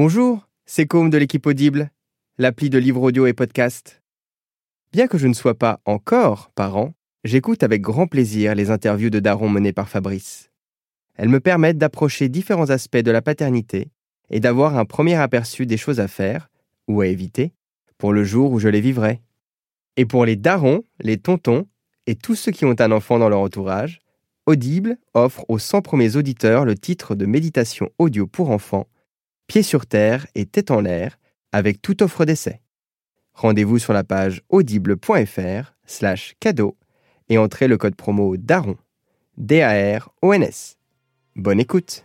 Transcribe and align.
Bonjour, 0.00 0.48
c'est 0.64 0.86
Côme 0.86 1.10
de 1.10 1.18
l'équipe 1.18 1.44
Audible, 1.44 1.90
l'appli 2.38 2.70
de 2.70 2.78
livres 2.78 3.02
audio 3.02 3.26
et 3.26 3.32
podcast. 3.32 4.00
Bien 4.92 5.08
que 5.08 5.18
je 5.18 5.26
ne 5.26 5.34
sois 5.34 5.56
pas 5.56 5.80
encore 5.86 6.52
parent, 6.54 6.94
j'écoute 7.24 7.64
avec 7.64 7.82
grand 7.82 8.06
plaisir 8.06 8.54
les 8.54 8.70
interviews 8.70 9.10
de 9.10 9.18
Daron 9.18 9.48
menées 9.48 9.72
par 9.72 9.88
Fabrice. 9.88 10.52
Elles 11.16 11.28
me 11.28 11.40
permettent 11.40 11.78
d'approcher 11.78 12.28
différents 12.28 12.70
aspects 12.70 12.96
de 12.98 13.10
la 13.10 13.22
paternité 13.22 13.90
et 14.30 14.38
d'avoir 14.38 14.78
un 14.78 14.84
premier 14.84 15.16
aperçu 15.16 15.66
des 15.66 15.76
choses 15.76 15.98
à 15.98 16.06
faire 16.06 16.48
ou 16.86 17.00
à 17.00 17.08
éviter 17.08 17.52
pour 17.98 18.12
le 18.12 18.22
jour 18.22 18.52
où 18.52 18.60
je 18.60 18.68
les 18.68 18.80
vivrai. 18.80 19.20
Et 19.96 20.06
pour 20.06 20.24
les 20.24 20.36
darons, 20.36 20.84
les 21.00 21.18
tontons 21.18 21.66
et 22.06 22.14
tous 22.14 22.36
ceux 22.36 22.52
qui 22.52 22.64
ont 22.64 22.76
un 22.78 22.92
enfant 22.92 23.18
dans 23.18 23.28
leur 23.28 23.40
entourage, 23.40 23.98
Audible 24.46 24.96
offre 25.14 25.44
aux 25.48 25.58
100 25.58 25.82
premiers 25.82 26.14
auditeurs 26.14 26.64
le 26.64 26.76
titre 26.76 27.16
de 27.16 27.26
méditation 27.26 27.90
audio 27.98 28.28
pour 28.28 28.50
enfants, 28.50 28.86
pieds 29.48 29.64
sur 29.64 29.86
terre 29.86 30.26
et 30.36 30.46
tête 30.46 30.70
en 30.70 30.80
l'air, 30.80 31.18
avec 31.50 31.82
toute 31.82 32.02
offre 32.02 32.24
d'essai. 32.24 32.60
Rendez-vous 33.32 33.78
sur 33.78 33.92
la 33.92 34.04
page 34.04 34.42
audible.fr 34.48 35.74
slash 35.86 36.36
cadeau 36.38 36.76
et 37.28 37.38
entrez 37.38 37.66
le 37.66 37.76
code 37.76 37.96
promo 37.96 38.36
DARON, 38.36 38.76
D-A-R-O-N-S. 39.36 40.76
Bonne 41.34 41.60
écoute 41.60 42.04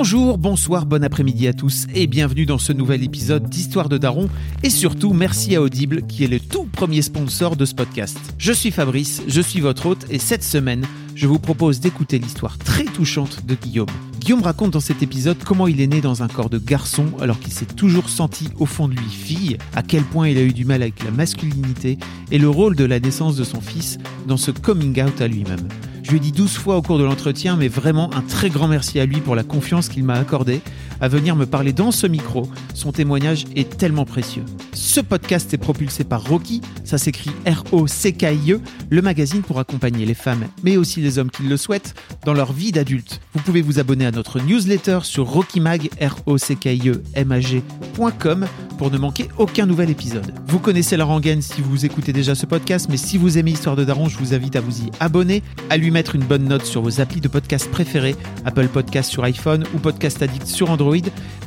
Bonjour, 0.00 0.38
bonsoir, 0.38 0.86
bon 0.86 1.02
après-midi 1.02 1.48
à 1.48 1.52
tous 1.52 1.88
et 1.92 2.06
bienvenue 2.06 2.46
dans 2.46 2.58
ce 2.58 2.72
nouvel 2.72 3.02
épisode 3.02 3.48
d'Histoire 3.48 3.88
de 3.88 3.98
Daron 3.98 4.28
et 4.62 4.70
surtout 4.70 5.12
merci 5.12 5.56
à 5.56 5.60
Audible 5.60 6.02
qui 6.02 6.22
est 6.22 6.28
le 6.28 6.38
tout 6.38 6.66
premier 6.66 7.02
sponsor 7.02 7.56
de 7.56 7.64
ce 7.64 7.74
podcast. 7.74 8.16
Je 8.38 8.52
suis 8.52 8.70
Fabrice, 8.70 9.22
je 9.26 9.40
suis 9.40 9.58
votre 9.58 9.86
hôte 9.86 10.06
et 10.08 10.20
cette 10.20 10.44
semaine, 10.44 10.86
je 11.16 11.26
vous 11.26 11.40
propose 11.40 11.80
d'écouter 11.80 12.20
l'histoire 12.20 12.58
très 12.58 12.84
touchante 12.84 13.44
de 13.44 13.56
Guillaume. 13.56 13.88
Guillaume 14.20 14.42
raconte 14.42 14.70
dans 14.70 14.78
cet 14.78 15.02
épisode 15.02 15.42
comment 15.44 15.66
il 15.66 15.80
est 15.80 15.88
né 15.88 16.00
dans 16.00 16.22
un 16.22 16.28
corps 16.28 16.48
de 16.48 16.58
garçon 16.58 17.06
alors 17.20 17.40
qu'il 17.40 17.52
s'est 17.52 17.66
toujours 17.66 18.08
senti 18.08 18.50
au 18.60 18.66
fond 18.66 18.86
de 18.86 18.94
lui 18.94 19.10
fille, 19.10 19.58
à 19.74 19.82
quel 19.82 20.04
point 20.04 20.28
il 20.28 20.38
a 20.38 20.42
eu 20.42 20.52
du 20.52 20.64
mal 20.64 20.82
avec 20.82 21.02
la 21.02 21.10
masculinité 21.10 21.98
et 22.30 22.38
le 22.38 22.48
rôle 22.48 22.76
de 22.76 22.84
la 22.84 23.00
naissance 23.00 23.34
de 23.34 23.42
son 23.42 23.60
fils 23.60 23.98
dans 24.28 24.36
ce 24.36 24.52
coming 24.52 25.02
out 25.02 25.20
à 25.20 25.26
lui-même. 25.26 25.66
Je 26.08 26.12
lui 26.12 26.20
ai 26.20 26.20
dit 26.20 26.32
12 26.32 26.56
fois 26.56 26.78
au 26.78 26.80
cours 26.80 26.98
de 26.98 27.04
l'entretien, 27.04 27.56
mais 27.56 27.68
vraiment 27.68 28.08
un 28.14 28.22
très 28.22 28.48
grand 28.48 28.66
merci 28.66 28.98
à 28.98 29.04
lui 29.04 29.20
pour 29.20 29.36
la 29.36 29.42
confiance 29.42 29.90
qu'il 29.90 30.04
m'a 30.04 30.14
accordée 30.14 30.62
à 31.00 31.08
venir 31.08 31.36
me 31.36 31.46
parler 31.46 31.72
dans 31.72 31.90
ce 31.90 32.06
micro. 32.06 32.48
Son 32.74 32.92
témoignage 32.92 33.44
est 33.54 33.76
tellement 33.76 34.04
précieux. 34.04 34.44
Ce 34.72 35.00
podcast 35.00 35.52
est 35.54 35.58
propulsé 35.58 36.04
par 36.04 36.24
Rocky, 36.24 36.60
ça 36.84 36.98
s'écrit 36.98 37.30
R-O-C-K-I-E, 37.46 38.60
le 38.90 39.02
magazine 39.02 39.42
pour 39.42 39.58
accompagner 39.58 40.06
les 40.06 40.14
femmes, 40.14 40.46
mais 40.62 40.76
aussi 40.76 41.00
les 41.00 41.18
hommes 41.18 41.30
qui 41.30 41.42
le 41.42 41.56
souhaitent, 41.56 41.94
dans 42.24 42.34
leur 42.34 42.52
vie 42.52 42.72
d'adulte. 42.72 43.20
Vous 43.34 43.40
pouvez 43.40 43.62
vous 43.62 43.78
abonner 43.78 44.06
à 44.06 44.10
notre 44.10 44.40
newsletter 44.40 45.00
sur 45.02 45.26
rockymag, 45.26 45.90
R-O-C-K-I-E, 46.00 47.02
M-A-G.com 47.14 48.46
pour 48.78 48.90
ne 48.90 48.98
manquer 48.98 49.28
aucun 49.36 49.66
nouvel 49.66 49.90
épisode. 49.90 50.32
Vous 50.46 50.60
connaissez 50.60 50.96
la 50.96 51.04
rengaine 51.04 51.42
si 51.42 51.60
vous 51.60 51.84
écoutez 51.84 52.12
déjà 52.12 52.34
ce 52.34 52.46
podcast, 52.46 52.86
mais 52.88 52.96
si 52.96 53.18
vous 53.18 53.36
aimez 53.36 53.50
Histoire 53.50 53.76
de 53.76 53.84
Daron, 53.84 54.08
je 54.08 54.16
vous 54.16 54.34
invite 54.34 54.56
à 54.56 54.60
vous 54.60 54.82
y 54.82 54.90
abonner, 55.00 55.42
à 55.68 55.76
lui 55.76 55.90
mettre 55.90 56.14
une 56.14 56.24
bonne 56.24 56.44
note 56.44 56.64
sur 56.64 56.80
vos 56.80 57.00
applis 57.00 57.20
de 57.20 57.28
podcast 57.28 57.68
préférés, 57.70 58.14
Apple 58.44 58.68
Podcast 58.68 59.10
sur 59.10 59.24
iPhone 59.24 59.64
ou 59.74 59.78
Podcast 59.78 60.22
Addict 60.22 60.46
sur 60.46 60.70
Android, 60.70 60.87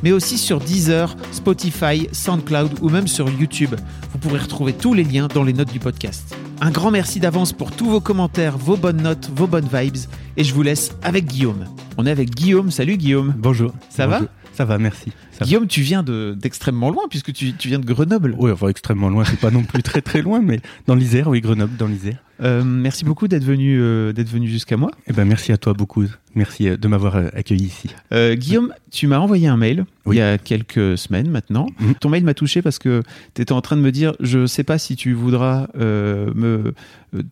mais 0.02 0.12
aussi 0.12 0.38
sur 0.38 0.60
Deezer, 0.60 1.16
Spotify, 1.32 2.08
SoundCloud 2.12 2.78
ou 2.80 2.88
même 2.88 3.08
sur 3.08 3.28
YouTube. 3.28 3.74
Vous 4.12 4.18
pourrez 4.18 4.38
retrouver 4.38 4.72
tous 4.72 4.94
les 4.94 5.04
liens 5.04 5.28
dans 5.28 5.42
les 5.44 5.52
notes 5.52 5.72
du 5.72 5.78
podcast. 5.78 6.34
Un 6.60 6.70
grand 6.70 6.90
merci 6.90 7.20
d'avance 7.20 7.52
pour 7.52 7.72
tous 7.72 7.86
vos 7.86 8.00
commentaires, 8.00 8.56
vos 8.56 8.76
bonnes 8.76 9.02
notes, 9.02 9.30
vos 9.34 9.46
bonnes 9.46 9.68
vibes, 9.72 9.96
et 10.36 10.44
je 10.44 10.54
vous 10.54 10.62
laisse 10.62 10.92
avec 11.02 11.26
Guillaume. 11.26 11.64
On 11.98 12.06
est 12.06 12.10
avec 12.10 12.30
Guillaume. 12.30 12.70
Salut 12.70 12.96
Guillaume. 12.96 13.34
Bonjour. 13.36 13.72
Ça 13.90 14.06
Bonjour. 14.06 14.22
va 14.26 14.41
Ça 14.54 14.64
va, 14.64 14.78
merci. 14.78 15.12
Ça 15.32 15.44
Guillaume, 15.44 15.66
tu 15.66 15.80
viens 15.80 16.02
de- 16.02 16.36
d'extrêmement 16.38 16.90
loin 16.90 17.04
puisque 17.08 17.32
tu, 17.32 17.54
tu 17.54 17.68
viens 17.68 17.78
de 17.78 17.86
Grenoble. 17.86 18.34
Oui, 18.38 18.50
enfin 18.50 18.68
extrêmement 18.68 19.08
loin, 19.08 19.24
c'est 19.24 19.38
pas 19.40 19.50
non 19.50 19.62
plus 19.62 19.82
très 19.82 20.02
très 20.02 20.20
loin, 20.22 20.40
mais 20.42 20.60
dans 20.86 20.94
l'Isère, 20.94 21.28
oui, 21.28 21.40
Grenoble, 21.40 21.76
dans 21.78 21.86
l'Isère. 21.86 22.18
Euh, 22.42 22.64
merci 22.64 23.04
beaucoup 23.04 23.28
d'être 23.28 23.44
venu, 23.44 23.78
euh, 23.80 24.12
d'être 24.12 24.28
venu 24.28 24.48
jusqu'à 24.48 24.76
moi. 24.76 24.90
Eh 25.06 25.12
ben, 25.12 25.24
merci 25.24 25.52
à 25.52 25.58
toi 25.58 25.74
beaucoup. 25.74 26.04
Merci 26.34 26.68
euh, 26.68 26.76
de 26.76 26.88
m'avoir 26.88 27.16
accueilli 27.16 27.66
ici. 27.66 27.88
Euh, 28.12 28.34
Guillaume, 28.34 28.72
tu 28.90 29.06
m'as 29.06 29.18
envoyé 29.18 29.46
un 29.46 29.56
mail 29.56 29.84
Oui. 30.06 30.16
il 30.16 30.18
y 30.18 30.22
a 30.22 30.38
quelques 30.38 30.98
semaines 30.98 31.30
maintenant. 31.30 31.66
Mhm. 31.78 31.94
Ton 32.00 32.08
mail 32.08 32.24
m'a 32.24 32.34
touché 32.34 32.60
parce 32.60 32.78
que 32.80 33.02
tu 33.34 33.42
étais 33.42 33.52
en 33.52 33.60
train 33.60 33.76
de 33.76 33.82
me 33.82 33.92
dire 33.92 34.14
je 34.18 34.46
sais 34.46 34.64
pas 34.64 34.78
si 34.78 34.96
tu 34.96 35.12
voudras 35.12 35.68
me 35.76 36.74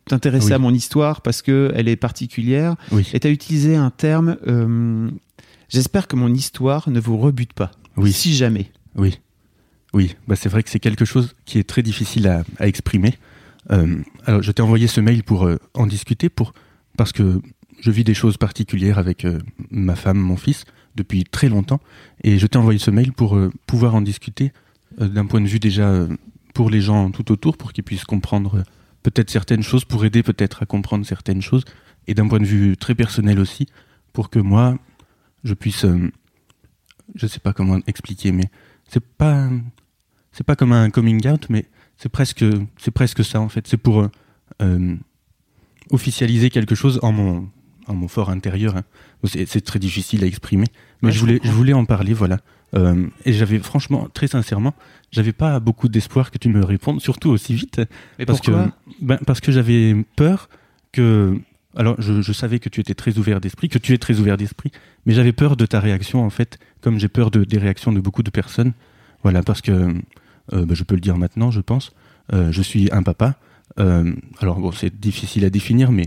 t'intéresser 0.06 0.48
Oui. 0.48 0.52
à 0.52 0.58
mon 0.58 0.72
histoire 0.72 1.22
parce 1.22 1.42
que 1.42 1.72
elle 1.74 1.88
est 1.88 1.96
particulière. 1.96 2.76
Oui. 2.92 3.08
Et 3.12 3.20
tu 3.20 3.26
as 3.26 3.30
utilisé 3.30 3.74
un 3.76 3.90
terme 3.90 4.36
j'espère 5.70 6.06
que 6.06 6.16
mon 6.16 6.32
histoire 6.34 6.90
ne 6.90 7.00
vous 7.00 7.16
rebute 7.16 7.54
pas. 7.54 7.70
Oui. 7.96 8.12
Si 8.12 8.34
jamais. 8.34 8.70
Oui. 8.96 9.18
Oui, 9.92 10.14
bah, 10.28 10.36
c'est 10.36 10.48
vrai 10.48 10.62
que 10.62 10.70
c'est 10.70 10.78
quelque 10.78 11.04
chose 11.04 11.34
qui 11.44 11.58
est 11.58 11.64
très 11.64 11.82
difficile 11.82 12.28
à, 12.28 12.44
à 12.58 12.68
exprimer. 12.68 13.18
Euh, 13.72 13.96
alors, 14.26 14.42
je 14.42 14.52
t'ai 14.52 14.62
envoyé 14.62 14.86
ce 14.86 15.00
mail 15.00 15.22
pour 15.22 15.46
euh, 15.46 15.58
en 15.74 15.86
discuter, 15.86 16.28
pour, 16.28 16.52
parce 16.96 17.12
que 17.12 17.40
je 17.80 17.90
vis 17.90 18.04
des 18.04 18.14
choses 18.14 18.36
particulières 18.36 18.98
avec 18.98 19.24
euh, 19.24 19.38
ma 19.70 19.96
femme, 19.96 20.18
mon 20.18 20.36
fils, 20.36 20.64
depuis 20.94 21.24
très 21.24 21.48
longtemps. 21.48 21.80
Et 22.22 22.38
je 22.38 22.46
t'ai 22.46 22.58
envoyé 22.58 22.78
ce 22.78 22.90
mail 22.90 23.12
pour 23.12 23.38
pouvoir 23.66 23.94
en 23.94 24.00
discuter 24.00 24.52
d'un 24.98 25.24
point 25.24 25.40
de 25.40 25.46
vue 25.46 25.60
déjà 25.60 26.06
pour 26.52 26.68
les 26.68 26.80
gens 26.80 27.12
tout 27.12 27.30
autour, 27.30 27.56
pour 27.56 27.72
qu'ils 27.72 27.84
puissent 27.84 28.04
comprendre 28.04 28.64
peut-être 29.04 29.30
certaines 29.30 29.62
choses, 29.62 29.84
pour 29.84 30.04
aider 30.04 30.24
peut-être 30.24 30.64
à 30.64 30.66
comprendre 30.66 31.06
certaines 31.06 31.42
choses, 31.42 31.64
et 32.08 32.14
d'un 32.14 32.26
point 32.26 32.40
de 32.40 32.44
vue 32.44 32.76
très 32.76 32.96
personnel 32.96 33.38
aussi, 33.38 33.66
pour 34.12 34.30
que 34.30 34.40
moi, 34.40 34.76
je 35.44 35.54
puisse... 35.54 35.84
euh, 35.84 36.10
je 37.14 37.26
sais 37.26 37.40
pas 37.40 37.52
comment 37.52 37.78
expliquer, 37.86 38.30
mais 38.32 38.44
c'est 38.88 39.04
pas 39.04 39.48
c'est 40.32 40.44
pas 40.46 40.54
comme 40.56 40.72
un 40.72 40.90
coming 40.90 41.26
out, 41.28 41.46
mais 41.50 41.66
c'est 41.96 42.08
presque 42.08 42.44
c'est 42.76 42.90
presque 42.92 43.24
ça 43.24 43.40
en 43.40 43.48
fait. 43.48 43.66
C'est 43.66 43.76
pour 43.76 44.00
euh, 44.02 44.08
euh, 44.62 44.96
officialiser 45.90 46.50
quelque 46.50 46.74
chose 46.74 46.98
en 47.02 47.12
mon 47.12 47.48
en 47.86 47.94
mon 47.94 48.08
fort 48.08 48.30
intérieur. 48.30 48.76
hein. 48.76 48.84
C'est 49.24 49.60
très 49.64 49.78
difficile 49.78 50.22
à 50.24 50.26
exprimer, 50.26 50.66
mais 51.02 51.08
Ouais, 51.08 51.12
je 51.12 51.20
voulais 51.20 51.40
je 51.42 51.50
voulais 51.50 51.72
en 51.72 51.84
parler, 51.84 52.12
voilà. 52.14 52.38
Euh, 52.76 53.08
et 53.24 53.32
j'avais 53.32 53.58
franchement 53.58 54.08
très 54.14 54.28
sincèrement, 54.28 54.74
j'avais 55.10 55.32
pas 55.32 55.58
beaucoup 55.58 55.88
d'espoir 55.88 56.30
que 56.30 56.38
tu 56.38 56.48
me 56.48 56.64
répondes, 56.64 57.00
surtout 57.00 57.30
aussi 57.30 57.52
vite, 57.54 57.80
Mais 58.18 58.24
parce 58.26 58.40
pourquoi? 58.40 58.66
que 58.68 58.70
ben, 59.04 59.18
parce 59.26 59.40
que 59.40 59.50
j'avais 59.50 59.96
peur 60.14 60.48
que 60.92 61.40
alors 61.76 62.00
je, 62.00 62.32
savais 62.32 62.58
que 62.58 62.68
tu 62.68 62.80
étais 62.80 62.94
très 62.94 63.18
ouvert 63.18 63.40
d'esprit, 63.40 63.68
que 63.68 63.78
tu 63.78 63.92
es 63.94 63.98
très 63.98 64.18
ouvert 64.18 64.36
d'esprit, 64.36 64.72
mais 65.06 65.14
j'avais 65.14 65.32
peur 65.32 65.56
de 65.56 65.66
ta 65.66 65.80
réaction 65.80 66.24
en 66.24 66.30
fait, 66.30 66.58
comme 66.80 66.98
j'ai 66.98 67.08
peur 67.08 67.30
de, 67.30 67.44
des 67.44 67.58
réactions 67.58 67.92
de 67.92 68.00
beaucoup 68.00 68.22
de 68.22 68.30
personnes. 68.30 68.72
Voilà, 69.22 69.42
parce 69.42 69.60
que 69.60 69.72
euh, 69.72 70.66
ben, 70.66 70.74
je 70.74 70.82
peux 70.84 70.94
le 70.94 71.00
dire 71.00 71.16
maintenant, 71.16 71.50
je 71.50 71.60
pense. 71.60 71.92
euh, 72.32 72.50
je 72.50 72.62
suis 72.62 72.90
un 72.92 73.02
papa. 73.02 73.36
Euh, 73.78 74.12
alors 74.40 74.74
c'est 74.74 74.98
difficile 74.98 75.44
à 75.44 75.50
définir, 75.50 75.92
mais 75.92 76.06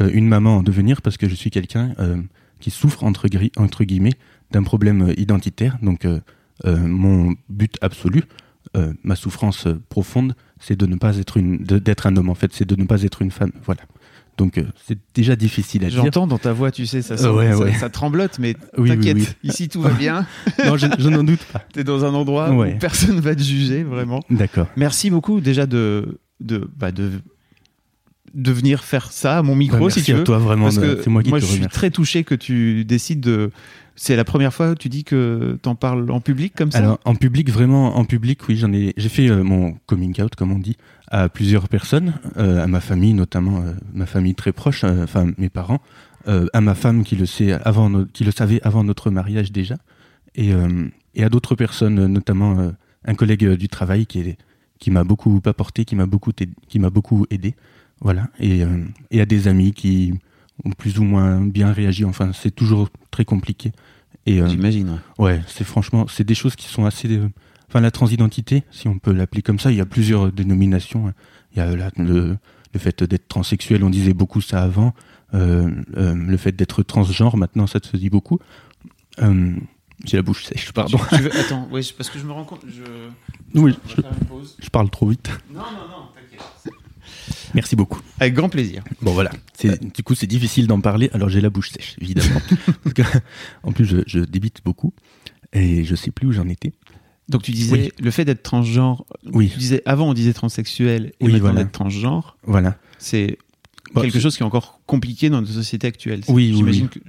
une 0.00 0.26
maman 0.26 0.56
en 0.58 0.62
devenir 0.62 1.02
parce 1.02 1.18
que 1.18 1.28
je 1.28 1.34
suis 1.34 1.50
quelqu'un 1.50 1.92
qui 2.60 2.70
souffre 2.70 3.04
entre, 3.04 3.28
guillemets 3.84 4.14
d'un 4.50 4.62
problème 4.62 5.12
identitaire. 5.18 5.76
Donc 5.82 6.06
mon 6.64 7.34
but 7.50 7.76
absolu, 7.82 8.22
ma 9.04 9.16
souffrance 9.16 9.68
profonde, 9.90 10.34
c'est 10.58 10.78
de 10.78 10.86
ne 10.86 10.96
pas 10.96 11.18
être 11.18 11.38
d'être 11.40 12.06
un 12.06 12.16
homme 12.16 12.30
en 12.30 12.34
fait, 12.34 12.54
c'est 12.54 12.66
de 12.66 12.74
ne 12.74 12.86
pas 12.86 13.02
être 13.02 13.20
une 13.20 13.30
femme. 13.30 13.52
Voilà. 13.66 13.82
Donc 14.38 14.56
euh, 14.58 14.64
c'est 14.86 14.98
déjà 15.14 15.36
difficile 15.36 15.84
à 15.84 15.88
dire. 15.90 16.02
J'entends 16.02 16.26
dans 16.26 16.38
ta 16.38 16.52
voix, 16.52 16.70
tu 16.70 16.86
sais, 16.86 17.02
ça, 17.02 17.14
ouais, 17.32 17.50
ça, 17.52 17.58
ouais. 17.58 17.72
ça 17.74 17.90
tremblote, 17.90 18.38
mais 18.38 18.56
Oui, 18.78 18.88
t'inquiète, 18.88 19.16
oui. 19.18 19.26
ici 19.44 19.68
tout 19.68 19.80
va 19.82 19.90
bien. 19.90 20.26
Non, 20.64 20.76
je, 20.76 20.86
je 20.98 21.08
n'en 21.08 21.22
doute 21.22 21.44
pas. 21.52 21.60
T'es 21.72 21.84
dans 21.84 22.04
un 22.04 22.14
endroit 22.14 22.50
Ouais. 22.50 22.74
où 22.74 22.78
personne 22.78 23.20
va 23.20 23.34
te 23.34 23.42
juger, 23.42 23.82
vraiment. 23.84 24.22
D'accord. 24.30 24.66
Merci 24.76 25.10
beaucoup 25.10 25.40
déjà 25.40 25.66
de, 25.66 26.18
de, 26.40 26.68
bah, 26.76 26.92
de, 26.92 27.10
de 28.34 28.52
venir 28.52 28.82
faire 28.84 29.12
ça 29.12 29.38
à 29.38 29.42
mon 29.42 29.54
micro, 29.54 29.86
Bah, 29.86 29.90
si 29.90 30.02
tu 30.02 30.12
à 30.12 30.16
veux. 30.16 30.24
toi 30.24 30.38
vraiment. 30.38 30.64
Parce 30.64 30.78
que 30.78 31.02
C'est 31.02 31.10
moi 31.10 31.22
qui 31.22 31.28
moi, 31.30 31.38
te 31.40 31.44
je 31.44 31.50
suis 31.50 31.66
très 31.66 31.90
touché 31.90 32.24
que 32.24 32.34
tu 32.34 32.84
décides 32.86 33.20
de, 33.20 33.50
C'est 33.96 34.16
la 34.16 34.24
première 34.24 34.54
fois 34.54 34.74
que 34.74 34.78
tu 34.78 34.88
dis 34.88 35.04
que 35.04 35.58
t'en 35.60 35.74
parles 35.74 36.10
en 36.10 36.20
public 36.20 36.54
comme 36.56 36.72
ça? 36.72 36.78
Alors 36.78 36.98
en 37.04 37.14
public, 37.14 37.50
vraiment 37.50 37.98
en 37.98 38.04
public, 38.06 38.40
oui, 38.48 38.56
j'en 38.56 38.72
ai. 38.72 38.94
J'ai 38.96 39.10
fait 39.10 39.28
euh, 39.28 39.42
mon 39.44 39.74
coming 39.86 40.18
out, 40.22 40.34
comme 40.34 40.50
on 40.52 40.58
dit, 40.58 40.78
à 41.12 41.28
plusieurs 41.28 41.68
personnes, 41.68 42.14
euh, 42.38 42.64
à 42.64 42.66
ma 42.66 42.80
famille 42.80 43.14
notamment, 43.14 43.58
euh, 43.62 43.72
ma 43.94 44.06
famille 44.06 44.34
très 44.34 44.50
proche, 44.52 44.82
euh, 44.82 45.04
enfin 45.04 45.30
mes 45.38 45.48
parents, 45.50 45.80
à 46.26 46.60
ma 46.60 46.74
femme 46.74 47.02
qui 47.04 47.16
le 47.16 47.26
sait 47.26 47.52
avant, 47.52 47.90
no- 47.90 48.06
qui 48.06 48.22
le 48.24 48.30
savait 48.30 48.60
avant 48.62 48.84
notre 48.84 49.10
mariage 49.10 49.50
déjà, 49.50 49.76
et, 50.36 50.50
et 51.16 51.24
à 51.24 51.28
d'autres 51.28 51.56
personnes, 51.56 52.06
notamment 52.06 52.70
un 53.04 53.14
collègue 53.14 53.44
du 53.54 53.68
travail 53.68 54.06
qui 54.06 54.20
est 54.20 54.38
qui 54.78 54.90
m'a 54.92 55.02
beaucoup 55.04 55.40
apporté, 55.46 55.84
qui 55.84 55.96
m'a 55.96 56.06
beaucoup 56.06 56.30
aidé, 56.40 56.52
qui 56.68 56.78
m'a 56.78 56.90
beaucoup 56.90 57.26
aidé, 57.30 57.54
voilà, 58.00 58.28
et, 58.38 58.62
euh, 58.64 58.84
et 59.10 59.20
à 59.20 59.26
des 59.26 59.48
amis 59.48 59.72
qui 59.72 60.14
ont 60.64 60.70
plus 60.70 60.98
ou 61.00 61.04
moins 61.04 61.40
bien 61.40 61.72
réagi. 61.72 62.04
Enfin, 62.04 62.30
c'est 62.32 62.50
toujours 62.54 62.88
très 63.10 63.24
compliqué. 63.24 63.72
Et 64.26 64.40
euh, 64.40 64.48
J'imagine. 64.48 65.00
ouais. 65.18 65.24
Ouais, 65.34 65.40
c'est 65.48 65.64
franchement, 65.64 66.06
c'est 66.08 66.24
des 66.24 66.34
choses 66.36 66.54
qui 66.56 66.66
sont 66.68 66.84
assez. 66.84 67.08
euh, 67.16 67.28
Enfin, 67.72 67.80
la 67.80 67.90
transidentité, 67.90 68.64
si 68.70 68.86
on 68.86 68.98
peut 68.98 69.12
l'appeler 69.12 69.40
comme 69.40 69.58
ça, 69.58 69.70
il 69.70 69.78
y 69.78 69.80
a 69.80 69.86
plusieurs 69.86 70.30
dénominations. 70.30 71.08
hein. 71.08 71.14
Il 71.54 71.58
y 71.58 71.62
a 71.62 71.74
le, 71.96 72.36
le 72.74 72.78
fait 72.78 73.02
d'être 73.02 73.28
transsexuel, 73.28 73.82
on 73.82 73.88
disait 73.88 74.12
beaucoup 74.12 74.42
ça 74.42 74.62
avant. 74.62 74.92
Euh, 75.32 75.70
euh, 75.96 76.14
le 76.14 76.36
fait 76.36 76.52
d'être 76.52 76.82
transgenre, 76.82 77.38
maintenant, 77.38 77.66
ça 77.66 77.78
se 77.82 77.96
dit 77.96 78.10
beaucoup. 78.10 78.38
Euh, 79.22 79.54
J'ai 80.04 80.18
la 80.18 80.22
bouche 80.22 80.44
sèche, 80.44 80.70
pardon. 80.72 80.98
Tu, 81.08 81.16
tu 81.16 81.22
veux... 81.22 81.34
Attends, 81.40 81.66
ouais, 81.70 81.80
parce 81.96 82.10
que 82.10 82.18
je 82.18 82.24
me 82.26 82.32
rends 82.32 82.44
compte. 82.44 82.60
Je... 82.68 82.82
Oui, 83.58 83.74
je, 83.88 84.68
parle 84.68 84.90
trop 84.90 85.08
vite. 85.08 85.30
Non, 85.50 85.60
non, 85.60 85.62
non, 85.88 86.08
t'inquiète. 86.14 86.74
Merci 87.54 87.74
beaucoup. 87.74 88.00
Avec 88.20 88.34
grand 88.34 88.50
plaisir. 88.50 88.82
Bon, 89.00 89.12
voilà. 89.14 89.30
C'est- 89.54 89.82
Du 89.94 90.02
coup, 90.02 90.14
c'est 90.14 90.26
difficile 90.26 90.66
d'en 90.66 90.80
parler, 90.82 91.08
alors 91.14 91.30
j'ai 91.30 91.40
la 91.40 91.48
bouche 91.48 91.70
sèche, 91.70 91.96
évidemment. 92.02 92.40
Parce 92.84 92.92
que, 92.94 93.02
en 93.62 93.72
plus, 93.72 93.86
je, 93.86 93.96
je 94.06 94.20
débite 94.20 94.60
beaucoup. 94.62 94.92
Et 95.54 95.84
je 95.84 95.94
sais 95.94 96.10
plus 96.10 96.26
où 96.28 96.32
j'en 96.32 96.48
étais. 96.48 96.72
Donc 97.32 97.42
tu 97.42 97.50
disais 97.50 97.72
Oui. 97.72 97.92
le 97.98 98.10
fait 98.12 98.24
d'être 98.24 98.42
transgenre. 98.42 99.04
Oui. 99.32 99.50
Tu 99.52 99.58
disais 99.58 99.82
avant 99.86 100.08
on 100.10 100.14
disait 100.14 100.32
transsexuel 100.32 101.12
et 101.18 101.24
Oui, 101.24 101.32
maintenant 101.32 101.48
voilà. 101.48 101.64
d'être 101.64 101.72
transgenre. 101.72 102.36
Voilà. 102.44 102.76
C'est 102.98 103.38
Bah, 103.94 104.02
quelque 104.02 104.20
chose 104.20 104.36
qui 104.36 104.42
est 104.42 104.46
encore 104.46 104.80
compliqué 104.86 105.28
dans 105.30 105.40
notre 105.40 105.52
société 105.52 105.86
actuelle. 105.86 106.20
Oui, 106.28 106.50
oui, 106.50 106.56
J'imagine 106.56 106.88
oui. 106.94 107.00
que 107.00 107.08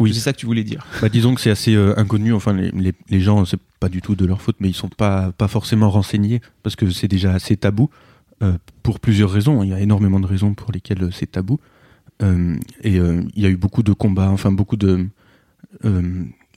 Oui. 0.00 0.10
que 0.10 0.14
c'est 0.16 0.22
ça 0.22 0.32
que 0.32 0.38
tu 0.38 0.46
voulais 0.46 0.64
dire. 0.64 0.84
Bah, 1.02 1.08
disons 1.08 1.34
que 1.34 1.40
c'est 1.40 1.50
assez 1.50 1.74
euh, 1.74 1.94
inconnu. 1.98 2.32
Enfin, 2.32 2.52
les, 2.54 2.70
les, 2.72 2.92
les 3.10 3.20
gens, 3.20 3.44
c'est 3.44 3.60
pas 3.80 3.88
du 3.88 4.00
tout 4.02 4.16
de 4.16 4.24
leur 4.26 4.40
faute, 4.42 4.56
mais 4.60 4.68
ils 4.68 4.74
sont 4.74 4.88
pas, 4.88 5.30
pas 5.32 5.46
forcément 5.48 5.90
renseignés 5.90 6.40
parce 6.62 6.74
que 6.76 6.90
c'est 6.90 7.08
déjà 7.08 7.32
assez 7.32 7.56
tabou 7.56 7.90
euh, 8.42 8.56
pour 8.82 8.98
plusieurs 8.98 9.30
raisons. 9.30 9.62
Il 9.62 9.68
y 9.70 9.74
a 9.74 9.80
énormément 9.80 10.20
de 10.20 10.26
raisons 10.26 10.54
pour 10.54 10.72
lesquelles 10.72 11.02
euh, 11.04 11.10
c'est 11.10 11.30
tabou. 11.32 11.60
Euh, 12.22 12.56
et 12.82 12.96
il 12.96 13.42
y 13.42 13.46
a 13.46 13.48
eu 13.48 13.56
beaucoup 13.56 13.82
de 13.82 13.92
combats, 13.94 14.28
enfin 14.30 14.52
beaucoup 14.52 14.76
de, 14.76 15.06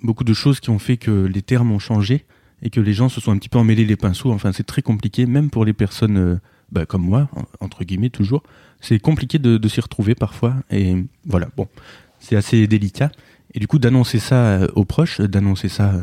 beaucoup 0.02 0.24
de 0.26 0.34
choses 0.34 0.60
qui 0.60 0.70
ont 0.70 0.80
fait 0.80 0.98
que 0.98 1.12
les 1.26 1.42
termes 1.42 1.72
ont 1.72 1.80
changé 1.80 2.26
et 2.64 2.70
que 2.70 2.80
les 2.80 2.94
gens 2.94 3.10
se 3.10 3.22
sont 3.22 3.32
un 3.32 3.38
petit 3.38 3.50
peu 3.50 3.60
emmêlés 3.60 3.86
les 3.86 3.98
pinceaux. 3.98 4.32
Enfin, 4.32 4.52
c'est 4.54 4.66
très 4.66 4.82
compliqué, 4.82 5.26
même 5.26 5.50
pour 5.50 5.66
les 5.66 5.74
personnes 5.74 6.18
euh, 6.18 6.36
bah, 6.72 6.86
comme 6.86 7.04
moi, 7.04 7.30
en- 7.36 7.66
entre 7.66 7.84
guillemets 7.84 8.10
toujours. 8.10 8.42
C'est 8.80 9.00
compliqué 9.00 9.38
de, 9.38 9.68
s'y 9.68 9.82
retrouver 9.82 10.16
parfois. 10.16 10.56
Et 10.72 10.96
voilà, 11.26 11.50
bon, 11.58 11.68
c'est 12.20 12.36
assez 12.38 12.66
délicat. 12.66 13.12
Et 13.54 13.60
du 13.60 13.68
coup, 13.68 13.80
d'annoncer 13.80 14.18
ça 14.18 14.36
euh, 14.36 14.68
aux 14.76 14.86
proches, 14.86 15.20
d'annoncer 15.20 15.68
ça, 15.68 15.94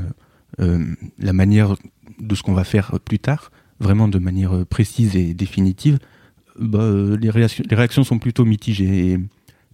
euh, 0.61 0.85
la 1.19 1.33
manière 1.33 1.77
de 2.21 2.35
ce 2.35 2.43
qu'on 2.43 2.53
va 2.53 2.65
faire 2.65 3.01
plus 3.01 3.19
tard, 3.19 3.51
vraiment 3.81 4.09
de 4.09 4.19
manière 4.19 4.67
précise 4.67 5.17
et 5.17 5.33
définitive, 5.33 5.99
bah, 6.59 6.91
les, 7.19 7.31
réactions, 7.31 7.65
les 7.69 7.77
réactions 7.77 8.05
sont 8.05 8.19
plutôt 8.19 8.45
mitigées. 8.45 9.13
Et, 9.13 9.19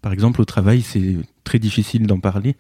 par 0.03 0.13
exemple, 0.13 0.41
au 0.41 0.45
travail, 0.45 0.83
c'est 0.83 1.17
très 1.43 1.59
difficile 1.59 2.07
d'en 2.07 2.21
parler. 2.21 2.55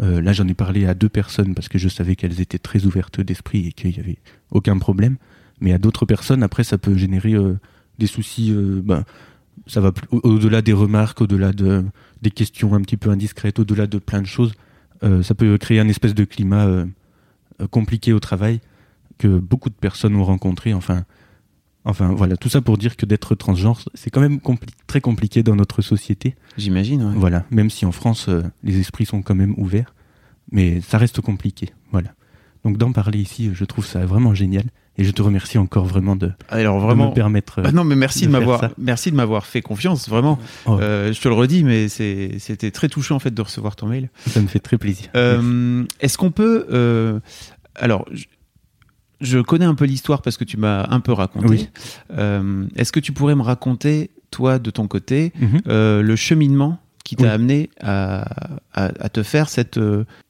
Euh, 0.00 0.20
là, 0.20 0.32
j'en 0.32 0.46
ai 0.46 0.54
parlé 0.54 0.86
à 0.86 0.94
deux 0.94 1.08
personnes 1.08 1.54
parce 1.54 1.68
que 1.68 1.78
je 1.78 1.88
savais 1.88 2.16
qu'elles 2.16 2.40
étaient 2.40 2.58
très 2.58 2.84
ouvertes 2.84 3.20
d'esprit 3.20 3.68
et 3.68 3.72
qu'il 3.72 3.90
n'y 3.90 3.98
avait 3.98 4.18
aucun 4.50 4.78
problème. 4.78 5.16
Mais 5.60 5.72
à 5.72 5.78
d'autres 5.78 6.06
personnes, 6.06 6.42
après, 6.42 6.64
ça 6.64 6.78
peut 6.78 6.96
générer 6.96 7.34
euh, 7.34 7.58
des 7.98 8.06
soucis. 8.06 8.52
euh, 8.52 8.80
ben, 8.84 9.04
ça 9.66 9.80
va 9.80 9.92
au-delà 10.10 10.62
des 10.62 10.72
remarques, 10.72 11.20
au-delà 11.20 11.52
de, 11.52 11.84
des 12.22 12.30
questions 12.30 12.74
un 12.74 12.80
petit 12.80 12.96
peu 12.96 13.10
indiscrètes, 13.10 13.58
au-delà 13.58 13.86
de 13.86 13.98
plein 13.98 14.22
de 14.22 14.26
choses. 14.26 14.54
Ça 15.22 15.34
peut 15.34 15.58
créer 15.58 15.78
un 15.78 15.88
espèce 15.88 16.14
de 16.14 16.24
climat 16.24 16.86
compliqué 17.70 18.12
au 18.12 18.18
travail 18.18 18.60
que 19.18 19.38
beaucoup 19.38 19.68
de 19.68 19.74
personnes 19.74 20.16
ont 20.16 20.24
rencontré. 20.24 20.72
Enfin, 20.72 21.04
enfin 21.88 22.08
voilà, 22.14 22.36
tout 22.36 22.48
ça 22.48 22.60
pour 22.60 22.78
dire 22.78 22.96
que 22.96 23.04
d'être 23.06 23.34
transgenre, 23.34 23.80
c'est 23.94 24.10
quand 24.10 24.20
même 24.20 24.36
compli- 24.38 24.68
très 24.86 25.00
compliqué 25.00 25.42
dans 25.42 25.56
notre 25.56 25.82
société. 25.82 26.36
J'imagine. 26.56 27.02
ouais. 27.02 27.12
Voilà, 27.16 27.44
même 27.50 27.70
si 27.70 27.84
en 27.86 27.92
France, 27.92 28.26
euh, 28.28 28.42
les 28.62 28.78
esprits 28.78 29.06
sont 29.06 29.22
quand 29.22 29.34
même 29.34 29.54
ouverts, 29.56 29.94
mais 30.52 30.80
ça 30.80 30.98
reste 30.98 31.20
compliqué. 31.20 31.70
Voilà. 31.92 32.10
Donc 32.64 32.76
d'en 32.76 32.92
parler 32.92 33.18
ici, 33.20 33.50
je 33.54 33.64
trouve 33.64 33.86
ça 33.86 34.04
vraiment 34.06 34.34
génial. 34.34 34.64
Et 35.00 35.04
je 35.04 35.12
te 35.12 35.22
remercie 35.22 35.58
encore 35.58 35.84
vraiment 35.84 36.16
de, 36.16 36.32
Alors 36.48 36.78
de 36.80 36.82
vraiment. 36.82 37.10
me 37.10 37.14
permettre. 37.14 37.60
euh, 37.60 37.66
Ah 37.66 37.70
non, 37.70 37.84
mais 37.84 37.94
merci 37.94 38.26
de, 38.26 38.32
m'avoir, 38.32 38.70
merci 38.78 39.12
de 39.12 39.16
m'avoir 39.16 39.46
fait 39.46 39.62
confiance, 39.62 40.08
vraiment. 40.08 40.40
Oh. 40.66 40.76
Euh, 40.80 41.12
je 41.12 41.20
te 41.20 41.28
le 41.28 41.34
redis, 41.34 41.62
mais 41.62 41.86
c'était 41.88 42.72
très 42.72 42.88
touchant 42.88 43.14
en 43.14 43.18
fait 43.20 43.32
de 43.32 43.40
recevoir 43.40 43.76
ton 43.76 43.86
mail. 43.86 44.10
Ça 44.26 44.40
me 44.42 44.48
fait 44.48 44.58
très 44.58 44.76
plaisir. 44.76 45.06
Euh, 45.14 45.84
est-ce 46.00 46.18
qu'on 46.18 46.32
peut, 46.32 46.66
euh, 46.72 47.20
alors, 47.76 48.06
je, 49.20 49.38
connais 49.38 49.64
un 49.64 49.74
peu 49.74 49.84
l'histoire 49.84 50.22
parce 50.22 50.36
que 50.36 50.44
tu 50.44 50.56
m'as 50.56 50.86
un 50.90 51.00
peu 51.00 51.12
raconté. 51.12 51.46
Oui. 51.48 51.68
Euh, 52.16 52.66
est-ce 52.76 52.92
que 52.92 53.00
tu 53.00 53.12
pourrais 53.12 53.34
me 53.34 53.42
raconter, 53.42 54.10
toi, 54.30 54.58
de 54.58 54.70
ton 54.70 54.86
côté, 54.86 55.32
Mhm. 55.40 55.60
euh, 55.68 56.02
le 56.02 56.16
cheminement 56.16 56.78
qui 57.04 57.16
t'a 57.16 57.24
Oui. 57.24 57.30
amené 57.30 57.70
à, 57.80 58.22
à, 58.74 58.84
à 59.00 59.08
te 59.08 59.22
faire 59.22 59.48
cette. 59.48 59.78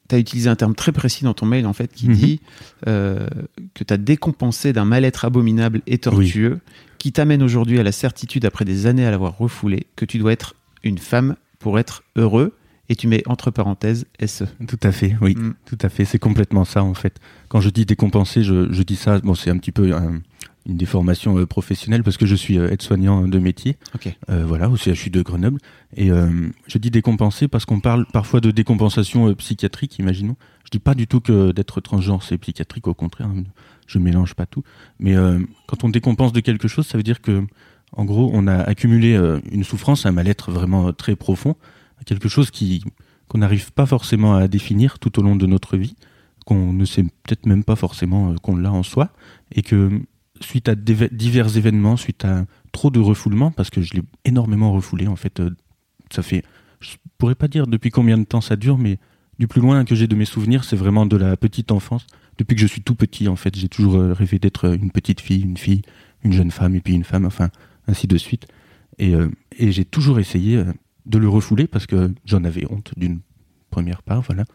tu 0.09 0.15
as 0.15 0.17
utilisé 0.17 0.49
un 0.49 0.55
terme 0.55 0.73
très 0.73 0.91
précis 0.91 1.23
dans 1.23 1.33
ton 1.35 1.45
mail, 1.45 1.67
en 1.67 1.73
fait, 1.73 1.91
qui 1.93 2.07
Mhm. 2.09 2.15
dit 2.15 2.41
euh, 2.87 3.27
que 3.75 3.83
tu 3.83 3.93
as 3.93 3.97
décompensé 3.97 4.73
d'un 4.73 4.85
mal-être 4.85 5.23
abominable 5.25 5.81
et 5.85 5.97
tortueux 5.99 6.59
qui 6.97 7.11
t'amène 7.11 7.43
aujourd'hui 7.43 7.79
à 7.79 7.83
la 7.83 7.91
certitude, 7.91 8.43
après 8.45 8.65
des 8.65 8.87
années 8.87 9.05
à 9.05 9.11
l'avoir 9.11 9.37
refoulé, 9.37 9.85
que 9.95 10.05
tu 10.05 10.17
dois 10.17 10.31
être 10.33 10.55
une 10.83 10.97
femme 10.97 11.35
pour 11.59 11.77
être 11.79 12.03
heureux. 12.15 12.53
Et 12.89 12.95
tu 12.95 13.07
mets 13.07 13.21
entre 13.27 13.51
parenthèses. 13.51 14.05
SE. 14.25 14.45
Tout 14.67 14.79
à 14.83 14.91
fait, 14.91 15.15
oui, 15.21 15.35
Mm. 15.35 15.53
tout 15.65 15.77
à 15.81 15.89
fait. 15.89 16.05
C'est 16.05 16.17
complètement 16.19 16.65
ça 16.65 16.83
en 16.83 16.93
fait. 16.95 17.19
Quand 17.47 17.61
je 17.61 17.69
dis 17.69 17.85
décompenser, 17.85 18.43
je, 18.43 18.71
je 18.71 18.83
dis 18.83 18.95
ça. 18.95 19.19
Bon, 19.19 19.35
c'est 19.35 19.51
un 19.51 19.57
petit 19.57 19.71
peu 19.71 19.93
un- 19.95 20.21
une 20.67 20.75
déformation 20.77 21.37
euh, 21.37 21.45
professionnelle 21.45 22.03
parce 22.03 22.17
que 22.17 22.25
je 22.25 22.35
suis 22.35 22.57
euh, 22.59 22.69
aide-soignant 22.71 23.27
de 23.27 23.39
métier. 23.39 23.77
Ok. 23.95 24.13
euh, 24.29 24.43
voilà, 24.45 24.69
au 24.69 24.75
CHU 24.75 25.09
de 25.11 25.21
Grenoble. 25.21 25.59
Et 25.95 26.11
euh, 26.11 26.49
je 26.67 26.77
dis 26.79 26.91
décompenser 26.91 27.47
parce 27.47 27.65
qu'on 27.65 27.79
parle 27.79 28.05
parfois 28.11 28.39
de 28.41 28.51
décompensation 28.51 29.29
euh, 29.29 29.35
psychiatrique, 29.35 29.97
imaginons. 29.99 30.35
Je 30.65 30.71
dis 30.71 30.79
pas 30.79 30.95
du 30.95 31.07
tout 31.07 31.19
que 31.21 31.51
d'être 31.51 31.81
transgenre 31.81 32.21
c'est 32.23 32.37
psychiatrique, 32.37 32.87
au 32.87 32.93
contraire, 32.93 33.27
hein, 33.27 33.43
je 33.87 33.97
mélange 33.99 34.33
pas 34.35 34.45
tout. 34.47 34.63
Mais 34.99 35.15
euh, 35.15 35.39
quand 35.67 35.83
on 35.83 35.89
décompense 35.89 36.33
de 36.33 36.39
quelque 36.41 36.67
chose, 36.67 36.85
ça 36.87 36.97
veut 36.97 37.03
dire 37.03 37.21
que, 37.21 37.43
en 37.93 38.05
gros, 38.05 38.29
on 38.33 38.45
a 38.47 38.55
accumulé 38.57 39.15
euh, 39.15 39.39
une 39.51 39.63
souffrance, 39.63 40.05
un 40.05 40.11
mal-être 40.11 40.51
vraiment 40.51 40.87
euh, 40.87 40.91
très 40.91 41.15
profond, 41.15 41.55
quelque 42.05 42.29
chose 42.29 42.51
qui 42.51 42.83
qu'on 43.29 43.37
n'arrive 43.37 43.71
pas 43.71 43.85
forcément 43.85 44.35
à 44.35 44.47
définir 44.47 44.99
tout 44.99 45.19
au 45.19 45.21
long 45.21 45.35
de 45.35 45.45
notre 45.45 45.77
vie, 45.77 45.95
qu'on 46.45 46.73
ne 46.73 46.83
sait 46.83 47.03
peut-être 47.03 47.45
même 47.45 47.63
pas 47.63 47.75
forcément 47.75 48.31
euh, 48.31 48.35
qu'on 48.41 48.57
l'a 48.57 48.73
en 48.73 48.83
soi, 48.83 49.11
et 49.53 49.61
que 49.61 50.01
suite 50.41 50.67
à 50.67 50.75
divers 50.75 51.55
événements, 51.55 51.95
suite 51.95 52.25
à 52.25 52.45
trop 52.71 52.89
de 52.89 52.99
refoulement, 52.99 53.51
parce 53.51 53.69
que 53.69 53.81
je 53.81 53.93
l'ai 53.93 54.01
énormément 54.25 54.73
refoulé 54.73 55.07
en 55.07 55.15
fait, 55.15 55.39
euh, 55.39 55.51
ça 56.11 56.23
fait, 56.23 56.43
je 56.79 56.95
pourrais 57.17 57.35
pas 57.35 57.47
dire 57.47 57.67
depuis 57.67 57.91
combien 57.91 58.17
de 58.17 58.23
temps 58.23 58.41
ça 58.41 58.55
dure, 58.55 58.77
mais 58.79 58.97
du 59.37 59.47
plus 59.47 59.61
loin 59.61 59.85
que 59.85 59.95
j'ai 59.95 60.07
de 60.07 60.15
mes 60.15 60.25
souvenirs, 60.25 60.63
c'est 60.63 60.75
vraiment 60.75 61.05
de 61.05 61.15
la 61.15 61.37
petite 61.37 61.71
enfance. 61.71 62.07
Depuis 62.39 62.55
que 62.55 62.61
je 62.61 62.67
suis 62.67 62.81
tout 62.81 62.95
petit, 62.95 63.27
en 63.27 63.35
fait, 63.35 63.55
j'ai 63.55 63.69
toujours 63.69 63.95
euh, 63.95 64.13
rêvé 64.13 64.39
d'être 64.39 64.73
une 64.73 64.91
petite 64.91 65.21
fille, 65.21 65.41
une 65.41 65.57
fille, 65.57 65.83
une 66.23 66.33
jeune 66.33 66.51
femme, 66.51 66.75
et 66.75 66.81
puis 66.81 66.93
une 66.93 67.03
femme, 67.03 67.25
enfin, 67.25 67.49
ainsi 67.87 68.07
de 68.07 68.17
suite. 68.17 68.47
Et, 68.97 69.13
et 69.57 69.71
j'ai 69.71 69.85
toujours 69.85 70.19
essayé 70.19 70.61
de 71.09 71.17
le 71.17 71.27
refouler 71.27 71.67
parce 71.67 71.85
que 71.87 72.13
j'en 72.25 72.43
avais 72.43 72.65
honte 72.71 72.93
d'une 72.95 73.19
première 73.69 74.01
part, 74.03 74.21
voilà. 74.21 74.45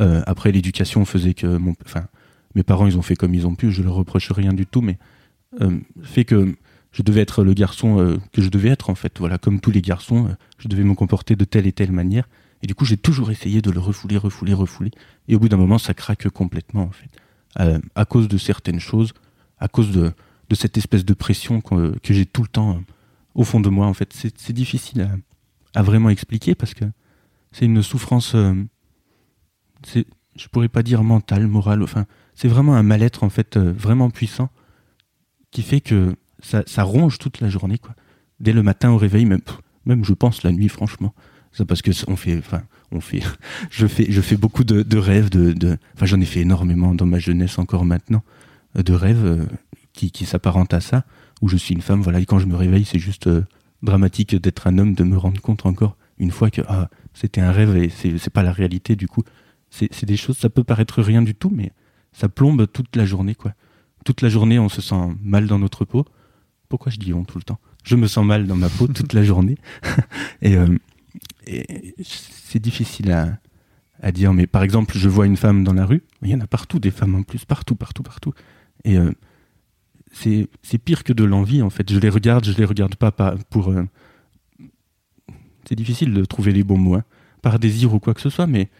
Euh, 0.00 0.22
après, 0.26 0.52
l'éducation 0.52 1.04
faisait 1.04 1.34
que 1.34 1.46
mon, 1.46 1.74
enfin, 1.84 2.06
mes 2.54 2.62
parents, 2.62 2.86
ils 2.86 2.98
ont 2.98 3.02
fait 3.02 3.16
comme 3.16 3.34
ils 3.34 3.46
ont 3.46 3.54
pu, 3.54 3.70
je 3.70 3.82
leur 3.82 3.94
reproche 3.94 4.30
rien 4.32 4.52
du 4.52 4.66
tout, 4.66 4.80
mais 4.80 4.98
euh, 5.60 5.78
fait 6.02 6.24
que 6.24 6.54
je 6.92 7.02
devais 7.02 7.20
être 7.20 7.44
le 7.44 7.54
garçon 7.54 8.00
euh, 8.00 8.16
que 8.32 8.42
je 8.42 8.48
devais 8.48 8.68
être, 8.68 8.90
en 8.90 8.94
fait. 8.94 9.18
Voilà, 9.18 9.38
comme 9.38 9.60
tous 9.60 9.70
les 9.70 9.82
garçons, 9.82 10.26
euh, 10.26 10.32
je 10.58 10.68
devais 10.68 10.84
me 10.84 10.94
comporter 10.94 11.36
de 11.36 11.44
telle 11.44 11.66
et 11.66 11.72
telle 11.72 11.92
manière. 11.92 12.28
Et 12.62 12.66
du 12.66 12.74
coup, 12.74 12.84
j'ai 12.84 12.96
toujours 12.96 13.30
essayé 13.30 13.62
de 13.62 13.70
le 13.70 13.78
refouler, 13.78 14.16
refouler, 14.16 14.54
refouler. 14.54 14.90
Et 15.28 15.36
au 15.36 15.38
bout 15.38 15.48
d'un 15.48 15.56
moment, 15.56 15.78
ça 15.78 15.94
craque 15.94 16.28
complètement, 16.28 16.82
en 16.82 16.90
fait. 16.90 17.10
À 17.94 18.04
cause 18.04 18.28
de 18.28 18.38
certaines 18.38 18.78
choses, 18.78 19.12
à 19.58 19.66
cause 19.66 19.90
de, 19.90 20.12
de 20.48 20.54
cette 20.54 20.76
espèce 20.76 21.04
de 21.04 21.14
pression 21.14 21.60
que, 21.60 21.96
que 21.98 22.14
j'ai 22.14 22.24
tout 22.24 22.42
le 22.42 22.48
temps 22.48 22.80
au 23.34 23.42
fond 23.42 23.58
de 23.58 23.68
moi, 23.68 23.86
en 23.86 23.94
fait. 23.94 24.12
C'est 24.12 24.38
c'est 24.38 24.52
difficile 24.52 25.00
à, 25.02 25.10
à 25.78 25.82
vraiment 25.82 26.10
expliquer 26.10 26.56
parce 26.56 26.74
que 26.74 26.84
c'est 27.52 27.64
une 27.64 27.84
souffrance, 27.84 28.34
euh, 28.34 28.52
c'est- 29.86 30.06
je 30.34 30.48
pourrais 30.48 30.68
pas 30.68 30.82
dire 30.82 31.04
mentale, 31.04 31.46
morale, 31.46 31.84
enfin, 31.84 32.04
c'est 32.34 32.48
vraiment 32.48 32.74
un 32.74 32.82
mal-être, 32.82 33.22
en 33.22 33.30
fait, 33.30 33.56
euh, 33.56 33.72
vraiment 33.72 34.10
puissant 34.10 34.50
qui 35.52 35.62
fait 35.62 35.80
que 35.80 36.16
ça, 36.40 36.82
ronge 36.82 37.18
toute 37.18 37.40
la 37.40 37.48
journée, 37.48 37.78
quoi. 37.78 37.94
Dès 38.40 38.52
le 38.52 38.64
matin 38.64 38.90
au 38.90 38.96
réveil, 38.98 39.24
même, 39.24 39.40
même 39.86 40.04
je 40.04 40.14
pense 40.14 40.42
la 40.42 40.50
nuit, 40.50 40.68
franchement. 40.68 41.14
Ça 41.52 41.64
parce 41.64 41.80
que 41.80 41.92
on 42.08 42.16
fait, 42.16 42.36
enfin, 42.38 42.62
on 42.90 43.00
fait, 43.00 43.20
je 43.70 43.86
fais, 43.86 44.10
je 44.10 44.20
fais 44.20 44.36
beaucoup 44.36 44.64
de, 44.64 44.82
de 44.82 44.98
rêves, 44.98 45.30
de, 45.30 45.78
enfin, 45.94 46.06
j'en 46.06 46.20
ai 46.20 46.24
fait 46.26 46.40
énormément 46.40 46.92
dans 46.92 47.06
ma 47.06 47.20
jeunesse 47.20 47.56
encore 47.58 47.84
maintenant, 47.84 48.24
de 48.74 48.92
rêves 48.92 49.24
euh, 49.24 49.46
qui, 49.92 50.10
qui 50.10 50.26
s'apparentent 50.26 50.74
à 50.74 50.80
ça, 50.80 51.04
où 51.40 51.48
je 51.48 51.56
suis 51.56 51.72
une 51.74 51.82
femme, 51.82 52.02
voilà, 52.02 52.18
et 52.18 52.26
quand 52.26 52.40
je 52.40 52.46
me 52.46 52.56
réveille, 52.56 52.84
c'est 52.84 52.98
juste 52.98 53.28
euh, 53.28 53.44
dramatique 53.82 54.34
d'être 54.34 54.66
un 54.66 54.78
homme, 54.78 54.94
de 54.94 55.04
me 55.04 55.16
rendre 55.16 55.40
compte 55.40 55.66
encore 55.66 55.96
une 56.18 56.30
fois 56.30 56.50
que 56.50 56.62
ah, 56.68 56.88
c'était 57.14 57.40
un 57.40 57.52
rêve 57.52 57.76
et 57.76 57.88
c'est, 57.88 58.30
pas 58.30 58.42
la 58.42 58.52
réalité 58.52 58.96
du 58.96 59.08
coup. 59.08 59.22
C'est, 59.70 60.04
des 60.04 60.16
choses, 60.16 60.38
ça 60.38 60.48
peut 60.48 60.64
paraître 60.64 61.02
rien 61.02 61.22
du 61.22 61.34
tout, 61.34 61.50
mais 61.54 61.72
ça 62.12 62.28
plombe 62.28 62.66
toute 62.72 62.96
la 62.96 63.04
journée, 63.04 63.34
quoi. 63.34 63.52
Toute 64.04 64.22
la 64.22 64.28
journée, 64.28 64.58
on 64.58 64.68
se 64.68 64.80
sent 64.80 64.96
mal 65.22 65.46
dans 65.46 65.58
notre 65.58 65.84
peau. 65.84 66.06
Pourquoi 66.68 66.90
je 66.90 66.98
dis 66.98 67.12
on 67.12 67.24
tout 67.24 67.38
le 67.38 67.44
temps? 67.44 67.58
Je 67.84 67.96
me 67.96 68.06
sens 68.06 68.24
mal 68.24 68.46
dans 68.46 68.56
ma 68.56 68.68
peau 68.68 68.86
toute 68.86 69.12
la 69.12 69.22
journée. 69.22 69.56
et, 70.42 70.56
euh, 70.56 70.78
et 71.46 71.94
c'est 72.02 72.60
difficile 72.60 73.12
à, 73.12 73.38
à 74.00 74.12
dire. 74.12 74.32
Mais 74.32 74.46
par 74.46 74.62
exemple, 74.62 74.96
je 74.96 75.08
vois 75.08 75.26
une 75.26 75.36
femme 75.36 75.64
dans 75.64 75.74
la 75.74 75.84
rue. 75.84 76.02
Il 76.22 76.30
y 76.30 76.34
en 76.34 76.40
a 76.40 76.46
partout, 76.46 76.78
des 76.78 76.90
femmes 76.90 77.14
en 77.14 77.22
plus, 77.22 77.44
partout, 77.44 77.74
partout, 77.74 78.02
partout. 78.02 78.32
Et 78.84 78.96
euh, 78.96 79.12
c'est 80.12 80.48
c'est 80.62 80.78
pire 80.78 81.04
que 81.04 81.12
de 81.12 81.24
l'envie, 81.24 81.62
en 81.62 81.70
fait. 81.70 81.90
Je 81.90 81.98
les 81.98 82.08
regarde, 82.08 82.44
je 82.44 82.52
les 82.52 82.64
regarde 82.64 82.96
pas, 82.96 83.10
pas 83.10 83.34
pour. 83.50 83.68
euh, 83.68 83.84
c'est 85.68 85.74
difficile 85.74 86.14
de 86.14 86.24
trouver 86.24 86.52
les 86.52 86.64
bons 86.64 86.78
mots, 86.78 86.94
hein. 86.94 87.04
par 87.42 87.58
désir 87.58 87.92
ou 87.92 87.98
quoi 87.98 88.14
que 88.14 88.20
ce 88.20 88.30
soit, 88.30 88.46
mais 88.46 88.70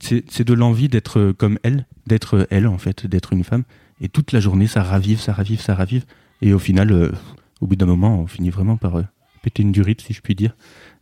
c'est 0.00 0.44
de 0.44 0.54
l'envie 0.54 0.88
d'être 0.88 1.32
comme 1.32 1.58
elle, 1.62 1.86
d'être 2.06 2.46
elle, 2.50 2.66
en 2.66 2.78
fait, 2.78 3.06
d'être 3.06 3.32
une 3.32 3.44
femme. 3.44 3.64
Et 4.00 4.08
toute 4.08 4.32
la 4.32 4.40
journée, 4.40 4.66
ça 4.66 4.82
ravive, 4.82 5.20
ça 5.20 5.32
ravive, 5.32 5.60
ça 5.60 5.74
ravive. 5.74 6.04
Et 6.42 6.52
au 6.52 6.58
final, 6.58 6.92
euh, 6.92 7.12
au 7.60 7.66
bout 7.66 7.76
d'un 7.76 7.86
moment, 7.86 8.20
on 8.20 8.26
finit 8.26 8.50
vraiment 8.50 8.76
par 8.76 8.96
euh, 8.96 9.02
péter 9.42 9.62
une 9.62 9.72
durite, 9.72 10.00
si 10.00 10.12
je 10.12 10.20
puis 10.20 10.34
dire. 10.34 10.56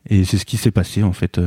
Et 0.08 0.24
c'est 0.24 0.38
ce 0.38 0.44
qui 0.44 0.56
s'est 0.56 0.70
passé, 0.70 1.02
en 1.02 1.12
fait. 1.12 1.40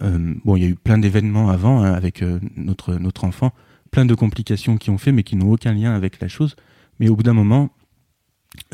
bon, 0.00 0.56
il 0.56 0.62
y 0.62 0.66
a 0.66 0.68
eu 0.68 0.74
plein 0.74 0.98
d'événements 0.98 1.48
avant 1.48 1.82
hein, 1.82 1.92
avec 1.92 2.22
notre, 2.56 2.94
notre 2.94 3.24
enfant, 3.24 3.52
plein 3.90 4.04
de 4.04 4.14
complications 4.14 4.76
qui 4.76 4.90
ont 4.90 4.98
fait, 4.98 5.12
mais 5.12 5.22
qui 5.22 5.36
n'ont 5.36 5.50
aucun 5.50 5.72
lien 5.72 5.94
avec 5.94 6.20
la 6.20 6.28
chose. 6.28 6.54
Mais 6.98 7.08
au 7.08 7.16
bout 7.16 7.22
d'un 7.22 7.34
moment, 7.34 7.70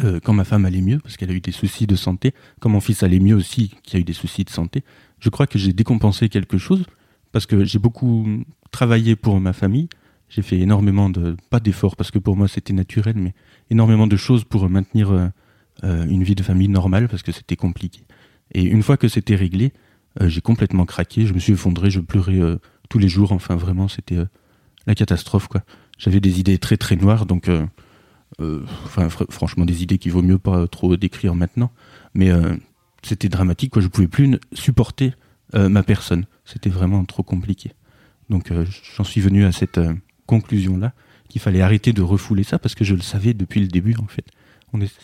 euh, 0.02 0.20
quand 0.22 0.32
ma 0.32 0.44
femme 0.44 0.64
allait 0.64 0.80
mieux, 0.80 0.98
parce 0.98 1.16
qu'elle 1.16 1.30
a 1.30 1.34
eu 1.34 1.40
des 1.40 1.52
soucis 1.52 1.86
de 1.86 1.96
santé, 1.96 2.32
quand 2.60 2.68
mon 2.68 2.80
fils 2.80 3.02
allait 3.02 3.20
mieux 3.20 3.34
aussi, 3.34 3.74
qui 3.82 3.96
a 3.96 3.98
eu 3.98 4.04
des 4.04 4.12
soucis 4.12 4.44
de 4.44 4.50
santé, 4.50 4.82
je 5.20 5.28
crois 5.30 5.46
que 5.46 5.58
j'ai 5.58 5.72
décompensé 5.72 6.28
quelque 6.28 6.58
chose, 6.58 6.84
parce 7.32 7.46
que 7.46 7.64
j'ai 7.64 7.78
beaucoup 7.78 8.26
travaillé 8.70 9.16
pour 9.16 9.40
ma 9.40 9.52
famille. 9.52 9.88
J'ai 10.28 10.42
fait 10.42 10.58
énormément 10.58 11.10
de, 11.10 11.36
pas 11.50 11.60
d'efforts, 11.60 11.96
parce 11.96 12.10
que 12.10 12.18
pour 12.18 12.36
moi 12.36 12.48
c'était 12.48 12.72
naturel, 12.72 13.14
mais 13.16 13.34
énormément 13.70 14.06
de 14.06 14.16
choses 14.16 14.44
pour 14.44 14.68
maintenir 14.68 15.10
euh, 15.10 15.28
euh, 15.84 16.06
une 16.06 16.24
vie 16.24 16.34
de 16.34 16.42
famille 16.42 16.68
normale, 16.68 17.08
parce 17.08 17.22
que 17.22 17.32
c'était 17.32 17.56
compliqué. 17.56 18.02
Et 18.52 18.62
une 18.62 18.82
fois 18.82 18.96
que 18.96 19.08
c'était 19.08 19.36
réglé, 19.36 19.72
j'ai 20.20 20.40
complètement 20.40 20.86
craqué, 20.86 21.26
je 21.26 21.34
me 21.34 21.40
suis 21.40 21.54
effondré, 21.54 21.90
je 21.90 21.98
pleurais 21.98 22.38
tous 22.88 23.00
les 23.00 23.08
jours, 23.08 23.32
enfin 23.32 23.56
vraiment 23.56 23.88
c'était 23.88 24.18
la 24.86 24.94
catastrophe 24.94 25.48
quoi. 25.48 25.62
J'avais 25.98 26.20
des 26.20 26.38
idées 26.38 26.58
très 26.58 26.76
très 26.76 26.94
noires, 26.94 27.26
donc 27.26 27.50
fr- 28.40 29.30
franchement 29.30 29.64
des 29.64 29.82
idées 29.82 29.98
qu'il 29.98 30.12
vaut 30.12 30.22
mieux 30.22 30.38
pas 30.38 30.66
trop 30.66 30.96
décrire 30.96 31.34
maintenant, 31.34 31.70
mais 32.14 32.30
euh, 32.30 32.54
c'était 33.02 33.28
dramatique 33.28 33.72
quoi, 33.72 33.82
je 33.82 33.88
pouvais 33.88 34.08
plus 34.08 34.38
supporter 34.52 35.14
euh, 35.54 35.68
ma 35.68 35.82
personne, 35.82 36.26
c'était 36.44 36.70
vraiment 36.70 37.04
trop 37.04 37.22
compliqué. 37.22 37.72
Donc 38.30 38.50
euh, 38.50 38.64
j'en 38.96 39.04
suis 39.04 39.20
venu 39.20 39.44
à 39.44 39.52
cette 39.52 39.78
euh, 39.78 39.94
conclusion 40.26 40.76
là 40.78 40.92
qu'il 41.28 41.40
fallait 41.40 41.60
arrêter 41.60 41.92
de 41.92 42.02
refouler 42.02 42.44
ça 42.44 42.58
parce 42.58 42.74
que 42.74 42.84
je 42.84 42.94
le 42.94 43.02
savais 43.02 43.34
depuis 43.34 43.60
le 43.60 43.68
début 43.68 43.96
en 43.98 44.06
fait. 44.06 44.26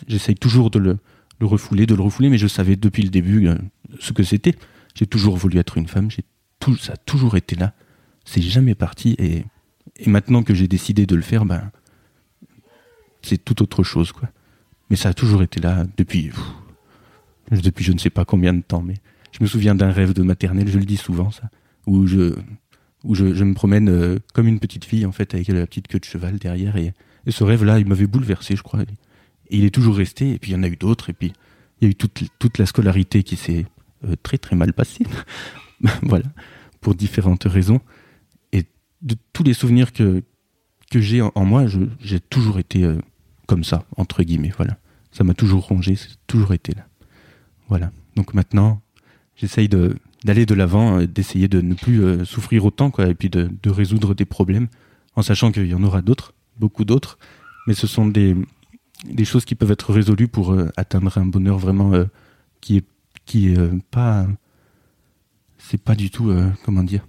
J'essaye 0.09 0.35
toujours 0.35 0.71
de 0.71 0.81
le, 0.81 0.99
le 1.39 1.47
refouler, 1.47 1.87
de 1.87 1.95
le 1.95 2.03
refouler, 2.03 2.29
mais 2.29 2.39
je 2.39 2.49
savais 2.49 2.75
depuis 2.75 3.05
le 3.05 3.11
début 3.11 3.47
euh, 3.47 3.57
ce 4.01 4.13
que 4.13 4.25
c'était. 4.25 4.57
J'ai 4.97 5.07
toujours 5.07 5.37
voulu 5.37 5.59
être 5.59 5.77
une 5.79 5.87
femme, 5.87 6.09
ça 6.81 6.93
a 6.95 6.97
toujours 6.97 7.37
été 7.37 7.55
là. 7.55 7.73
C'est 8.25 8.43
jamais 8.43 8.75
parti 8.75 9.15
et, 9.19 9.45
et 9.99 10.09
maintenant 10.09 10.43
que 10.43 10.55
j'ai 10.55 10.67
décidé 10.67 11.07
de 11.07 11.15
le 11.15 11.23
faire, 11.23 11.45
ben 11.45 11.71
c'est 13.23 13.43
tout 13.45 13.63
autre 13.63 13.83
chose 13.83 14.13
quoi. 14.13 14.29
Mais 14.89 14.97
ça 14.97 15.11
a 15.11 15.15
toujours 15.15 15.43
été 15.43 15.61
là 15.61 15.85
depuis 15.97 16.31
depuis 17.51 17.85
je 17.85 17.93
ne 17.93 17.99
sais 17.99 18.11
pas 18.11 18.25
combien 18.25 18.53
de 18.53 18.63
temps. 18.63 18.83
Mais 18.83 18.95
je 19.33 19.39
me 19.43 19.49
souviens 19.49 19.75
d'un 19.75 19.91
rêve 19.91 20.13
de 20.13 20.23
maternelle, 20.23 20.69
je 20.69 20.79
le 20.79 20.85
dis 20.85 20.97
souvent 20.97 21.31
ça, 21.31 21.51
où 21.87 22.07
je 22.07 22.35
où 23.03 23.15
je, 23.15 23.25
me 23.25 23.55
promène 23.55 23.89
euh, 23.89 24.19
comme 24.35 24.47
une 24.47 24.61
petite 24.61 24.85
fille 24.85 25.07
en 25.07 25.13
fait 25.13 25.33
avec 25.35 25.49
la 25.49 25.67
petite 25.67 25.89
queue 25.89 25.99
de 25.99 26.05
cheval 26.05 26.37
derrière 26.37 26.77
et, 26.77 26.93
et 27.25 27.31
ce 27.31 27.45
rêve 27.45 27.65
là 27.65 27.79
il 27.79 27.87
m'avait 27.87 28.07
bouleversé 28.07 28.57
je 28.57 28.63
crois. 28.63 28.83
Et 28.83 29.59
il 29.59 29.65
est 29.65 29.75
toujours 29.75 29.97
resté 29.97 30.33
et 30.33 30.39
puis 30.39 30.53
il 30.53 30.55
y 30.55 30.59
en 30.59 30.63
a 30.63 30.69
eu 30.69 30.77
d'autres 30.77 31.11
et 31.11 31.13
puis 31.13 31.33
il 31.81 31.85
y 31.85 31.89
a 31.89 31.91
eu 31.91 31.95
toute, 31.95 32.25
toute 32.39 32.59
la 32.59 32.67
scolarité 32.67 33.23
qui 33.23 33.37
s'est 33.37 33.67
euh, 34.05 34.17
très 34.23 34.39
très 34.39 34.57
mal 34.57 34.73
passée. 34.73 35.05
voilà, 36.03 36.27
pour 36.81 36.95
différentes 36.95 37.45
raisons. 37.45 37.81
Et 38.53 38.65
de 39.03 39.17
tous 39.33 39.43
les 39.43 39.55
souvenirs 39.55 39.93
que, 39.93 40.23
que 40.91 41.01
j'ai 41.01 41.23
en, 41.23 41.45
moi, 41.45 41.67
j'ai 42.01 42.21
toujours 42.21 42.59
été 42.59 42.85
euh, 42.85 42.99
comme 43.51 43.65
ça, 43.65 43.85
entre 43.97 44.23
guillemets. 44.23 44.53
Voilà. 44.57 44.79
Ça 45.11 45.25
m'a 45.25 45.35
toujours 45.35 45.67
rongé, 45.67 45.97
c'est 45.97 46.15
toujours 46.29 46.55
été 46.55 46.73
là. 46.73 46.87
Voilà. 47.69 47.91
Donc 48.15 48.33
maintenant, 48.33 48.81
j'essaye 49.35 49.69
d'aller 49.69 50.47
de 50.47 50.55
l'avant, 50.55 51.01
euh, 51.01 51.09
d'essayer 51.09 51.49
de 51.49 51.61
ne 51.61 51.75
plus 51.75 52.01
euh, 52.05 52.25
souffrir 52.25 52.65
autant, 52.65 52.93
quoi, 52.93 53.09
et 53.09 53.15
puis 53.15 53.29
de, 53.29 53.51
de 53.61 53.71
résoudre 53.71 54.15
des 54.15 54.25
problèmes, 54.25 54.69
en 55.17 55.23
sachant 55.23 55.51
qu'il 55.51 55.67
y 55.67 55.75
en 55.75 55.83
aura 55.83 56.01
d'autres, 56.01 56.33
beaucoup 56.61 56.85
d'autres, 56.85 57.19
mais 57.67 57.75
ce 57.75 57.89
sont 57.89 58.07
des, 58.07 58.37
des 59.05 59.25
choses 59.25 59.45
qui 59.45 59.57
peuvent 59.57 59.73
être 59.73 59.93
résolues 59.93 60.29
pour 60.29 60.53
euh, 60.53 60.71
atteindre 60.77 61.19
un 61.19 61.27
bonheur 61.27 61.59
vraiment 61.59 61.93
qui 62.61 62.77
est 62.77 62.87
qui 63.27 63.49
est 63.49 63.59
pas 63.91 64.27
c'est 65.59 65.81
pas 65.83 65.95
du 65.95 66.11
tout 66.11 66.33
comment 66.65 66.83
dire 66.83 67.07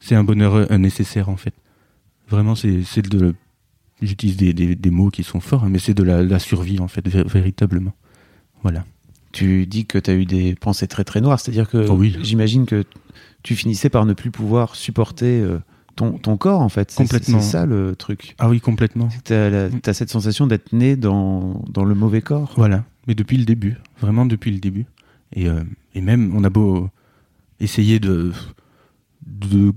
c'est 0.00 0.14
un 0.14 0.24
bonheur 0.24 0.76
nécessaire 0.78 1.28
en 1.28 1.36
fait 1.36 1.54
vraiment 2.28 2.54
c'est 2.54 2.82
c'est 2.82 3.02
de 3.02 3.34
j'utilise 4.02 4.36
des, 4.36 4.52
des, 4.52 4.74
des 4.74 4.90
mots 4.90 5.10
qui 5.10 5.22
sont 5.22 5.40
forts 5.40 5.64
hein, 5.64 5.68
mais 5.70 5.78
c'est 5.78 5.94
de 5.94 6.02
la, 6.02 6.22
la 6.22 6.38
survie 6.38 6.80
en 6.80 6.88
fait 6.88 7.06
vé- 7.08 7.26
véritablement 7.26 7.92
voilà 8.62 8.84
Tu 9.32 9.66
dis 9.66 9.86
que 9.86 9.98
tu 9.98 10.10
as 10.10 10.14
eu 10.14 10.24
des 10.26 10.54
pensées 10.54 10.86
très 10.86 11.04
très 11.04 11.20
noires, 11.20 11.38
c'est-à-dire 11.40 11.68
que 11.68 11.86
Oh 11.88 11.94
oui. 11.94 12.16
j'imagine 12.22 12.66
que 12.66 12.84
tu 13.42 13.54
finissais 13.54 13.88
par 13.90 14.04
ne 14.06 14.12
plus 14.14 14.30
pouvoir 14.30 14.74
supporter 14.74 15.40
euh, 15.40 15.58
ton, 15.94 16.18
ton 16.18 16.36
corps 16.36 16.60
en 16.60 16.68
fait. 16.68 16.92
Complètement. 16.94 17.40
C'est 17.40 17.50
ça 17.52 17.64
le 17.66 17.94
truc. 17.96 18.34
ah 18.38 18.48
oui 18.48 18.60
complètement 18.60 19.08
Tu 19.24 19.32
as, 19.34 19.70
cette 19.94 20.10
sensation 20.10 20.46
d'être 20.46 20.72
né 20.72 20.96
dans, 20.96 21.64
dans 21.70 21.84
le 21.84 21.94
mauvais 21.94 22.22
corps. 22.22 22.52
Voilà, 22.56 22.84
mais 23.06 23.14
depuis 23.14 23.36
le 23.38 23.44
début, 23.44 23.76
vraiment 24.00 24.26
depuis 24.26 24.50
le 24.50 24.58
début. 24.58 24.86
Et, 25.32 25.48
euh, 25.48 25.62
et 25.94 26.00
même, 26.00 26.32
on 26.34 26.42
a 26.44 26.50
beau 26.50 26.88
essayer 27.60 27.98
de, 28.00 28.32
de 29.26 29.72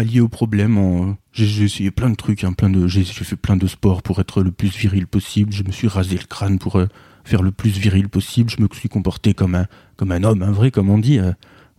pallier 0.00 0.20
au 0.20 0.28
problème. 0.28 0.78
en- 0.78 1.16
J'ai 1.32 1.64
essayé 1.64 1.90
plein 1.90 2.10
de 2.10 2.14
trucs, 2.16 2.42
hein, 2.44 2.52
plein 2.52 2.70
de, 2.70 2.86
j'ai 2.88 3.04
fait 3.04 3.36
plein 3.36 3.56
de 3.56 3.66
sports 3.66 4.02
pour 4.02 4.18
être 4.20 4.42
le 4.42 4.50
plus 4.50 4.74
viril 4.76 5.06
possible. 5.06 5.52
Je 5.52 5.62
me 5.62 5.70
suis 5.72 5.88
rasé 5.88 6.16
le 6.16 6.24
crâne 6.26 6.58
pour 6.58 6.76
euh, 6.76 6.86
faire 7.24 7.42
le 7.42 7.50
plus 7.52 7.70
viril 7.78 8.08
possible. 8.08 8.50
Je 8.50 8.60
me 8.62 8.66
suis 8.72 8.88
comporté 8.88 9.34
comme 9.34 9.54
un, 9.54 9.66
comme 9.96 10.10
un 10.12 10.24
homme, 10.24 10.42
un 10.42 10.50
vrai, 10.52 10.70
comme 10.70 10.88
on 10.90 10.98
dit. 10.98 11.18
euh, 11.18 11.32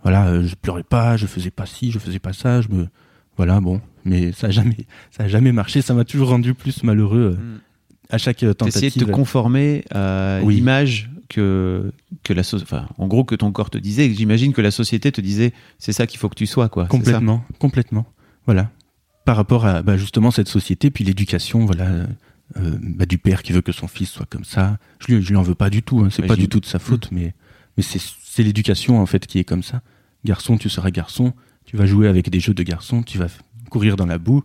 voilà, 0.04 0.28
euh, 0.28 0.46
je 0.48 0.56
pleurais 0.56 0.84
pas, 0.84 1.18
je 1.18 1.26
faisais 1.28 1.52
pas 1.52 1.66
ci, 1.66 1.92
je 1.92 2.00
faisais 2.00 2.20
pas 2.20 2.34
ça. 2.34 2.62
Je 2.62 2.70
me, 2.70 2.88
voilà, 3.38 3.60
bon, 3.60 3.82
mais 4.06 4.32
ça 4.32 4.48
a 4.48 4.52
jamais, 4.52 4.86
ça 5.12 5.24
a 5.24 5.28
jamais 5.28 5.52
marché. 5.52 5.82
Ça 5.82 5.94
m'a 5.96 6.06
toujours 6.06 6.30
rendu 6.30 6.54
plus 6.54 6.84
malheureux 6.84 7.38
euh, 7.40 7.58
à 8.10 8.18
chaque 8.20 8.46
tentative. 8.58 8.98
de 9.00 9.06
te 9.06 9.12
conformer 9.12 9.84
à 9.92 10.40
Oui. 10.44 10.56
l'image 10.56 11.10
que, 11.32 11.92
que 12.24 12.34
la. 12.34 12.42
Enfin, 12.42 12.88
en 12.98 13.08
gros, 13.08 13.24
que 13.24 13.36
ton 13.36 13.52
corps 13.52 13.70
te 13.70 13.78
disait. 13.78 14.14
J'imagine 14.14 14.54
que 14.54 14.62
la 14.62 14.72
société 14.72 15.12
te 15.12 15.22
disait 15.22 15.54
c'est 15.80 15.94
ça 15.94 16.06
qu'il 16.06 16.20
faut 16.20 16.30
que 16.30 16.36
tu 16.36 16.46
sois, 16.46 16.70
quoi. 16.70 16.86
Complètement, 16.86 17.44
complètement. 17.60 18.06
Voilà. 18.46 18.70
Par 19.26 19.38
rapport 19.38 19.66
à 19.66 19.82
bah, 19.82 19.98
justement 19.98 20.32
cette 20.32 20.50
société, 20.50 20.92
puis 20.92 21.04
l'éducation, 21.04 21.66
voilà, 21.66 21.86
euh, 21.86 22.08
bah, 22.82 23.06
du 23.06 23.18
père 23.18 23.44
qui 23.44 23.54
veut 23.54 23.62
que 23.62 23.72
son 23.72 23.88
fils 23.88 24.10
soit 24.10 24.26
comme 24.26 24.44
ça. 24.44 24.78
Je 25.00 25.14
lui, 25.14 25.22
je 25.22 25.30
lui 25.30 25.38
en 25.38 25.44
veux 25.44 25.56
pas 25.56 25.70
du 25.70 25.84
tout. 25.84 26.00
Hein, 26.00 26.10
c'est 26.12 26.26
pas 26.26 26.36
du 26.36 26.50
tout 26.50 26.60
de 26.60 26.66
sa 26.66 26.80
faute, 26.80 27.10
mais 27.12 27.34
mais 27.78 27.84
c'est 27.84 28.44
l'éducation 28.44 29.00
en 29.00 29.06
fait 29.06 29.26
qui 29.26 29.40
est 29.40 29.44
comme 29.44 29.64
ça. 29.64 29.82
Garçon, 30.26 30.58
tu 30.58 30.70
seras 30.70 30.92
garçon. 30.92 31.34
Tu 31.66 31.78
vas 31.78 31.86
jouer 31.86 32.08
avec 32.08 32.30
des 32.30 32.40
jeux 32.40 32.54
de 32.54 32.64
garçons. 32.64 33.04
Tu 33.04 33.18
vas 33.18 33.28
courir 33.70 33.96
dans 33.96 34.06
la 34.06 34.18
boue. 34.18 34.44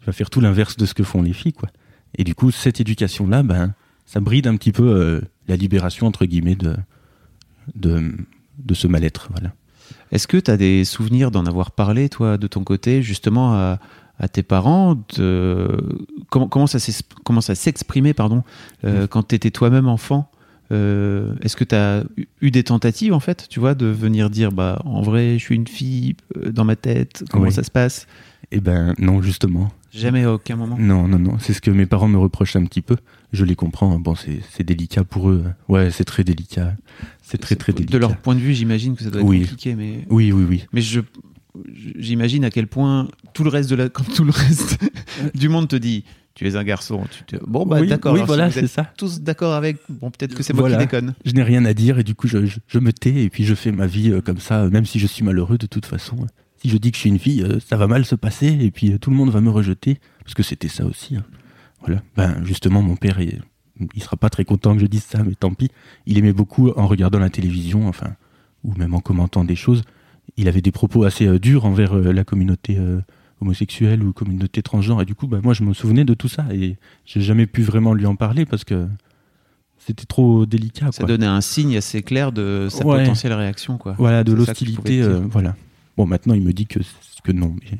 Tu 0.00 0.06
vas 0.06 0.12
faire 0.12 0.30
tout 0.30 0.40
l'inverse 0.40 0.76
de 0.76 0.86
ce 0.86 0.94
que 0.94 1.04
font 1.04 1.22
les 1.22 1.32
filles, 1.32 1.52
quoi. 1.52 1.68
Et 2.18 2.24
du 2.24 2.34
coup, 2.34 2.50
cette 2.50 2.80
éducation 2.80 3.26
là, 3.26 3.42
ben, 3.42 3.74
ça 4.06 4.20
bride 4.20 4.46
un 4.46 4.56
petit 4.56 4.72
peu 4.72 4.88
euh, 4.88 5.20
la 5.48 5.56
libération 5.56 6.06
entre 6.06 6.24
guillemets 6.26 6.56
de 6.56 6.74
de 7.74 8.12
de 8.58 8.74
ce 8.74 8.86
mal-être, 8.86 9.28
voilà. 9.30 9.52
Est-ce 10.12 10.26
que 10.26 10.36
tu 10.36 10.50
as 10.50 10.56
des 10.56 10.84
souvenirs 10.84 11.30
d'en 11.30 11.46
avoir 11.46 11.70
parlé, 11.72 12.08
toi, 12.08 12.38
de 12.38 12.46
ton 12.46 12.64
côté, 12.64 13.02
justement, 13.02 13.54
à, 13.54 13.78
à 14.18 14.28
tes 14.28 14.42
parents 14.42 14.96
de... 15.16 15.68
comment, 16.30 16.48
comment 16.48 16.66
ça 16.66 17.54
s'exprimait, 17.54 18.14
pardon, 18.14 18.42
euh, 18.84 19.06
quand 19.06 19.28
tu 19.28 19.34
étais 19.34 19.50
toi-même 19.50 19.88
enfant 19.88 20.30
Euh, 20.72 21.34
Est-ce 21.42 21.54
que 21.54 21.64
tu 21.64 21.74
as 21.76 22.02
eu 22.40 22.50
des 22.50 22.64
tentatives, 22.64 23.12
en 23.12 23.20
fait, 23.20 23.46
tu 23.48 23.60
vois, 23.60 23.74
de 23.74 23.86
venir 23.86 24.30
dire, 24.30 24.50
bah, 24.52 24.80
en 24.84 25.02
vrai, 25.02 25.38
je 25.38 25.44
suis 25.44 25.54
une 25.54 25.68
fille 25.68 26.16
euh, 26.36 26.50
dans 26.50 26.64
ma 26.64 26.74
tête, 26.76 27.22
comment 27.30 27.44
Oui. 27.44 27.52
ça 27.52 27.62
se 27.62 27.70
passe? 27.70 28.06
Eh 28.52 28.60
ben 28.60 28.94
non, 28.98 29.22
justement. 29.22 29.70
Jamais 29.92 30.24
à 30.24 30.32
aucun 30.32 30.56
moment 30.56 30.76
Non, 30.78 31.06
non, 31.08 31.18
non. 31.18 31.38
C'est 31.40 31.52
ce 31.52 31.60
que 31.60 31.70
mes 31.70 31.86
parents 31.86 32.08
me 32.08 32.18
reprochent 32.18 32.56
un 32.56 32.64
petit 32.64 32.82
peu. 32.82 32.96
Je 33.32 33.44
les 33.44 33.54
comprends. 33.56 33.92
hein. 33.92 33.98
Bon, 33.98 34.14
c'est 34.14 34.62
délicat 34.64 35.04
pour 35.04 35.28
eux. 35.30 35.44
Ouais, 35.68 35.90
c'est 35.90 36.04
très 36.04 36.24
délicat. 36.24 36.74
c'est 37.22 37.38
très 37.38 37.56
très 37.56 37.72
délicat. 37.72 37.92
De 37.92 37.98
leur 37.98 38.16
point 38.16 38.34
de 38.34 38.40
vue, 38.40 38.54
j'imagine 38.54 38.94
que 38.96 39.04
ça 39.04 39.10
doit 39.10 39.20
être 39.20 39.26
Oui. 39.26 39.40
compliqué, 39.40 39.74
mais 39.74 40.06
Oui, 40.10 40.32
oui, 40.32 40.44
oui. 40.48 40.64
mais 40.72 40.80
je 40.80 41.00
j'imagine 41.98 42.44
à 42.44 42.50
quel 42.50 42.66
point 42.66 43.08
tout 43.32 43.42
le 43.44 43.50
reste 43.50 43.70
de 43.70 43.76
la 43.76 43.88
comme 43.90 44.06
tout 44.06 44.24
le 44.24 44.30
reste 44.32 44.78
du 45.34 45.48
monde 45.48 45.68
te 45.68 45.76
dit 45.76 46.04
tu 46.34 46.46
es 46.46 46.54
un 46.56 46.64
garçon. 46.64 47.02
Tu 47.10 47.24
te... 47.24 47.42
Bon 47.46 47.64
bah 47.64 47.78
Oui, 47.80 47.86
d'accord. 47.88 48.12
oui, 48.12 48.20
si 48.20 48.26
voilà, 48.26 48.50
c'est 48.50 48.66
ça. 48.66 48.92
Tous 48.98 49.22
d'accord 49.22 49.54
avec. 49.54 49.78
Bon 49.88 50.10
peut-être 50.10 50.34
que 50.34 50.42
c'est 50.42 50.52
moi 50.52 50.60
Voilà. 50.68 50.76
qui 50.76 50.84
déconne. 50.84 51.14
Je 51.24 51.32
n'ai 51.32 51.42
rien 51.42 51.64
à 51.64 51.72
dire 51.72 51.98
et 51.98 52.04
du 52.04 52.14
coup, 52.14 52.28
je, 52.28 52.44
je- 52.44 52.58
je 52.68 52.78
me 52.78 52.92
tais 52.92 53.24
et 53.24 53.30
puis 53.30 53.44
je 53.46 53.54
fais 53.54 53.72
ma 53.72 53.86
vie 53.86 54.10
euh, 54.10 54.20
comme 54.20 54.38
ça, 54.38 54.64
euh, 54.64 54.70
même 54.70 54.84
si 54.84 54.98
je 54.98 55.06
suis 55.06 55.24
malheureux 55.24 55.56
de 55.56 55.66
toute 55.66 55.86
façon. 55.86 56.26
Si 56.62 56.68
je 56.68 56.76
dis 56.76 56.90
que 56.90 56.96
je 56.96 57.00
suis 57.00 57.08
une 57.10 57.18
fille, 57.18 57.42
euh, 57.42 57.58
ça 57.66 57.76
va 57.78 57.86
mal 57.86 58.04
se 58.04 58.14
passer 58.14 58.48
et 58.48 58.70
puis 58.70 58.98
tout 58.98 59.08
le 59.10 59.16
monde 59.16 59.30
va 59.30 59.40
me 59.40 59.48
rejeter 59.50 59.98
parce 60.24 60.34
que 60.34 60.42
c'était 60.42 60.68
ça 60.68 60.84
aussi. 60.84 61.16
hein. 61.16 61.24
Voilà. 61.86 62.02
Ben 62.16 62.44
justement, 62.44 62.82
mon 62.82 62.96
père, 62.96 63.20
il, 63.20 63.40
il 63.94 64.02
sera 64.02 64.16
pas 64.16 64.28
très 64.30 64.44
content 64.44 64.74
que 64.74 64.80
je 64.80 64.86
dise 64.86 65.04
ça, 65.04 65.22
mais 65.22 65.34
tant 65.34 65.52
pis. 65.54 65.70
Il 66.06 66.18
aimait 66.18 66.32
beaucoup 66.32 66.70
en 66.70 66.86
regardant 66.86 67.18
la 67.18 67.30
télévision, 67.30 67.88
enfin, 67.88 68.14
ou 68.64 68.74
même 68.74 68.94
en 68.94 69.00
commentant 69.00 69.44
des 69.44 69.56
choses. 69.56 69.82
Il 70.36 70.48
avait 70.48 70.60
des 70.62 70.72
propos 70.72 71.04
assez 71.04 71.26
euh, 71.26 71.38
durs 71.38 71.64
envers 71.64 71.96
euh, 71.96 72.12
la 72.12 72.24
communauté 72.24 72.76
euh, 72.78 73.00
homosexuelle 73.40 74.02
ou 74.02 74.12
communauté 74.12 74.62
transgenre 74.62 75.00
et 75.02 75.04
du 75.04 75.14
coup, 75.14 75.26
ben, 75.28 75.40
moi, 75.42 75.54
je 75.54 75.62
me 75.62 75.72
souvenais 75.72 76.04
de 76.04 76.14
tout 76.14 76.28
ça 76.28 76.46
et 76.52 76.76
j'ai 77.04 77.20
jamais 77.20 77.46
pu 77.46 77.62
vraiment 77.62 77.94
lui 77.94 78.06
en 78.06 78.16
parler 78.16 78.44
parce 78.44 78.64
que 78.64 78.86
c'était 79.78 80.04
trop 80.06 80.46
délicat. 80.46 80.90
Ça 80.90 81.04
quoi. 81.04 81.08
donnait 81.08 81.26
un 81.26 81.40
signe 81.40 81.76
assez 81.76 82.02
clair 82.02 82.32
de 82.32 82.66
sa 82.70 82.84
Ouais. 82.84 83.02
potentielle 83.02 83.34
réaction 83.34 83.78
quoi. 83.78 83.94
Voilà, 83.98 84.24
de 84.24 84.32
l'hostilité, 84.32 85.02
voilà. 85.30 85.54
Bon, 85.96 86.06
maintenant, 86.06 86.34
il 86.34 86.42
me 86.42 86.52
dit 86.52 86.66
que, 86.66 86.80
que 87.22 87.32
non. 87.32 87.54
Mais 87.62 87.78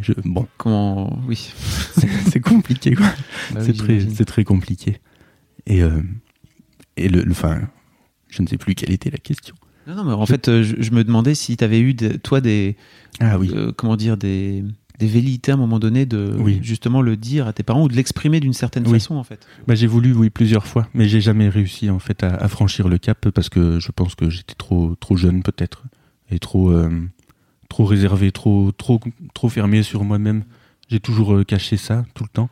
je, 0.00 0.12
bon, 0.24 0.46
Comment 0.58 1.18
oui. 1.26 1.52
c'est 2.30 2.40
compliqué, 2.40 2.94
quoi. 2.94 3.06
Bah 3.52 3.60
oui, 3.60 3.66
c'est 3.66 3.72
très, 3.72 3.86
j'imagine. 4.00 4.10
c'est 4.16 4.24
très 4.24 4.44
compliqué. 4.44 4.98
Et, 5.66 5.82
euh, 5.82 6.02
et 6.96 7.08
le, 7.08 7.24
enfin, 7.30 7.60
je 8.28 8.42
ne 8.42 8.46
sais 8.46 8.58
plus 8.58 8.74
quelle 8.74 8.92
était 8.92 9.10
la 9.10 9.18
question. 9.18 9.54
Non, 9.86 9.94
non, 9.96 10.04
mais 10.04 10.12
en 10.12 10.26
fait, 10.26 10.48
euh, 10.48 10.62
je, 10.62 10.76
je 10.80 10.90
me 10.90 11.04
demandais 11.04 11.34
si 11.34 11.56
tu 11.56 11.62
avais 11.64 11.80
eu, 11.80 11.94
de- 11.94 12.16
toi, 12.16 12.40
des. 12.40 12.76
Ah 13.20 13.38
oui. 13.38 13.50
euh, 13.54 13.72
comment 13.76 13.96
dire, 13.96 14.16
des, 14.16 14.64
des 14.98 15.06
velléités 15.06 15.52
à 15.52 15.54
un 15.54 15.58
moment 15.58 15.78
donné 15.78 16.06
de 16.06 16.34
Oui. 16.38 16.58
justement 16.62 17.02
le 17.02 17.16
dire 17.16 17.46
à 17.46 17.52
tes 17.52 17.62
parents 17.62 17.84
ou 17.84 17.88
de 17.88 17.94
l'exprimer 17.94 18.40
d'une 18.40 18.52
certaine 18.52 18.84
Oui. 18.86 18.94
façon, 18.94 19.14
en 19.14 19.24
fait. 19.24 19.46
Bah, 19.66 19.74
j'ai 19.76 19.86
voulu, 19.86 20.12
oui, 20.12 20.28
plusieurs 20.30 20.66
fois, 20.66 20.88
mais 20.92 21.08
j'ai 21.08 21.20
jamais 21.20 21.48
réussi 21.48 21.88
en 21.90 21.98
fait 22.00 22.22
à, 22.24 22.34
à 22.34 22.48
franchir 22.48 22.88
le 22.88 22.98
cap 22.98 23.28
parce 23.30 23.48
que 23.48 23.78
je 23.78 23.92
pense 23.92 24.14
que 24.16 24.28
j'étais 24.28 24.54
trop, 24.54 24.94
trop 24.96 25.16
jeune 25.16 25.42
peut-être 25.42 25.84
et 26.30 26.38
trop, 26.40 26.70
euh, 26.70 26.90
trop 27.68 27.84
réservé, 27.84 28.32
trop, 28.32 28.72
trop, 28.72 29.00
trop 29.34 29.48
fermé 29.48 29.82
sur 29.82 30.04
moi-même. 30.04 30.44
J'ai 30.88 31.00
toujours 31.00 31.34
euh, 31.34 31.44
caché 31.44 31.76
ça 31.76 32.04
tout 32.14 32.24
le 32.24 32.30
temps, 32.30 32.48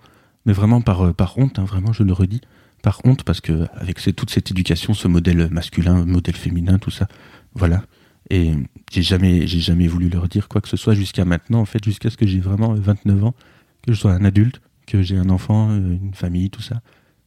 mais 0.47 0.53
vraiment 0.53 0.81
par, 0.81 1.03
euh, 1.03 1.13
par 1.13 1.39
honte, 1.39 1.59
hein, 1.59 1.65
vraiment, 1.65 1.93
je 1.93 2.03
le 2.03 2.13
redis, 2.13 2.41
par 2.83 3.01
honte 3.05 3.23
parce 3.23 3.41
que 3.41 3.67
avec 3.77 4.01
toute 4.15 4.31
cette 4.31 4.51
éducation, 4.51 4.95
ce 4.95 5.09
modèle 5.09 5.49
masculin, 5.51 6.05
modèle 6.05 6.37
féminin, 6.37 6.79
tout 6.79 6.91
ça, 6.91 7.09
voilà. 7.55 7.83
Et 8.31 8.53
j'ai 8.91 9.03
jamais, 9.03 9.47
j'ai 9.47 9.61
jamais 9.61 9.87
voulu 9.87 10.09
leur 10.09 10.29
dire 10.29 10.49
quoi 10.49 10.61
que 10.61 10.69
ce 10.69 10.77
soit 10.77 10.95
jusqu'à 10.95 11.25
maintenant, 11.25 11.61
en 11.61 11.65
fait, 11.65 11.85
jusqu'à 11.85 12.11
ce 12.11 12.17
que 12.17 12.27
j'ai 12.27 12.41
vraiment 12.41 12.73
euh, 12.73 12.81
29 12.81 13.25
ans, 13.25 13.35
que 13.83 13.93
je 13.93 13.99
sois 13.99 14.13
un 14.13 14.25
adulte, 14.25 14.61
que 14.87 15.03
j'ai 15.03 15.17
un 15.17 15.31
enfant, 15.31 15.71
euh, 15.71 15.99
une 16.03 16.15
famille, 16.15 16.51
tout 16.51 16.63
ça. 16.63 16.81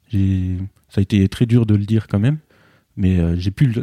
J'ai, 0.09 0.57
ça 0.89 0.99
a 0.99 1.01
été 1.01 1.27
très 1.27 1.45
dur 1.45 1.65
de 1.65 1.75
le 1.75 1.85
dire 1.85 2.07
quand 2.07 2.19
même, 2.19 2.39
mais 2.95 3.19
euh, 3.19 3.35
j'ai 3.37 3.51
pu 3.51 3.73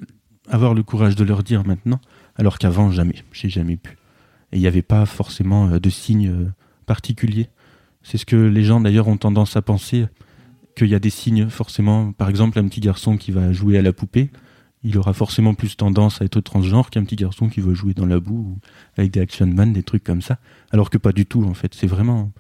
avoir 0.49 0.75
le 0.75 0.82
courage 0.82 1.14
de 1.16 1.25
leur 1.25 1.42
dire 1.42 1.64
maintenant, 1.66 2.00
alors 2.36 2.58
qu'avant 2.58 2.90
jamais, 2.90 3.24
j'ai 3.32 3.48
jamais 3.48 3.76
pu. 3.76 3.96
Et 4.52 4.56
il 4.56 4.60
n'y 4.60 4.66
avait 4.66 4.82
pas 4.82 5.06
forcément 5.06 5.68
euh, 5.68 5.78
de 5.78 5.90
signes 5.90 6.28
euh, 6.28 6.52
particuliers. 6.86 7.48
C'est 8.02 8.18
ce 8.18 8.26
que 8.26 8.36
les 8.36 8.64
gens 8.64 8.80
d'ailleurs 8.80 9.08
ont 9.08 9.16
tendance 9.16 9.56
à 9.56 9.62
penser, 9.62 10.06
qu'il 10.76 10.88
y 10.88 10.94
a 10.94 10.98
des 10.98 11.10
signes 11.10 11.48
forcément. 11.48 12.12
Par 12.12 12.28
exemple, 12.28 12.58
un 12.58 12.68
petit 12.68 12.80
garçon 12.80 13.16
qui 13.16 13.30
va 13.30 13.52
jouer 13.52 13.78
à 13.78 13.82
la 13.82 13.92
poupée, 13.92 14.30
il 14.82 14.98
aura 14.98 15.14
forcément 15.14 15.54
plus 15.54 15.76
tendance 15.76 16.20
à 16.20 16.26
être 16.26 16.40
transgenre 16.40 16.90
qu'un 16.90 17.04
petit 17.04 17.16
garçon 17.16 17.48
qui 17.48 17.60
veut 17.60 17.74
jouer 17.74 17.94
dans 17.94 18.06
la 18.06 18.20
boue 18.20 18.36
ou 18.36 18.58
avec 18.98 19.10
des 19.10 19.20
action 19.20 19.46
man, 19.46 19.72
des 19.72 19.82
trucs 19.82 20.04
comme 20.04 20.20
ça. 20.20 20.38
Alors 20.72 20.90
que 20.90 20.98
pas 20.98 21.12
du 21.12 21.24
tout 21.24 21.44
en 21.44 21.54
fait. 21.54 21.74
C'est 21.74 21.86
vraiment, 21.86 22.32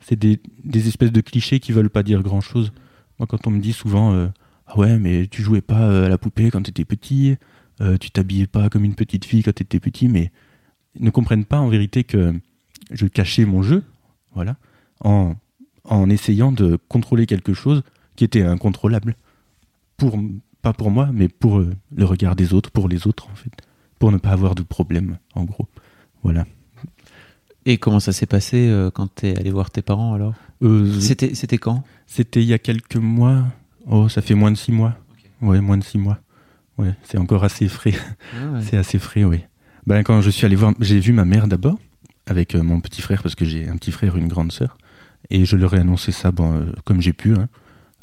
c'est 0.00 0.18
des, 0.18 0.40
espèces 0.88 1.12
de 1.12 1.20
clichés 1.20 1.60
qui 1.60 1.72
veulent 1.72 1.90
pas 1.90 2.02
dire 2.02 2.22
grand 2.22 2.40
chose. 2.40 2.72
Moi, 3.18 3.26
quand 3.26 3.46
on 3.46 3.50
me 3.50 3.60
dit 3.60 3.74
souvent, 3.74 4.14
euh, 4.14 4.28
ah 4.66 4.78
ouais, 4.78 4.98
mais 4.98 5.26
tu 5.26 5.42
jouais 5.42 5.60
pas 5.60 6.06
à 6.06 6.08
la 6.08 6.16
poupée 6.16 6.50
quand 6.50 6.62
t'étais 6.62 6.84
petit, 6.84 7.36
euh, 7.80 7.96
tu 7.98 8.10
t'habillais 8.10 8.46
pas 8.46 8.68
comme 8.68 8.84
une 8.84 8.94
petite 8.94 9.24
fille 9.24 9.42
quand 9.42 9.54
t'étais 9.54 9.80
petit, 9.80 10.08
mais 10.08 10.30
ne 10.98 11.10
comprennent 11.10 11.44
pas 11.44 11.58
en 11.58 11.68
vérité 11.68 12.04
que 12.04 12.34
je 12.90 13.06
cachais 13.06 13.44
mon 13.44 13.62
jeu, 13.62 13.82
voilà, 14.34 14.56
en, 15.00 15.34
en 15.84 16.10
essayant 16.10 16.52
de 16.52 16.78
contrôler 16.88 17.26
quelque 17.26 17.54
chose 17.54 17.82
qui 18.16 18.24
était 18.24 18.42
incontrôlable. 18.42 19.14
Pour, 19.96 20.18
pas 20.62 20.72
pour 20.72 20.90
moi, 20.90 21.10
mais 21.12 21.28
pour 21.28 21.58
euh, 21.58 21.72
le 21.94 22.04
regard 22.04 22.36
des 22.36 22.52
autres, 22.52 22.70
pour 22.70 22.88
les 22.88 23.06
autres, 23.06 23.28
en 23.30 23.34
fait. 23.34 23.52
Pour 23.98 24.12
ne 24.12 24.18
pas 24.18 24.30
avoir 24.30 24.54
de 24.54 24.62
problème, 24.62 25.18
en 25.34 25.44
gros. 25.44 25.68
Voilà. 26.22 26.44
Et 27.64 27.78
comment 27.78 27.98
ça 27.98 28.12
s'est 28.12 28.26
passé 28.26 28.68
euh, 28.68 28.90
quand 28.90 29.06
t'es 29.14 29.38
allé 29.38 29.50
voir 29.50 29.70
tes 29.70 29.82
parents 29.82 30.14
alors? 30.14 30.34
Euh, 30.62 31.00
C'était 31.00 31.58
quand? 31.58 31.82
C'était 32.06 32.42
il 32.42 32.46
y 32.46 32.52
a 32.52 32.58
quelques 32.58 32.96
mois. 32.96 33.44
Oh, 33.86 34.08
ça 34.08 34.22
fait 34.22 34.34
moins 34.34 34.50
de 34.50 34.56
six 34.56 34.70
mois. 34.72 34.96
Ouais, 35.40 35.60
moins 35.60 35.78
de 35.78 35.84
six 35.84 35.98
mois. 35.98 36.18
Ouais, 36.78 36.94
c'est 37.02 37.18
encore 37.18 37.44
assez 37.44 37.68
frais. 37.68 37.94
C'est 38.60 38.76
assez 38.76 38.98
frais, 38.98 39.24
oui. 39.24 39.40
Ben, 39.86 40.02
quand 40.02 40.20
je 40.20 40.30
suis 40.30 40.44
allé 40.44 40.56
voir, 40.56 40.74
j'ai 40.80 41.00
vu 41.00 41.12
ma 41.12 41.24
mère 41.24 41.46
d'abord, 41.46 41.78
avec 42.26 42.54
euh, 42.54 42.62
mon 42.62 42.80
petit 42.80 43.02
frère, 43.02 43.22
parce 43.22 43.34
que 43.34 43.44
j'ai 43.44 43.68
un 43.68 43.76
petit 43.76 43.92
frère 43.92 44.16
et 44.16 44.18
une 44.18 44.28
grande 44.28 44.52
sœur. 44.52 44.76
Et 45.30 45.44
je 45.44 45.56
leur 45.56 45.74
ai 45.74 45.78
annoncé 45.78 46.12
ça 46.12 46.32
bon, 46.32 46.54
euh, 46.54 46.72
comme 46.84 47.00
j'ai 47.00 47.12
pu, 47.12 47.34
hein, 47.34 47.48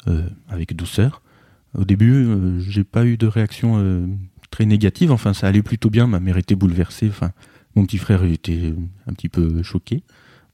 euh, 0.08 0.28
avec 0.48 0.74
douceur. 0.74 1.22
Au 1.76 1.84
début, 1.84 2.60
j'ai 2.68 2.84
pas 2.84 3.04
eu 3.04 3.16
de 3.16 3.26
réaction 3.26 4.08
très 4.52 4.64
négative. 4.64 5.10
Enfin, 5.10 5.34
ça 5.34 5.48
allait 5.48 5.60
plutôt 5.60 5.90
bien. 5.90 6.06
Ma 6.06 6.20
mère 6.20 6.36
était 6.36 6.54
bouleversée. 6.54 7.08
Enfin, 7.08 7.32
mon 7.74 7.84
petit 7.84 7.98
frère 7.98 8.22
était 8.22 8.72
un 9.08 9.12
petit 9.12 9.28
peu 9.28 9.60
choqué, 9.64 10.04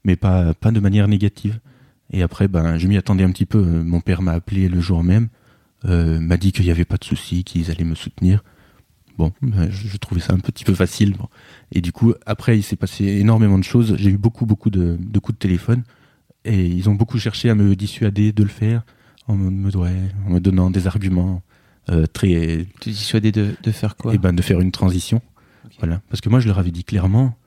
mais 0.03 0.15
pas, 0.15 0.55
pas 0.55 0.71
de 0.71 0.79
manière 0.79 1.07
négative. 1.07 1.59
Et 2.11 2.23
après, 2.23 2.47
ben, 2.47 2.79
je 2.79 2.87
m'y 2.87 2.97
attendais 2.97 3.23
un 3.23 3.29
petit 3.29 3.45
peu. 3.45 3.61
Mon 3.61 4.01
père 4.01 4.23
m'a 4.23 4.31
appelé 4.31 4.67
le 4.67 4.81
jour 4.81 5.03
même, 5.03 5.27
euh, 5.85 6.19
m'a 6.19 6.37
dit 6.37 6.51
qu'il 6.51 6.65
n'y 6.65 6.71
avait 6.71 6.85
pas 6.85 6.97
de 6.97 7.03
souci, 7.03 7.43
qu'ils 7.43 7.71
allaient 7.71 7.83
me 7.83 7.95
soutenir. 7.95 8.43
Bon, 9.17 9.33
ben, 9.41 9.69
je, 9.69 9.87
je 9.87 9.97
trouvais 9.97 10.21
ça 10.21 10.33
un 10.33 10.39
petit 10.39 10.63
peu 10.63 10.73
facile. 10.73 11.13
bon. 11.13 11.27
Et 11.71 11.81
du 11.81 11.91
coup, 11.91 12.13
après, 12.25 12.57
il 12.57 12.63
s'est 12.63 12.75
passé 12.75 13.05
énormément 13.05 13.57
de 13.57 13.63
choses. 13.63 13.95
J'ai 13.97 14.09
eu 14.09 14.17
beaucoup, 14.17 14.45
beaucoup 14.45 14.69
de, 14.69 14.97
de 14.99 15.19
coups 15.19 15.37
de 15.37 15.39
téléphone. 15.39 15.83
Et 16.43 16.65
ils 16.65 16.89
ont 16.89 16.95
beaucoup 16.95 17.19
cherché 17.19 17.49
à 17.49 17.55
me 17.55 17.75
dissuader 17.75 18.31
de 18.31 18.41
le 18.41 18.49
faire, 18.49 18.83
en 19.27 19.35
me, 19.35 19.77
ouais, 19.77 19.93
en 20.25 20.31
me 20.31 20.39
donnant 20.39 20.71
des 20.71 20.87
arguments 20.87 21.43
euh, 21.89 22.07
très. 22.07 22.65
Tu 22.79 22.89
dissuadais 22.89 23.31
de, 23.31 23.53
de 23.61 23.71
faire 23.71 23.95
quoi? 23.95 24.15
Et 24.15 24.17
ben, 24.17 24.33
de 24.33 24.41
faire 24.41 24.59
une 24.59 24.71
transition. 24.71 25.21
Voilà. 25.79 26.01
Parce 26.09 26.21
que 26.21 26.29
moi, 26.29 26.39
je 26.39 26.47
leur 26.47 26.57
avais 26.57 26.71
dit 26.71 26.83
clairement 26.83 27.37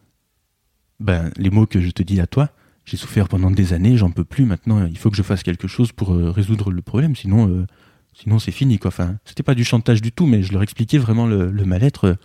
ben, 1.01 1.31
les 1.37 1.51
mots 1.51 1.67
que 1.67 1.81
je 1.81 1.91
te 1.91 2.03
dis 2.05 2.21
à 2.21 2.27
toi, 2.29 2.51
j'ai 2.85 2.97
souffert 2.97 3.29
pendant 3.29 3.51
des 3.51 3.73
années, 3.73 3.97
j'en 3.97 4.11
peux 4.11 4.25
plus. 4.25 4.45
Maintenant, 4.45 4.87
il 4.87 4.97
faut 4.99 5.11
que 5.11 5.17
je 5.17 5.23
fasse 5.23 5.43
quelque 5.43 5.67
chose 5.67 5.91
pour 5.91 6.15
euh, 6.15 6.31
résoudre 6.31 6.71
le 6.71 6.83
problème. 6.83 7.17
Sinon, 7.17 7.49
euh, 7.49 7.67
sinon 8.15 8.39
c'est 8.39 8.51
fini. 8.53 8.79
Quoi. 8.79 8.89
Enfin, 8.89 9.17
c'était 9.25 9.43
pas 9.43 9.55
du 9.55 9.65
chantage 9.65 10.01
du 10.03 10.13
tout, 10.13 10.27
mais 10.27 10.43
je 10.43 10.53
leur 10.53 10.63
expliquais 10.63 10.99
vraiment 10.99 11.27
le, 11.27 11.51
mal-être. 11.65 12.17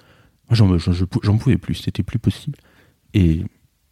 J'en, 0.52 0.78
j'en- 0.78 0.94
je 0.94 1.06
pou- 1.06 1.20
j'en 1.24 1.38
pouvais 1.38 1.58
plus. 1.58 1.76
C'était 1.76 2.04
plus 2.04 2.20
possible. 2.20 2.58
Et 3.14 3.44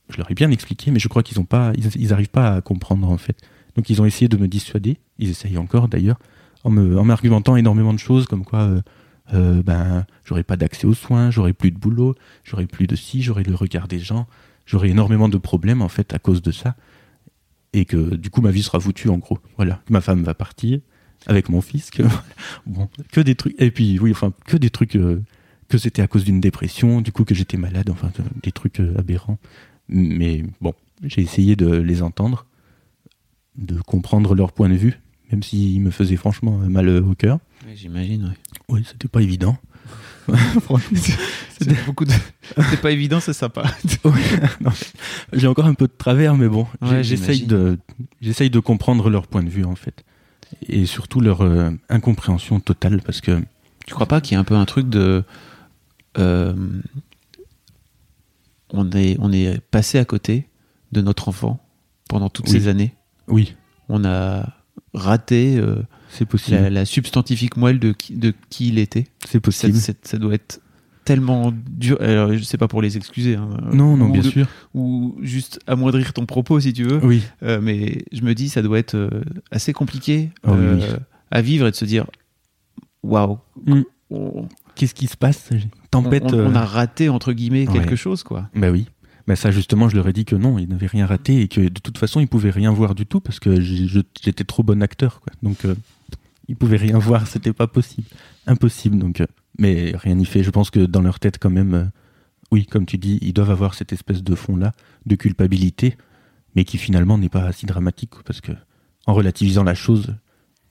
je 0.10 0.18
leur 0.18 0.30
ai 0.32 0.34
bien 0.36 0.50
expliqué, 0.52 0.92
mais 0.92 1.00
je 1.00 1.08
crois 1.08 1.24
qu'ils 1.24 1.40
ont 1.40 1.46
pas, 1.46 1.74
ils 1.96 2.14
arrivent 2.14 2.30
pas 2.30 2.56
à 2.56 2.62
comprendre 2.62 3.10
en 3.10 3.18
fait. 3.18 3.38
Donc, 3.76 3.90
ils 3.90 4.02
ont 4.02 4.06
essayé 4.06 4.28
de 4.28 4.38
me 4.38 4.48
dissuader. 4.48 4.98
Ils 5.20 5.30
essayent 5.30 5.58
encore 5.58 5.88
d'ailleurs, 5.88 6.18
en 6.64 6.70
me, 6.72 6.98
en 6.98 7.04
m'argumentant 7.04 7.56
énormément 7.58 7.94
de 7.94 8.00
choses, 8.00 8.26
comme 8.26 8.46
quoi. 8.46 8.62
euh, 8.62 8.82
euh, 9.34 9.62
ben, 9.62 10.06
j'aurais 10.24 10.44
pas 10.44 10.56
d'accès 10.56 10.88
aux 10.88 10.94
soins, 10.94 11.32
j'aurais 11.32 11.52
plus 11.52 11.72
de 11.72 11.78
boulot, 11.78 12.16
j'aurais 12.46 12.66
plus 12.66 12.88
de 12.88 12.96
ci, 12.96 13.22
j'aurais 13.22 13.44
le 13.44 13.56
regard 13.56 13.90
des 13.90 14.00
gens, 14.00 14.26
j'aurais 14.66 14.88
énormément 14.88 15.28
de 15.28 15.38
problèmes 15.38 15.82
en 15.82 15.90
fait 15.90 16.14
à 16.14 16.18
cause 16.18 16.42
de 16.42 16.52
ça, 16.54 16.78
et 17.74 17.84
que 17.84 18.16
du 18.16 18.30
coup 18.30 18.40
ma 18.42 18.52
vie 18.52 18.64
sera 18.64 18.80
foutue 18.80 19.10
en 19.10 19.18
gros. 19.18 19.38
Voilà, 19.58 19.82
ma 19.90 20.00
femme 20.00 20.24
va 20.24 20.34
partir 20.34 20.80
avec 21.26 21.50
mon 21.50 21.62
fils, 21.62 21.90
que 21.92 22.04
bon, 22.66 22.90
que 23.12 23.22
des 23.22 23.36
trucs, 23.36 23.56
et 23.60 23.72
puis 23.72 24.00
oui, 24.00 24.12
enfin 24.12 24.32
que 24.46 24.58
des 24.58 24.70
trucs, 24.70 24.96
euh, 24.96 25.22
que 25.68 25.78
c'était 25.78 26.02
à 26.02 26.08
cause 26.08 26.24
d'une 26.24 26.40
dépression, 26.40 27.02
du 27.02 27.12
coup 27.12 27.24
que 27.26 27.36
j'étais 27.36 27.58
malade, 27.58 27.90
enfin 27.90 28.12
euh, 28.20 28.24
des 28.44 28.52
trucs 28.52 28.80
euh, 28.80 28.98
aberrants. 28.98 29.40
Mais 29.90 30.44
bon, 30.62 30.74
j'ai 31.04 31.22
essayé 31.22 31.56
de 31.56 31.70
les 31.76 32.02
entendre, 32.02 32.46
de 33.58 33.80
comprendre 33.82 34.36
leur 34.36 34.52
point 34.52 34.70
de 34.70 34.76
vue, 34.76 35.00
même 35.32 35.44
s'ils 35.44 35.82
me 35.82 35.92
faisaient 35.92 36.18
franchement 36.18 36.58
mal 36.58 36.90
au 36.90 37.16
cœur. 37.16 37.40
Oui, 37.66 37.76
J'imagine, 37.76 38.26
ouais. 38.26 38.38
Oui, 38.70 38.84
c'était 38.86 39.08
pas 39.08 39.22
évident. 39.22 39.58
Franchement, 40.62 41.00
C'est 41.60 41.86
beaucoup 41.86 42.06
de... 42.06 42.12
C'est 42.70 42.82
pas 42.82 42.92
évident, 42.92 43.20
c'est 43.20 43.34
sympa. 43.34 43.64
J'ai 45.34 45.48
encore 45.48 45.66
un 45.66 45.74
peu 45.74 45.88
de 45.88 45.94
travers, 45.98 46.36
mais 46.36 46.48
bon, 46.48 46.68
Ouais, 46.82 47.04
j'essaye 47.04 47.44
de, 47.44 47.80
j'essaye 48.22 48.50
de 48.50 48.60
comprendre 48.60 49.10
leur 49.10 49.28
point 49.28 49.44
de 49.44 49.50
vue 49.50 49.64
en 49.64 49.76
fait, 49.76 50.04
et 50.68 50.86
surtout 50.86 51.20
leur 51.22 51.42
euh, 51.42 51.72
incompréhension 51.90 52.60
totale, 52.60 53.02
parce 53.02 53.22
que 53.22 53.42
Tu 53.86 53.94
crois 53.94 54.06
pas 54.08 54.22
qu'il 54.22 54.34
y 54.34 54.38
a 54.38 54.40
un 54.40 54.44
peu 54.44 54.56
un 54.56 54.66
truc 54.66 54.90
de. 54.90 55.24
euh, 56.18 56.54
on, 58.70 58.90
est, 58.92 59.18
on 59.20 59.32
est 59.32 59.60
passé 59.72 59.98
à 59.98 60.06
côté 60.06 60.48
de 60.92 61.02
notre 61.02 61.30
enfant 61.30 61.60
pendant 62.10 62.30
toutes 62.30 62.46
Oui. 62.48 62.52
ces 62.54 62.68
années? 62.68 62.94
oui, 63.28 63.56
On 63.90 64.04
a 64.06 64.48
raté 64.94 65.58
euh, 65.58 65.82
C'est 66.10 66.26
possible. 66.26 66.58
la, 66.58 66.70
la 66.70 66.86
substantifique 66.86 67.58
moelle 67.58 67.80
de 67.80 67.92
qui, 67.92 68.16
de 68.16 68.34
qui 68.50 68.70
il 68.70 68.80
était. 68.80 69.08
C'est 69.26 69.40
possible. 69.40 69.78
ça 69.78 70.18
doit 70.18 70.34
être 70.34 70.62
tellement 71.08 71.54
dur. 71.70 71.98
Alors, 72.02 72.34
je 72.34 72.44
sais 72.44 72.58
pas 72.58 72.68
pour 72.68 72.82
les 72.82 72.98
excuser. 72.98 73.36
hein, 73.36 73.48
Non, 73.72 73.96
non, 73.96 74.10
bien 74.10 74.22
de- 74.22 74.30
sûr. 74.30 74.46
Ou 74.76 75.16
juste 75.22 75.60
amoindrir 75.66 76.12
ton 76.12 76.26
propos 76.26 76.60
si 76.60 76.74
tu 76.74 76.84
veux. 76.84 77.00
Oui. 77.04 77.24
Euh, 77.44 77.60
mais 77.62 78.04
je 78.12 78.22
me 78.24 78.34
dis, 78.36 78.50
ça 78.50 78.62
doit 78.62 78.78
être 78.78 78.96
euh, 78.96 79.10
assez 79.50 79.72
compliqué 79.72 80.30
Ah 80.44 80.52
euh, 80.52 80.76
oui. 80.76 80.84
à 81.32 81.42
vivre 81.42 81.66
et 81.68 81.72
de 81.72 81.76
se 81.78 81.86
dire, 81.86 82.06
waouh, 83.04 83.38
Mm. 83.66 83.82
on, 84.12 84.48
Qu'est-ce 84.76 84.94
qui 84.94 85.08
se 85.08 85.18
passe 85.18 85.50
Tempête. 85.92 86.32
on- 86.34 86.52
on 86.52 86.56
a 86.56 86.64
raté 86.66 87.10
entre 87.10 87.34
guillemets 87.34 87.66
quelque 87.66 87.96
chose 87.96 88.22
quoi. 88.24 88.50
Bah 88.56 88.70
oui. 88.70 88.86
Bah 89.28 89.36
ça 89.36 89.50
justement, 89.52 89.90
je 89.90 89.96
leur 89.96 90.08
ai 90.08 90.14
dit 90.14 90.24
que 90.26 90.36
non, 90.36 90.60
ils 90.60 90.68
n'avaient 90.70 90.88
rien 90.88 91.06
raté 91.06 91.42
et 91.42 91.48
que 91.48 91.62
de 91.62 91.80
toute 91.80 91.98
façon, 91.98 92.20
ils 92.20 92.28
pouvaient 92.28 92.52
rien 92.52 92.72
voir 92.72 92.94
du 92.96 93.06
tout 93.06 93.20
parce 93.20 93.40
que 93.40 93.60
j'étais 93.60 94.44
trop 94.44 94.62
bon 94.64 94.82
acteur. 94.84 95.20
Quoi. 95.22 95.34
Donc, 95.42 95.66
euh, 95.66 95.74
ils 96.48 96.56
pouvaient 96.56 96.78
rien 96.78 96.98
voir, 97.00 97.28
c'était 97.28 97.54
pas 97.54 97.68
possible. 97.68 98.08
Impossible. 98.46 98.98
Donc, 99.00 99.20
euh, 99.20 99.26
mais 99.58 99.94
rien 99.96 100.16
n'y 100.16 100.26
fait. 100.26 100.44
Je 100.44 100.50
pense 100.52 100.70
que 100.70 100.80
dans 100.86 101.02
leur 101.02 101.20
tête, 101.20 101.38
quand 101.40 101.50
même, 101.50 101.74
euh, 101.74 101.86
oui, 102.52 102.66
comme 102.66 102.86
tu 102.86 102.98
dis, 102.98 103.20
ils 103.22 103.34
doivent 103.34 103.52
avoir 103.52 103.74
cette 103.74 103.94
espèce 103.94 104.24
de 104.24 104.36
fond-là 104.36 104.72
de 105.06 105.16
culpabilité, 105.16 105.98
mais 106.56 106.66
qui 106.66 106.78
finalement 106.78 107.18
n'est 107.18 107.30
pas 107.30 107.52
si 107.52 107.66
dramatique 107.66 108.12
parce 108.26 108.42
que 108.42 108.52
en 109.06 109.14
relativisant 109.14 109.64
la 109.64 109.76
chose, 109.76 110.16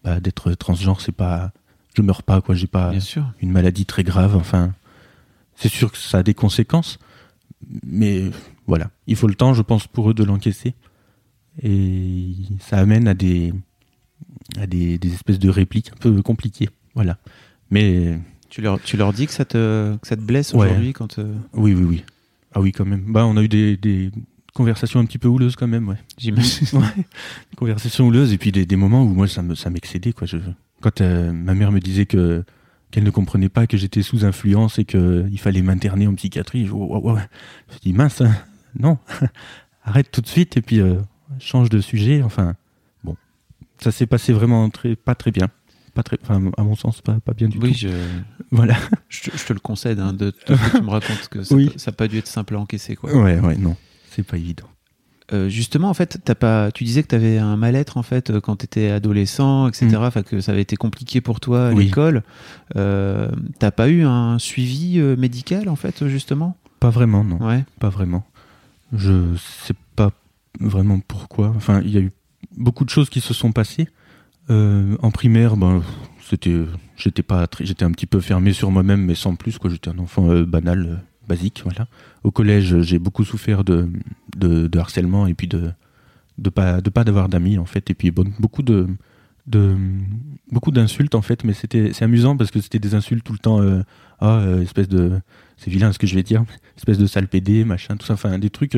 bah, 0.04 0.20
d'être 0.20 0.52
transgenre, 0.54 1.00
c'est 1.00 1.12
pas, 1.12 1.52
je 1.96 2.02
meurs 2.02 2.22
pas 2.22 2.40
quoi. 2.40 2.54
J'ai 2.54 2.66
pas 2.66 2.90
Bien 2.90 3.00
sûr. 3.00 3.32
une 3.40 3.50
maladie 3.50 3.86
très 3.86 4.04
grave. 4.04 4.36
Enfin, 4.36 4.74
c'est 5.54 5.68
sûr 5.70 5.90
que 5.90 5.98
ça 5.98 6.18
a 6.18 6.22
des 6.22 6.34
conséquences, 6.34 6.98
mais 7.84 8.30
voilà, 8.66 8.90
il 9.06 9.16
faut 9.16 9.26
le 9.26 9.34
temps, 9.34 9.54
je 9.54 9.62
pense, 9.62 9.86
pour 9.86 10.10
eux 10.10 10.14
de 10.14 10.22
l'encaisser, 10.24 10.74
et 11.62 12.32
ça 12.60 12.78
amène 12.78 13.08
à 13.08 13.14
des 13.14 13.52
à 14.58 14.66
des, 14.66 14.98
des 14.98 15.12
espèces 15.14 15.38
de 15.38 15.48
répliques 15.48 15.90
un 15.92 15.96
peu 15.96 16.22
compliquées. 16.22 16.68
Voilà, 16.94 17.18
mais 17.70 18.18
Tu 18.48 18.60
leur, 18.62 18.80
tu 18.80 18.96
leur 18.96 19.12
dis 19.12 19.26
que 19.26 19.32
ça 19.32 19.44
te, 19.44 19.96
que 19.96 20.06
ça 20.06 20.16
te 20.16 20.20
blesse 20.22 20.52
Ouais. 20.54 20.66
aujourd'hui 20.66 20.92
quand 20.92 21.18
euh, 21.18 21.34
oui, 21.54 21.74
oui, 21.74 21.84
oui, 21.84 22.04
ah 22.54 22.60
oui, 22.60 22.72
quand 22.72 22.84
même. 22.84 23.04
Bah, 23.08 23.26
on 23.26 23.36
a 23.36 23.42
eu 23.42 23.48
des, 23.48 23.76
des 23.76 24.10
conversations 24.54 25.00
un 25.00 25.04
petit 25.04 25.18
peu 25.18 25.28
houleuses 25.28 25.56
quand 25.56 25.66
même, 25.68 25.88
ouais. 25.88 25.98
j'imagine. 26.18 26.66
Ouais, 26.72 26.86
des 26.96 27.56
conversations 27.56 28.06
houleuses 28.06 28.32
et 28.32 28.38
puis 28.38 28.52
des, 28.52 28.64
des 28.64 28.76
moments 28.76 29.02
où 29.02 29.08
moi 29.08 29.28
ça 29.28 29.42
me 29.42 29.54
ça 29.54 29.68
m'excédait 29.70 30.12
quoi. 30.12 30.26
Je, 30.26 30.38
quand 30.80 31.00
euh, 31.00 31.32
ma 31.32 31.54
mère 31.54 31.72
me 31.72 31.80
disait 31.80 32.06
que 32.06 32.44
qu'elle 32.90 33.04
ne 33.04 33.10
comprenait 33.10 33.48
pas 33.48 33.66
que 33.66 33.76
j'étais 33.76 34.02
sous 34.02 34.24
influence 34.24 34.78
et 34.78 34.84
que 34.84 35.26
il 35.30 35.38
fallait 35.40 35.60
m'interner 35.62 36.06
en 36.06 36.14
psychiatrie, 36.14 36.66
je, 36.66 36.72
oh, 36.72 36.88
oh, 36.90 37.00
oh. 37.04 37.18
Je 37.68 37.74
me 37.74 37.80
dis 37.80 37.92
mince, 37.92 38.20
hein, 38.20 38.30
non, 38.78 38.98
arrête 39.84 40.10
tout 40.10 40.20
de 40.20 40.28
suite 40.28 40.56
et 40.56 40.62
puis 40.62 40.80
euh, 40.80 40.94
change 41.40 41.68
de 41.68 41.80
sujet. 41.80 42.22
Enfin 42.22 42.54
bon, 43.04 43.16
ça 43.78 43.90
s'est 43.92 44.06
passé 44.06 44.32
vraiment 44.32 44.70
très 44.70 44.94
pas 44.96 45.14
très 45.16 45.32
bien, 45.32 45.48
pas 45.96 46.02
très, 46.04 46.18
enfin 46.22 46.40
à 46.56 46.62
mon 46.62 46.76
sens 46.76 47.00
pas 47.00 47.18
pas 47.20 47.32
bien 47.32 47.48
du 47.48 47.58
oui, 47.58 47.72
tout. 47.72 47.78
je, 47.78 47.88
Voilà. 48.52 48.76
je, 49.08 49.22
te- 49.30 49.36
je 49.36 49.44
te 49.44 49.52
le 49.52 49.58
concède 49.58 49.98
hein, 49.98 50.12
de 50.12 50.32
ce 50.46 50.52
que 50.52 50.76
tu 50.76 50.82
me 50.84 50.90
racontes 50.90 51.28
que 51.30 51.42
ça 51.42 51.54
Oui. 51.54 51.70
n'a 51.86 51.92
pas 51.92 52.06
dû 52.06 52.18
être 52.18 52.26
simple 52.28 52.54
à 52.54 52.58
encaisser 52.60 52.94
quoi. 52.96 53.10
Ouais 53.12 53.40
ouais 53.40 53.56
non, 53.56 53.74
c'est 54.10 54.22
pas 54.22 54.36
évident. 54.36 54.66
Euh, 55.32 55.48
justement, 55.48 55.88
en 55.90 55.94
fait, 55.94 56.18
t'as 56.24 56.36
pas, 56.36 56.70
tu 56.70 56.84
disais 56.84 57.02
que 57.02 57.08
tu 57.08 57.16
avais 57.16 57.38
un 57.38 57.56
mal-être 57.56 57.96
en 57.96 58.04
fait 58.04 58.30
euh, 58.30 58.40
quand 58.40 58.54
tu 58.58 58.64
étais 58.66 58.90
adolescent, 58.92 59.66
etc. 59.66 59.88
Mm. 59.90 59.96
Enfin, 60.04 60.22
que 60.22 60.40
ça 60.40 60.52
avait 60.52 60.62
été 60.62 60.76
compliqué 60.76 61.20
pour 61.20 61.40
toi 61.40 61.68
à 61.70 61.72
Oui. 61.72 61.86
l'école. 61.86 62.22
Euh, 62.76 63.28
T'as 63.58 63.72
pas 63.72 63.88
eu 63.88 64.04
un 64.04 64.38
suivi 64.38 65.00
euh, 65.00 65.16
médical 65.16 65.68
en 65.68 65.74
fait, 65.74 66.06
justement? 66.06 66.56
Pas 66.78 66.90
vraiment 66.90 67.24
non. 67.24 67.38
Ouais. 67.44 67.64
Pas 67.80 67.88
vraiment. 67.88 68.24
Je 68.92 69.34
sais 69.66 69.74
pas 69.96 70.12
vraiment 70.60 71.00
pourquoi. 71.00 71.52
Enfin, 71.56 71.80
il 71.84 71.90
y 71.90 71.96
a 71.96 72.00
eu 72.02 72.12
beaucoup 72.56 72.84
de 72.84 72.90
choses 72.90 73.10
qui 73.10 73.20
se 73.20 73.34
sont 73.34 73.50
passées. 73.50 73.88
Euh, 74.50 74.96
en 75.02 75.10
primaire, 75.10 75.56
ben, 75.56 75.82
c'était, 76.20 76.56
j'étais 76.96 77.22
pas, 77.22 77.46
j'étais 77.60 77.84
un 77.84 77.90
petit 77.90 78.06
peu 78.06 78.20
fermé 78.20 78.52
sur 78.52 78.70
moi-même, 78.70 79.04
mais 79.04 79.14
sans 79.14 79.34
plus. 79.34 79.58
Quoi, 79.58 79.70
j'étais 79.70 79.90
un 79.90 79.98
enfant 79.98 80.30
euh, 80.30 80.44
banal, 80.44 80.86
euh, 80.86 80.96
basique, 81.28 81.62
voilà. 81.64 81.88
Au 82.22 82.30
collège, 82.30 82.80
j'ai 82.82 82.98
beaucoup 82.98 83.24
souffert 83.24 83.64
de, 83.64 83.88
de, 84.36 84.78
harcèlement 84.78 85.26
et 85.26 85.34
puis 85.34 85.48
de, 85.48 85.70
de 86.38 86.50
pas, 86.50 86.80
de 86.80 86.90
pas 86.90 87.04
d'avoir 87.04 87.28
d'amis 87.28 87.58
en 87.58 87.64
fait, 87.64 87.90
et 87.90 87.94
puis 87.94 88.10
bon, 88.10 88.32
beaucoup 88.38 88.62
de, 88.62 88.86
beaucoup 90.50 90.70
d'insultes 90.70 91.14
en 91.14 91.22
fait. 91.22 91.42
Mais 91.44 91.52
c'était, 91.52 91.92
c'est 91.92 92.04
amusant 92.04 92.36
parce 92.36 92.50
que 92.50 92.60
c'était 92.60 92.78
des 92.78 92.94
insultes 92.94 93.24
tout 93.24 93.32
le 93.32 93.38
temps. 93.38 93.60
ah, 94.20 94.44
espèce 94.62 94.88
de, 94.88 95.20
c'est 95.56 95.70
vilain 95.70 95.92
ce 95.92 95.98
que 95.98 96.06
je 96.06 96.14
vais 96.14 96.22
dire, 96.22 96.44
espèce 96.76 96.98
de 96.98 97.06
sale 97.06 97.26
pédé, 97.26 97.64
machin, 97.64 97.96
tout 97.96 98.06
ça, 98.06 98.14
enfin 98.14 98.38
des 98.38 98.50
trucs, 98.50 98.76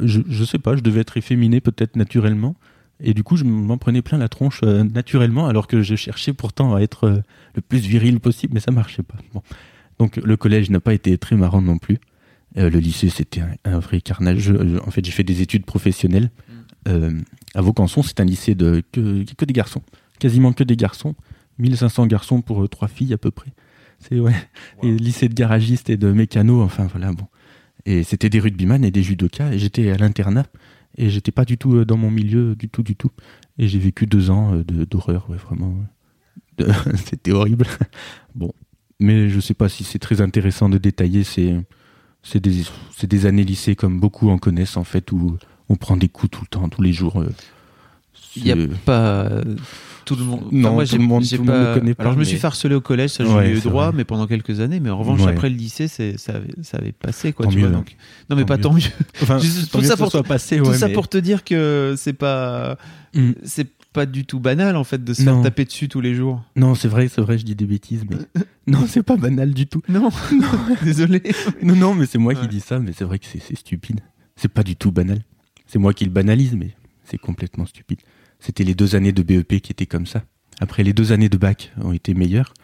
je, 0.00 0.20
je 0.26 0.44
sais 0.44 0.58
pas, 0.58 0.76
je 0.76 0.80
devais 0.80 1.00
être 1.00 1.18
efféminé 1.18 1.60
peut-être 1.60 1.96
naturellement, 1.96 2.56
et 3.00 3.14
du 3.14 3.22
coup 3.22 3.36
je 3.36 3.44
m'en 3.44 3.78
prenais 3.78 4.02
plein 4.02 4.18
la 4.18 4.28
tronche 4.28 4.60
euh, 4.64 4.84
naturellement, 4.84 5.46
alors 5.46 5.66
que 5.66 5.82
je 5.82 5.94
cherchais 5.94 6.32
pourtant 6.32 6.74
à 6.74 6.80
être 6.80 7.04
euh, 7.04 7.20
le 7.54 7.60
plus 7.62 7.78
viril 7.80 8.20
possible, 8.20 8.54
mais 8.54 8.60
ça 8.60 8.70
marchait 8.72 9.02
pas. 9.02 9.16
Bon. 9.34 9.42
Donc 9.98 10.16
le 10.16 10.36
collège 10.36 10.70
n'a 10.70 10.80
pas 10.80 10.94
été 10.94 11.16
très 11.18 11.36
marrant 11.36 11.60
non 11.62 11.78
plus. 11.78 11.98
Euh, 12.56 12.70
le 12.70 12.78
lycée 12.78 13.08
c'était 13.10 13.40
un, 13.42 13.50
un 13.64 13.78
vrai 13.78 14.00
carnage. 14.00 14.38
Je- 14.38 14.78
en 14.86 14.90
fait 14.90 15.04
j'ai 15.04 15.12
fait 15.12 15.24
des 15.24 15.42
études 15.42 15.64
professionnelles. 15.64 16.30
Euh, 16.86 17.12
à 17.54 17.60
Vaucanson 17.60 18.02
c'est 18.02 18.20
un 18.20 18.24
lycée 18.24 18.54
de 18.54 18.82
que, 18.92 19.24
que 19.36 19.44
des 19.44 19.52
garçons, 19.52 19.82
quasiment 20.18 20.52
que 20.52 20.64
des 20.64 20.76
garçons, 20.76 21.14
1500 21.58 22.06
garçons 22.06 22.40
pour 22.40 22.68
trois 22.68 22.88
filles 22.88 23.12
à 23.12 23.18
peu 23.18 23.30
près. 23.30 23.52
C'est 24.00 24.20
ouais 24.20 24.32
et 24.84 24.92
lycée 24.92 25.28
de 25.28 25.34
garagiste 25.34 25.90
et 25.90 25.96
de 25.96 26.12
mécano, 26.12 26.62
enfin 26.62 26.86
voilà, 26.86 27.12
bon. 27.12 27.26
Et 27.84 28.02
c'était 28.04 28.28
des 28.30 28.38
rugbyman 28.38 28.84
et 28.84 28.90
des 28.90 29.02
judokas, 29.02 29.52
et 29.52 29.58
j'étais 29.58 29.90
à 29.90 29.96
l'internat, 29.96 30.46
et 30.98 31.10
j'étais 31.10 31.32
pas 31.32 31.44
du 31.44 31.56
tout 31.56 31.76
euh, 31.76 31.84
dans 31.84 31.96
mon 31.96 32.10
milieu, 32.10 32.54
du 32.56 32.68
tout, 32.68 32.82
du 32.82 32.96
tout. 32.96 33.10
Et 33.56 33.68
j'ai 33.68 33.78
vécu 33.78 34.06
deux 34.06 34.30
ans 34.30 34.54
euh, 34.54 34.64
d'horreur, 34.84 35.26
vraiment. 35.30 35.74
c'était 36.96 37.32
horrible. 37.32 37.66
bon. 38.34 38.52
Mais 39.00 39.30
je 39.30 39.38
sais 39.38 39.54
pas 39.54 39.68
si 39.68 39.84
c'est 39.84 40.00
très 40.00 40.20
intéressant 40.20 40.68
de 40.68 40.76
détailler, 40.76 41.22
c'est 41.22 41.54
c'est 42.24 42.40
des, 42.40 42.64
des 43.04 43.26
années 43.26 43.44
lycée 43.44 43.76
comme 43.76 44.00
beaucoup 44.00 44.28
en 44.28 44.38
connaissent, 44.38 44.76
en 44.76 44.82
fait, 44.84 45.12
où 45.12 45.38
on 45.68 45.76
prend 45.76 45.96
des 45.96 46.08
coups 46.08 46.32
tout 46.32 46.42
le 46.42 46.48
temps, 46.48 46.68
tous 46.68 46.82
les 46.82 46.92
jours. 46.92 47.20
euh. 47.20 47.30
Il 48.36 48.46
y 48.46 48.52
a 48.52 48.56
pas 48.84 49.30
tout 50.04 50.16
le 50.16 50.24
monde. 50.24 50.44
Non, 50.52 50.72
moi, 50.74 50.86
tout 50.86 50.96
le 50.96 51.02
monde- 51.02 51.22
tout 51.28 51.44
pas- 51.44 51.74
le 51.74 51.80
connaît 51.80 51.94
pas, 51.94 52.02
Alors, 52.04 52.14
je 52.14 52.18
me 52.18 52.24
suis 52.24 52.36
mais- 52.38 52.44
harceler 52.46 52.74
au 52.74 52.80
collège, 52.80 53.10
ça 53.10 53.24
j'ai 53.24 53.30
Ouais, 53.30 53.50
eu 53.50 53.60
droit, 53.60 53.88
vrai. 53.88 53.96
mais 53.98 54.04
pendant 54.04 54.26
quelques 54.26 54.60
années. 54.60 54.80
Mais 54.80 54.88
en 54.90 54.96
revanche, 54.98 55.20
Ouais. 55.22 55.32
après 55.32 55.50
le 55.50 55.56
lycée, 55.56 55.86
c'est 55.88 56.16
ça 56.18 56.36
avait, 56.36 56.54
ça 56.62 56.78
avait 56.78 56.92
passé 56.92 57.32
quoi. 57.32 57.44
Tant 57.46 57.52
tu 57.52 57.58
vois, 57.58 57.68
mieux. 57.68 57.74
donc. 57.74 57.96
Non, 58.30 58.36
mais 58.36 58.42
Tant 58.42 58.46
pas 58.48 58.56
mieux. 58.56 58.62
tant 58.62 58.72
mieux. 58.72 58.82
Enfin, 59.22 59.38
Juste 59.38 59.70
tant 59.70 59.78
tout 59.78 59.82
mieux 59.84 59.88
ça 59.90 59.96
pour- 59.96 60.10
soit 60.10 60.22
passé, 60.22 60.58
Tout 60.58 60.64
ouais, 60.68 60.78
ça 60.78 60.88
mais- 60.88 60.94
pour 60.94 61.08
te 61.08 61.18
dire 61.18 61.44
que 61.44 61.94
c'est 61.98 62.12
pas, 62.14 62.78
Mm. 63.14 63.32
c'est 63.44 63.68
pas 63.92 64.06
du 64.06 64.24
tout 64.24 64.38
banal 64.40 64.76
en 64.76 64.84
fait 64.84 65.02
de 65.02 65.12
se 65.12 65.22
Non. 65.22 65.34
faire 65.34 65.42
taper 65.44 65.64
dessus 65.64 65.88
tous 65.88 66.00
les 66.00 66.14
jours. 66.14 66.42
Non, 66.56 66.74
c'est 66.74 66.88
vrai, 66.88 67.08
c'est 67.08 67.20
vrai, 67.20 67.36
je 67.38 67.44
dis 67.44 67.54
des 67.56 67.66
bêtises, 67.66 68.04
mais 68.08 68.16
non, 68.66 68.86
c'est 68.86 69.02
pas 69.02 69.16
banal 69.16 69.52
du 69.52 69.66
tout. 69.66 69.82
Non, 69.88 70.08
désolé. 70.82 71.22
Non, 71.62 71.74
non, 71.76 71.94
mais 71.94 72.06
c'est 72.06 72.18
moi 72.18 72.34
qui 72.34 72.46
dis 72.48 72.60
ça, 72.60 72.78
mais 72.78 72.92
c'est 72.92 73.04
vrai 73.04 73.18
que 73.18 73.26
c'est 73.26 73.56
stupide. 73.56 74.00
C'est 74.36 74.52
pas 74.52 74.62
du 74.62 74.76
tout 74.76 74.92
banal. 74.92 75.20
C'est 75.66 75.78
moi 75.78 75.92
qui 75.92 76.04
le 76.04 76.10
banalise, 76.10 76.54
mais 76.54 76.70
c'est 77.04 77.18
complètement 77.18 77.66
stupide. 77.66 77.98
C'était 78.40 78.64
les 78.64 78.74
deux 78.74 78.94
années 78.94 79.12
de 79.12 79.22
BEP 79.22 79.60
qui 79.60 79.72
étaient 79.72 79.86
comme 79.86 80.06
ça. 80.06 80.22
Après, 80.60 80.82
les 80.82 80.92
deux 80.92 81.12
années 81.12 81.28
de 81.28 81.36
bac 81.36 81.72
ont 81.80 81.92
été 81.92 82.14
meilleures, 82.14 82.54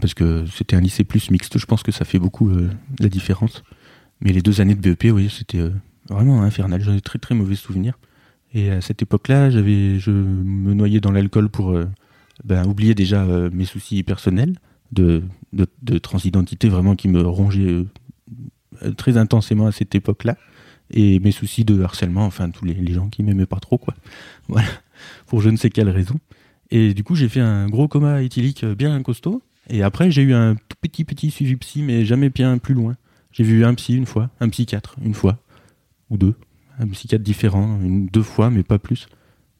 parce 0.00 0.14
que 0.14 0.44
c'était 0.46 0.76
un 0.76 0.80
lycée 0.80 1.04
plus 1.04 1.30
mixte. 1.30 1.58
Je 1.58 1.66
pense 1.66 1.82
que 1.82 1.92
ça 1.92 2.04
fait 2.04 2.18
beaucoup 2.18 2.50
euh, 2.50 2.70
la 2.98 3.08
différence. 3.08 3.62
Mais 4.20 4.32
les 4.32 4.42
deux 4.42 4.60
années 4.60 4.74
de 4.74 4.80
BEP, 4.80 5.12
oui, 5.12 5.30
c'était 5.30 5.58
euh, 5.58 5.70
vraiment 6.08 6.42
infernal. 6.42 6.80
J'en 6.82 6.94
ai 6.94 7.00
très 7.00 7.18
très 7.18 7.34
mauvais 7.34 7.54
souvenirs. 7.54 7.98
Et 8.54 8.70
à 8.70 8.80
cette 8.80 9.02
époque-là, 9.02 9.50
j'avais, 9.50 9.98
je 9.98 10.10
me 10.10 10.74
noyais 10.74 11.00
dans 11.00 11.12
l'alcool 11.12 11.48
pour 11.48 11.70
euh, 11.70 11.86
ben, 12.44 12.66
oublier 12.66 12.94
déjà 12.94 13.24
mes 13.24 13.64
soucis 13.64 14.02
personnels 14.02 14.54
de, 14.92 15.22
de, 15.52 15.66
de 15.82 15.98
transidentité 15.98 16.68
vraiment 16.68 16.94
qui 16.94 17.08
me 17.08 17.22
rongeaient 17.22 17.84
très 18.96 19.16
intensément 19.16 19.66
à 19.66 19.72
cette 19.72 19.94
époque-là. 19.94 20.36
Et 20.90 21.18
mes 21.18 21.32
soucis 21.32 21.64
de 21.64 21.82
harcèlement, 21.82 22.24
enfin 22.24 22.50
tous 22.50 22.64
les, 22.64 22.74
les 22.74 22.92
gens 22.92 23.08
qui 23.08 23.22
m'aimaient 23.22 23.46
pas 23.46 23.58
trop, 23.58 23.76
quoi. 23.76 23.94
Voilà, 24.48 24.68
pour 25.26 25.40
je 25.40 25.48
ne 25.50 25.56
sais 25.56 25.70
quelle 25.70 25.90
raison. 25.90 26.18
Et 26.70 26.94
du 26.94 27.04
coup, 27.04 27.14
j'ai 27.14 27.28
fait 27.28 27.40
un 27.40 27.68
gros 27.68 27.86
coma 27.88 28.22
éthylique 28.22 28.64
euh, 28.64 28.74
bien 28.74 29.00
costaud. 29.02 29.42
Et 29.68 29.82
après, 29.82 30.10
j'ai 30.10 30.22
eu 30.22 30.34
un 30.34 30.54
tout 30.54 30.76
petit 30.80 31.04
petit 31.04 31.30
suivi 31.30 31.56
psy, 31.56 31.82
mais 31.82 32.04
jamais 32.04 32.30
bien 32.30 32.58
plus 32.58 32.74
loin. 32.74 32.96
J'ai 33.32 33.44
vu 33.44 33.64
un 33.64 33.74
psy 33.74 33.94
une 33.96 34.06
fois, 34.06 34.30
un 34.40 34.48
psychiatre 34.48 34.96
une 35.02 35.14
fois, 35.14 35.38
ou 36.10 36.16
deux, 36.16 36.34
un 36.78 36.86
psychiatre 36.88 37.24
différent, 37.24 37.78
une, 37.82 38.06
deux 38.06 38.22
fois, 38.22 38.50
mais 38.50 38.62
pas 38.62 38.78
plus. 38.78 39.06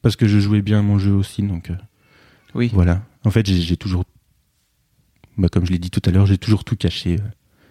Parce 0.02 0.16
que 0.16 0.26
je 0.28 0.38
jouais 0.38 0.62
bien 0.62 0.82
mon 0.82 0.98
jeu 0.98 1.12
aussi, 1.12 1.42
donc 1.42 1.70
euh, 1.70 1.76
Oui. 2.54 2.70
voilà. 2.72 3.02
En 3.24 3.30
fait, 3.30 3.46
j'ai 3.50 3.76
toujours, 3.76 4.04
bah, 5.36 5.48
comme 5.48 5.66
je 5.66 5.72
l'ai 5.72 5.78
dit 5.78 5.90
tout 5.90 6.02
à 6.06 6.10
l'heure, 6.10 6.26
j'ai 6.26 6.38
toujours 6.38 6.64
tout 6.64 6.76
caché. 6.76 7.16
euh, 7.20 7.24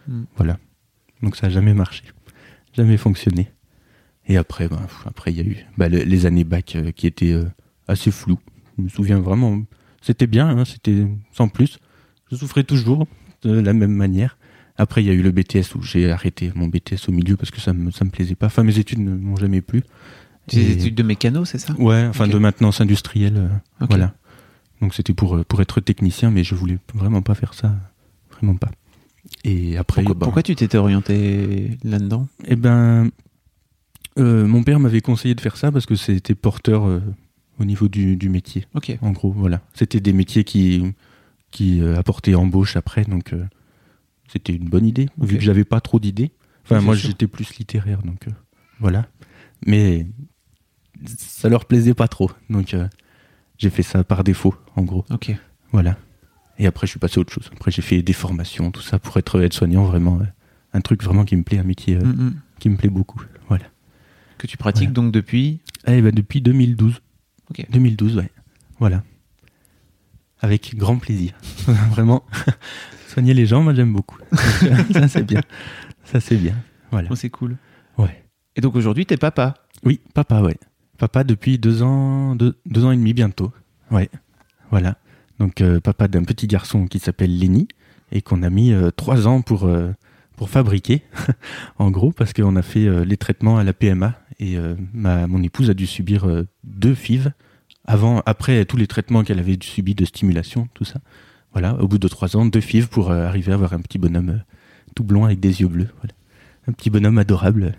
Mm. 0.08 0.26
Voilà. 0.36 0.60
Donc 1.24 1.36
ça 1.36 1.48
a 1.48 1.50
jamais 1.50 1.74
marché, 1.74 2.04
jamais 2.74 2.96
fonctionné. 2.98 3.50
Et 4.28 4.38
après, 4.38 4.68
bah, 4.68 4.82
après 5.06 5.32
il 5.32 5.38
y 5.38 5.40
a 5.42 5.44
eu 5.44 5.58
bah, 5.78 5.88
le- 5.90 6.04
les 6.04 6.26
années 6.26 6.44
bac 6.44 6.76
euh, 6.76 6.92
qui 6.92 7.08
étaient 7.08 7.32
euh, 7.34 7.46
assez 7.88 8.12
floues. 8.12 8.40
Je 8.78 8.84
me 8.84 8.90
souviens 8.90 9.20
vraiment, 9.20 9.62
c'était 10.02 10.28
bien, 10.28 10.48
hein, 10.50 10.66
c'était 10.66 11.06
sans 11.32 11.48
plus. 11.48 11.80
Je 12.32 12.36
souffrais 12.36 12.64
toujours 12.64 13.08
de 13.44 13.52
la 13.60 13.74
même 13.74 13.94
manière. 13.94 14.38
Après, 14.78 15.02
il 15.04 15.08
y 15.08 15.10
a 15.10 15.14
eu 15.14 15.22
le 15.22 15.32
BTS 15.32 15.76
où 15.76 15.82
j'ai 15.84 16.12
arrêté 16.12 16.52
mon 16.56 16.68
BTS 16.68 17.08
au 17.08 17.12
milieu 17.12 17.38
parce 17.38 17.52
que 17.52 17.62
ça 17.62 17.72
me, 17.72 17.92
ça 17.92 18.04
me 18.04 18.10
plaisait 18.10 18.36
pas. 18.36 18.48
Enfin, 18.48 18.64
mes 18.64 18.78
études 18.80 19.00
ne 19.00 19.16
m'ont 19.16 19.38
jamais 19.38 19.62
plu. 19.62 19.84
Des 20.50 20.60
Et- 20.60 20.72
études 20.74 20.96
de 20.96 21.04
mécano, 21.04 21.46
c'est 21.46 21.58
ça? 21.60 21.74
Ouais, 21.80 22.06
enfin 22.08 22.28
de 22.28 22.38
maintenance 22.38 22.82
industrielle, 22.82 23.38
euh, 23.38 23.86
voilà. 23.88 24.14
Donc 24.82 24.94
c'était 24.94 25.14
pour, 25.14 25.46
pour 25.46 25.62
être 25.62 25.80
technicien, 25.80 26.30
mais 26.32 26.44
je 26.44 26.56
voulais 26.56 26.78
vraiment 26.94 27.22
pas 27.22 27.36
faire 27.36 27.54
ça. 27.54 27.74
Vraiment 28.32 28.56
pas. 28.56 28.70
Et 29.46 29.78
après. 29.78 30.02
Pourquoi, 30.04 30.16
bah, 30.20 30.26
pourquoi 30.26 30.44
tu 30.44 30.56
t'étais 30.56 30.78
orienté 30.78 31.78
là-dedans? 31.84 32.28
Eh 32.46 32.56
ben, 32.58 33.10
euh, 34.18 34.48
mon 34.48 34.64
père 34.64 34.80
m'avait 34.80 35.02
conseillé 35.02 35.36
de 35.36 35.42
faire 35.42 35.58
ça 35.58 35.72
parce 35.72 35.86
que 35.86 35.96
c'était 35.96 36.36
porteur 36.36 36.86
euh, 36.88 37.02
au 37.60 37.66
niveau 37.66 37.88
du, 37.88 38.16
du 38.16 38.30
métier. 38.30 38.66
Ok. 38.74 38.98
En 39.02 39.12
gros, 39.12 39.32
voilà. 39.32 39.62
C'était 39.74 40.00
des 40.00 40.14
métiers 40.14 40.44
qui, 40.44 40.94
qui 41.52 41.82
euh, 41.82 41.98
apportaient 41.98 42.36
embauche 42.36 42.76
après, 42.76 43.04
donc 43.06 43.34
c'était 44.28 44.54
une 44.54 44.70
bonne 44.70 44.86
idée, 44.86 45.08
vu 45.20 45.38
que 45.38 45.44
j'avais 45.44 45.66
pas 45.66 45.82
trop 45.82 46.00
d'idées. 46.00 46.32
Enfin, 46.64 46.82
moi, 46.82 46.96
j'étais 46.96 47.28
plus 47.28 47.56
littéraire, 47.58 48.02
donc 48.04 48.26
voilà. 48.80 49.08
Mais 49.66 50.08
ça 51.06 51.50
leur 51.50 51.66
plaisait 51.66 51.94
pas 51.94 52.08
trop, 52.08 52.32
donc 52.50 52.76
j'ai 53.58 53.70
fait 53.70 53.84
ça 53.84 54.04
par 54.04 54.24
défaut, 54.24 54.56
en 54.76 54.84
gros. 54.84 55.06
Ok. 55.12 55.32
Voilà. 55.72 55.98
Et 56.58 56.68
après, 56.68 56.88
je 56.88 56.92
suis 56.92 57.00
passé 57.00 57.20
à 57.20 57.22
autre 57.22 57.34
chose. 57.34 57.50
Après, 57.54 57.70
j'ai 57.70 57.82
fait 57.82 58.02
des 58.02 58.14
formations, 58.14 58.72
tout 58.72 58.82
ça, 58.82 58.98
pour 58.98 59.18
être 59.18 59.42
aide-soignant, 59.42 59.84
vraiment. 59.84 60.20
un 60.74 60.82
truc 60.82 61.04
vraiment 61.04 61.26
qui 61.26 61.36
me 61.36 61.44
plaît, 61.44 61.60
un 61.60 61.64
métier 61.64 61.96
Mm, 61.98 62.10
mm. 62.10 62.34
qui 62.60 62.70
me 62.70 62.78
plaît 62.78 62.90
beaucoup. 62.90 63.22
Que 64.38 64.48
tu 64.48 64.58
pratiques 64.58 64.90
Voilà. 64.90 64.94
donc 64.94 65.12
depuis. 65.12 65.60
Eh 65.88 66.02
ben, 66.02 66.14
depuis 66.14 66.42
2012. 66.42 67.02
Ok. 67.50 67.66
2012, 67.70 68.18
ouais. 68.18 68.30
Voilà. 68.80 69.04
Avec 70.42 70.76
grand 70.76 70.98
plaisir. 70.98 71.34
Vraiment. 71.92 72.24
Soigner 73.08 73.34
les 73.34 73.46
gens, 73.46 73.64
moi 73.64 73.74
j'aime 73.74 73.94
beaucoup. 73.94 74.18
Donc, 74.62 74.92
ça 74.92 75.08
c'est 75.08 75.24
bien. 75.24 75.42
Ça 76.04 76.20
c'est 76.20 76.36
bien. 76.36 76.56
Voilà. 76.92 77.08
Oh, 77.12 77.16
c'est 77.16 77.30
cool. 77.30 77.56
Ouais. 77.98 78.24
Et 78.58 78.62
donc 78.62 78.76
aujourd'hui, 78.76 79.06
t'es 79.06 79.18
papa. 79.18 79.54
Oui, 79.84 80.02
papa, 80.14 80.42
ouais. 80.42 80.58
Papa 80.98 81.24
depuis 81.24 81.58
deux 81.58 81.82
ans, 81.82 82.36
deux, 82.36 82.58
deux 82.66 82.84
ans 82.84 82.92
et 82.92 82.98
demi 82.98 83.14
bientôt. 83.14 83.54
Ouais. 83.92 84.10
Voilà. 84.70 84.98
Donc 85.40 85.62
euh, 85.62 85.80
papa 85.80 86.08
d'un 86.08 86.24
petit 86.24 86.48
garçon 86.48 86.88
qui 86.88 87.00
s'appelle 87.00 87.38
Lenny 87.38 87.68
et 88.12 88.22
qu'on 88.22 88.44
a 88.44 88.50
mis 88.50 88.74
euh, 88.74 88.92
trois 88.92 89.28
ans 89.28 89.42
pour, 89.42 89.66
euh, 89.66 89.92
pour 90.36 90.50
fabriquer, 90.50 91.02
en 91.78 91.92
gros, 91.92 92.12
parce 92.12 92.34
qu'on 92.34 92.56
a 92.56 92.62
fait 92.62 92.86
euh, 92.86 93.06
les 93.06 93.18
traitements 93.18 93.58
à 93.58 93.64
la 93.64 93.74
PMA 93.74 94.20
et 94.40 94.58
euh, 94.58 94.76
ma, 94.94 95.28
mon 95.28 95.42
épouse 95.44 95.70
a 95.70 95.74
dû 95.74 95.88
subir 95.88 96.28
euh, 96.28 96.48
deux 96.64 96.94
FIV 96.94 97.32
avant, 97.86 98.22
après 98.26 98.66
tous 98.66 98.78
les 98.78 98.88
traitements 98.88 99.24
qu'elle 99.24 99.40
avait 99.40 99.58
subi 99.62 99.96
de 99.96 100.06
stimulation, 100.06 100.68
tout 100.74 100.86
ça. 100.86 101.00
Voilà, 101.54 101.76
au 101.76 101.88
bout 101.88 102.00
de 102.00 102.08
trois 102.08 102.36
ans, 102.36 102.46
deux 102.46 102.60
FIV 102.60 102.88
pour 102.88 103.12
arriver 103.12 103.52
à 103.52 103.56
avoir 103.56 103.74
un 103.74 103.80
petit 103.80 103.98
bonhomme 103.98 104.42
tout 104.96 105.04
blond 105.04 105.24
avec 105.24 105.40
des 105.40 105.62
yeux 105.62 105.68
bleus. 105.68 105.88
Voilà. 105.98 106.14
Un 106.68 106.74
petit 106.74 106.90
bonhomme 106.90 107.18
adorable 107.18 107.76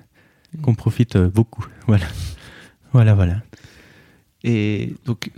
qu'on 0.63 0.75
profite 0.75 1.19
beaucoup. 1.19 1.67
Voilà. 1.87 2.07
Voilà, 2.93 3.15
voilà. 3.15 3.43
Et 4.45 4.95
donc, 5.05 5.31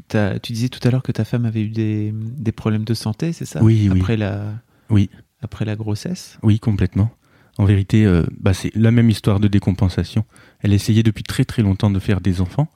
tu 0.42 0.52
disais 0.52 0.68
tout 0.68 0.86
à 0.86 0.90
l'heure 0.90 1.02
que 1.02 1.10
ta 1.12 1.24
femme 1.24 1.46
avait 1.46 1.62
eu 1.62 1.70
des, 1.70 2.12
des 2.14 2.52
problèmes 2.52 2.84
de 2.84 2.94
santé, 2.94 3.32
c'est 3.32 3.46
ça? 3.46 3.60
Oui, 3.62 3.88
oui. 3.90 4.00
après 4.00 4.16
La, 4.16 4.44
Oui. 4.90 5.10
Après 5.40 5.64
la 5.64 5.76
grossesse? 5.76 6.38
Oui, 6.42 6.58
complètement. 6.58 7.10
En 7.58 7.64
vérité, 7.64 8.04
euh, 8.06 8.24
bah, 8.38 8.54
c'est 8.54 8.74
la 8.74 8.90
même 8.90 9.10
histoire 9.10 9.40
de 9.40 9.48
décompensation. 9.48 10.24
Elle 10.60 10.72
essayait 10.72 11.02
depuis 11.02 11.24
très 11.24 11.44
très 11.44 11.62
longtemps 11.62 11.90
de 11.90 11.98
faire 11.98 12.20
des 12.20 12.40
enfants. 12.40 12.68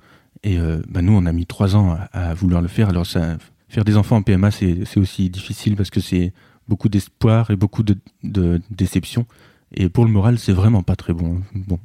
Et 0.42 0.58
euh, 0.58 0.82
bah, 0.88 1.02
nous, 1.02 1.12
on 1.12 1.24
a 1.24 1.32
mis 1.32 1.46
trois 1.46 1.76
ans 1.76 1.96
à, 2.12 2.34
vouloir 2.34 2.62
le 2.62 2.68
faire. 2.68 2.88
Alors, 2.88 3.06
ça, 3.06 3.38
faire 3.68 3.84
des 3.84 3.96
enfants 3.96 4.16
en 4.16 4.22
PMA, 4.22 4.50
c'est 4.50 4.96
aussi 4.98 5.30
difficile 5.30 5.76
parce 5.76 5.90
que 5.90 6.00
c'est 6.00 6.32
beaucoup 6.66 6.88
d'espoir 6.88 7.50
et 7.50 7.56
beaucoup 7.56 7.84
de, 7.84 7.96
de 8.24 8.60
déception. 8.70 9.26
Et 9.74 9.88
pour 9.88 10.04
le 10.04 10.10
moral, 10.10 10.38
c'est 10.38 10.52
vraiment 10.52 10.82
pas 10.82 10.96
très 10.96 11.12
bon. 11.12 11.42
Bon, 11.54 11.78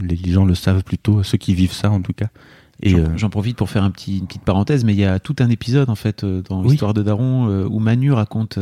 les, 0.00 0.16
les 0.16 0.32
gens 0.32 0.44
le 0.44 0.54
savent 0.54 0.82
plutôt, 0.82 1.22
ceux 1.22 1.38
qui 1.38 1.54
vivent 1.54 1.72
ça 1.72 1.90
en 1.90 2.02
tout 2.02 2.12
cas. 2.12 2.28
Et 2.82 2.90
J'en 2.90 2.98
euh, 2.98 3.06
j'en 3.16 3.30
profite 3.30 3.56
pour 3.56 3.70
faire 3.70 3.82
un 3.84 3.90
petit, 3.90 4.18
une 4.18 4.26
petite 4.26 4.42
parenthèse, 4.42 4.84
mais 4.84 4.92
il 4.92 4.98
y 4.98 5.04
a 5.04 5.18
tout 5.18 5.36
un 5.38 5.48
épisode 5.48 5.88
en 5.88 5.94
fait 5.94 6.24
euh, 6.24 6.42
dans 6.42 6.60
Oui. 6.62 6.70
l'histoire 6.70 6.92
de 6.94 7.02
Daron 7.02 7.48
euh, 7.48 7.66
où 7.70 7.78
Manu 7.78 8.12
raconte, 8.12 8.58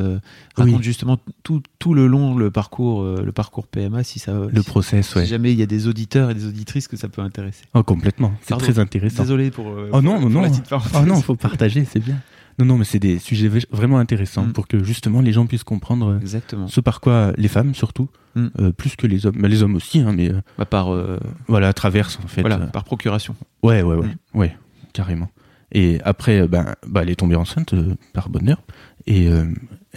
Oui. 0.59 0.77
justement 0.81 1.18
tout, 1.42 1.62
tout 1.79 1.94
le 1.94 2.07
long 2.07 2.37
le 2.37 2.50
parcours, 2.50 3.03
le 3.05 3.33
parcours 3.33 3.66
PMA 3.66 4.05
si 4.05 4.18
ça, 4.20 4.33
le 4.33 4.62
si, 4.62 4.66
process, 4.68 5.09
si 5.11 5.18
ouais. 5.18 5.27
jamais 5.27 5.53
il 5.53 5.59
y 5.59 5.62
a 5.62 5.66
des 5.66 5.88
auditeurs 5.88 6.31
et 6.31 6.35
des 6.35 6.46
auditrices 6.46 6.87
que 6.88 6.96
ça 6.96 7.09
peut 7.09 7.22
intéresser. 7.22 7.64
Oh, 7.74 7.83
complètement. 7.83 8.33
C'est 8.42 8.57
très 8.57 8.79
intéressant. 8.79 9.22
Désolé 9.24 9.50
pour, 9.50 9.66
Oh 9.66 10.00
non, 10.00 10.20
pour- 10.20 10.31
non, 10.31 10.31
pour 10.31 10.42
la 10.42 10.48
petite 10.50 10.68
parenthèse. 10.68 11.00
Oh 11.03 11.07
non, 11.07 11.20
faut 11.20 11.35
partager, 11.37 11.85
c'est 11.85 12.00
bien. 12.00 12.16
Non, 12.58 12.64
non, 12.66 12.78
mais 12.78 12.84
c'est 12.84 12.98
des 13.00 13.18
sujets 13.18 13.48
vraiment 13.70 13.98
intéressants 13.98 14.46
Mm. 14.46 14.52
pour 14.52 14.68
que 14.68 14.82
justement 14.84 15.20
les 15.20 15.32
gens 15.32 15.46
puissent 15.46 15.64
comprendre 15.64 16.08
euh, 16.12 16.18
Exactement. 16.20 16.68
ce 16.68 16.80
par 16.80 17.00
quoi 17.00 17.32
les 17.36 17.48
femmes 17.48 17.74
surtout, 17.74 18.08
Mm. 18.36 18.46
euh, 18.60 18.72
plus 18.72 18.94
que 18.96 19.06
les 19.06 19.26
hommes, 19.26 19.34
mais 19.38 19.48
les 19.48 19.62
hommes 19.62 19.74
aussi, 19.76 20.00
hein, 20.00 20.12
mais 20.14 20.30
euh, 20.30 20.40
Bah, 20.58 20.64
par, 20.64 20.92
euh, 20.92 21.18
voilà, 21.48 21.72
traversent 21.72 22.18
en 22.24 22.28
fait. 22.28 22.40
voilà, 22.42 22.58
par 22.58 22.84
procuration. 22.84 23.34
ouais, 23.62 23.82
ouais, 23.82 23.96
ouais, 23.96 24.06
Mm. 24.06 24.38
ouais, 24.38 24.56
carrément. 24.92 25.28
Et 25.72 25.98
après, 26.04 26.46
ben, 26.46 26.74
bah, 26.86 27.02
elle 27.02 27.10
est 27.10 27.16
tombée 27.16 27.34
enceinte 27.34 27.74
par 28.12 28.28
bonheur 28.28 28.62
et 29.08 29.28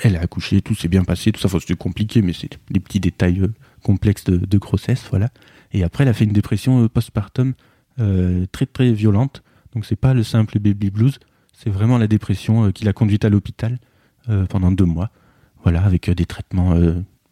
elle 0.01 0.15
a 0.15 0.21
accouché, 0.21 0.61
tout 0.61 0.73
s'est 0.73 0.87
bien 0.87 1.03
passé, 1.03 1.31
tout 1.31 1.39
ça. 1.39 1.47
Enfin, 1.47 1.59
c'était 1.59 1.75
compliqué, 1.75 2.23
mais 2.23 2.33
c'est 2.33 2.57
des 2.71 2.79
petits 2.79 2.99
détails 2.99 3.43
complexes 3.83 4.23
de, 4.23 4.37
de 4.37 4.57
grossesse, 4.57 5.05
voilà. 5.11 5.29
Et 5.73 5.83
après, 5.83 6.03
elle 6.03 6.09
a 6.09 6.13
fait 6.13 6.23
une 6.25 6.33
dépression 6.33 6.87
postpartum 6.87 7.53
très 8.51 8.65
très 8.65 8.91
violente. 8.91 9.43
Donc 9.75 9.85
c'est 9.85 9.95
pas 9.95 10.13
le 10.15 10.23
simple 10.23 10.57
baby 10.59 10.89
blues, 10.89 11.19
c'est 11.57 11.71
vraiment 11.71 11.97
la 11.97 12.07
dépression 12.07 12.65
euh, 12.65 12.71
qui 12.71 12.85
l'a 12.85 12.93
conduite 12.93 13.25
à 13.25 13.29
l'hôpital 13.29 13.79
euh, 14.29 14.45
pendant 14.45 14.71
deux 14.71 14.85
mois, 14.85 15.09
voilà, 15.63 15.83
avec 15.83 16.07
euh, 16.07 16.13
des 16.13 16.25
traitements 16.25 16.79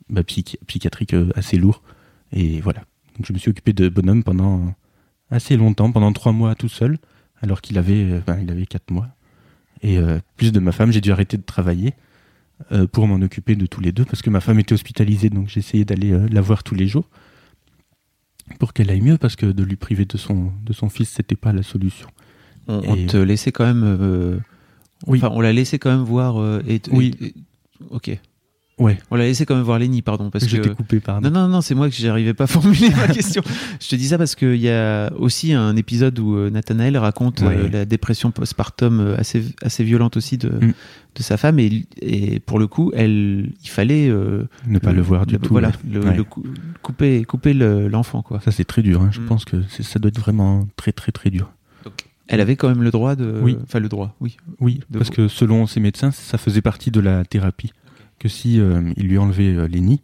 bah, 0.09 0.23
psychi- 0.23 0.57
psychiatriques 0.65 1.15
assez 1.35 1.57
lourds. 1.57 1.83
Et 2.31 2.59
voilà. 2.59 2.83
Je 3.23 3.31
me 3.31 3.37
suis 3.37 3.51
occupé 3.51 3.71
de 3.71 3.87
bonhomme 3.87 4.23
pendant 4.23 4.73
assez 5.29 5.55
longtemps, 5.55 5.91
pendant 5.91 6.11
trois 6.11 6.31
mois 6.31 6.55
tout 6.55 6.69
seul, 6.69 6.97
alors 7.41 7.61
qu'il 7.61 7.77
avait, 7.77 8.19
ben, 8.25 8.65
quatre 8.65 8.91
mois. 8.91 9.07
Et 9.81 9.97
plus 10.35 10.51
de 10.51 10.59
ma 10.59 10.71
femme, 10.71 10.91
j'ai 10.91 10.99
dû 10.99 11.11
arrêter 11.11 11.37
de 11.37 11.43
travailler 11.43 11.93
pour 12.91 13.07
m'en 13.07 13.21
occuper 13.23 13.55
de 13.55 13.65
tous 13.67 13.79
les 13.79 13.93
deux, 13.93 14.03
parce 14.03 14.21
que 14.21 14.29
ma 14.29 14.41
femme 14.41 14.59
était 14.59 14.73
hospitalisée, 14.73 15.29
donc 15.29 15.47
j'essayais 15.47 15.85
d'aller 15.85 16.11
la 16.29 16.41
voir 16.41 16.63
tous 16.63 16.75
les 16.75 16.87
jours 16.87 17.07
pour 18.59 18.73
qu'elle 18.73 18.89
aille 18.89 19.01
mieux, 19.01 19.17
parce 19.17 19.37
que 19.37 19.45
de 19.45 19.63
lui 19.63 19.77
priver 19.77 20.03
de 20.03 20.17
son, 20.17 20.51
de 20.63 20.73
son 20.73 20.89
fils, 20.89 21.09
c'était 21.09 21.37
pas 21.37 21.53
la 21.53 21.63
solution. 21.63 22.09
On, 22.67 22.81
te 23.05 23.17
laissait 23.17 23.51
quand 23.51 23.65
même. 23.65 23.83
euh, 23.83 24.37
Oui. 25.07 25.19
Enfin, 25.19 25.29
on 25.33 25.41
l'a 25.41 25.53
laissé 25.53 25.77
quand 25.79 25.91
même 25.91 26.03
voir. 26.05 26.39
euh, 26.39 26.61
et, 26.67 26.81
Oui. 26.91 27.13
et- 27.21 27.33
ok. 27.91 28.17
Ouais, 28.77 28.97
On 29.09 29.15
l'a 29.15 29.23
laissé 29.23 29.45
quand 29.45 29.55
même 29.55 29.63
voir 29.63 29.79
Lenny, 29.79 30.01
pardon, 30.01 30.29
parce 30.29 30.47
j'étais 30.47 30.67
que. 30.67 30.73
coupé, 30.73 30.99
pardon. 30.99 31.29
Non, 31.29 31.43
non, 31.43 31.47
non, 31.47 31.61
c'est 31.61 31.75
moi 31.75 31.87
que 31.89 31.95
j'arrivais 31.95 32.33
pas 32.33 32.43
à 32.43 32.47
formuler 32.47 32.89
ma 32.89 33.07
question. 33.07 33.41
Je 33.79 33.87
te 33.87 33.95
dis 33.95 34.07
ça 34.09 34.17
parce 34.17 34.35
qu'il 34.35 34.57
y 34.57 34.67
a 34.69 35.13
aussi 35.17 35.53
un 35.53 35.77
épisode 35.77 36.19
où 36.19 36.35
euh, 36.35 36.49
Nathanaël 36.49 36.97
raconte 36.97 37.41
euh, 37.41 37.47
Ouais. 37.63 37.69
la 37.69 37.85
dépression 37.85 38.31
postpartum 38.31 38.99
euh, 38.99 39.15
assez, 39.17 39.45
assez 39.61 39.85
violente 39.85 40.17
aussi 40.17 40.37
de, 40.37 40.49
Mm. 40.49 40.73
de 41.15 41.23
sa 41.23 41.37
femme. 41.37 41.57
Et, 41.59 41.85
et 42.01 42.41
pour 42.41 42.59
le 42.59 42.67
coup, 42.67 42.91
elle, 42.93 43.53
il 43.63 43.69
fallait. 43.69 44.09
euh, 44.09 44.43
ne 44.67 44.79
pas 44.79 44.91
le, 44.91 45.01
voir 45.01 45.25
du 45.25 45.35
le- 45.35 45.39
tout. 45.39 45.53
Voilà, 45.53 45.71
le, 45.89 46.01
Ouais. 46.03 46.19
couper, 46.81 47.23
couper 47.23 47.53
le- 47.53 47.87
l'enfant, 47.87 48.23
quoi. 48.23 48.41
Ça, 48.41 48.51
c'est 48.51 48.65
très 48.65 48.81
dur. 48.81 49.01
hein. 49.01 49.09
Je 49.13 49.21
Mm. 49.21 49.25
pense 49.27 49.45
que 49.45 49.61
ça 49.69 49.99
doit 49.99 50.09
être 50.09 50.19
vraiment 50.19 50.67
très, 50.75 50.91
très, 50.91 51.13
très 51.13 51.29
dur. 51.29 51.49
Elle 52.27 52.41
avait 52.41 52.55
quand 52.55 52.67
même 52.69 52.81
le 52.83 52.91
droit 52.91 53.15
de. 53.15 53.39
Oui. 53.43 53.57
Enfin, 53.63 53.79
le 53.79 53.87
droit, 53.89 54.15
oui. 54.19 54.37
Oui, 54.59 54.79
De 54.89 54.97
parce 54.97 55.09
que 55.11 55.27
selon 55.27 55.67
ses 55.67 55.79
médecins, 55.79 56.11
ça 56.11 56.37
faisait 56.37 56.61
partie 56.61 56.91
de 56.91 56.99
la 56.99 57.23
thérapie. 57.25 57.71
Que 58.19 58.27
si 58.29 58.59
euh, 58.59 58.91
il 58.97 59.07
lui 59.07 59.17
enlevait 59.17 59.53
euh, 59.55 59.67
les 59.67 59.81
nids, 59.81 60.01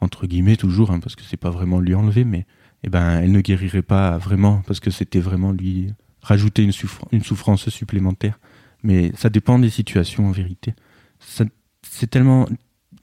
entre 0.00 0.26
guillemets 0.26 0.56
toujours, 0.56 0.90
hein, 0.90 1.00
parce 1.00 1.16
que 1.16 1.22
c'est 1.22 1.36
pas 1.36 1.50
vraiment 1.50 1.80
lui 1.80 1.94
enlever, 1.94 2.24
mais 2.24 2.44
eh 2.84 2.90
ben, 2.90 3.20
elle 3.20 3.30
ne 3.32 3.40
guérirait 3.40 3.82
pas 3.82 4.18
vraiment, 4.18 4.62
parce 4.66 4.80
que 4.80 4.90
c'était 4.90 5.20
vraiment 5.20 5.52
lui 5.52 5.92
rajouter 6.20 6.62
une, 6.64 6.70
souffr- 6.72 7.06
une 7.12 7.22
souffrance 7.22 7.68
supplémentaire. 7.68 8.38
Mais 8.82 9.12
ça 9.16 9.30
dépend 9.30 9.58
des 9.60 9.70
situations 9.70 10.26
en 10.26 10.32
vérité. 10.32 10.74
C'est 11.20 12.10
tellement, 12.10 12.48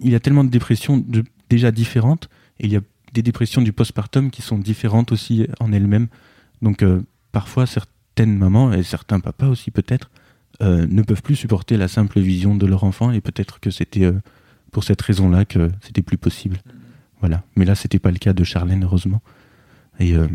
il 0.01 0.11
y 0.11 0.15
a 0.15 0.19
tellement 0.19 0.43
de 0.43 0.49
dépressions 0.49 0.97
de- 0.97 1.23
déjà 1.49 1.71
différentes, 1.71 2.29
et 2.59 2.65
il 2.67 2.71
y 2.73 2.77
a 2.77 2.81
des 3.13 3.21
dépressions 3.21 3.61
du 3.61 3.71
postpartum 3.73 4.29
qui 4.29 4.41
sont 4.41 4.57
différentes 4.59 5.11
aussi 5.11 5.47
en 5.59 5.71
elles-mêmes. 5.71 6.07
Donc 6.61 6.83
euh, 6.83 7.01
parfois 7.31 7.65
certaines 8.19 8.37
mamans 8.37 8.73
et 8.73 8.83
certains 8.83 9.21
papas 9.21 9.47
aussi 9.47 9.71
peut-être 9.71 10.09
euh, 10.61 10.85
ne 10.89 11.01
peuvent 11.03 11.21
plus 11.21 11.37
supporter 11.37 11.77
la 11.77 11.87
simple 11.87 12.19
vision 12.19 12.53
de 12.53 12.65
leur 12.65 12.83
enfant 12.83 13.11
et 13.11 13.21
peut-être 13.21 13.61
que 13.61 13.71
c'était 13.71 14.03
euh, 14.03 14.19
pour 14.73 14.83
cette 14.83 15.01
raison-là 15.01 15.45
que 15.45 15.71
c'était 15.81 16.01
plus 16.01 16.17
possible. 16.17 16.57
Voilà. 17.21 17.43
Mais 17.55 17.63
là, 17.63 17.75
c'était 17.75 17.97
pas 17.99 18.11
le 18.11 18.17
cas 18.17 18.33
de 18.33 18.43
Charlène, 18.43 18.83
heureusement. 18.83 19.21
Et 20.01 20.15
euh, 20.17 20.27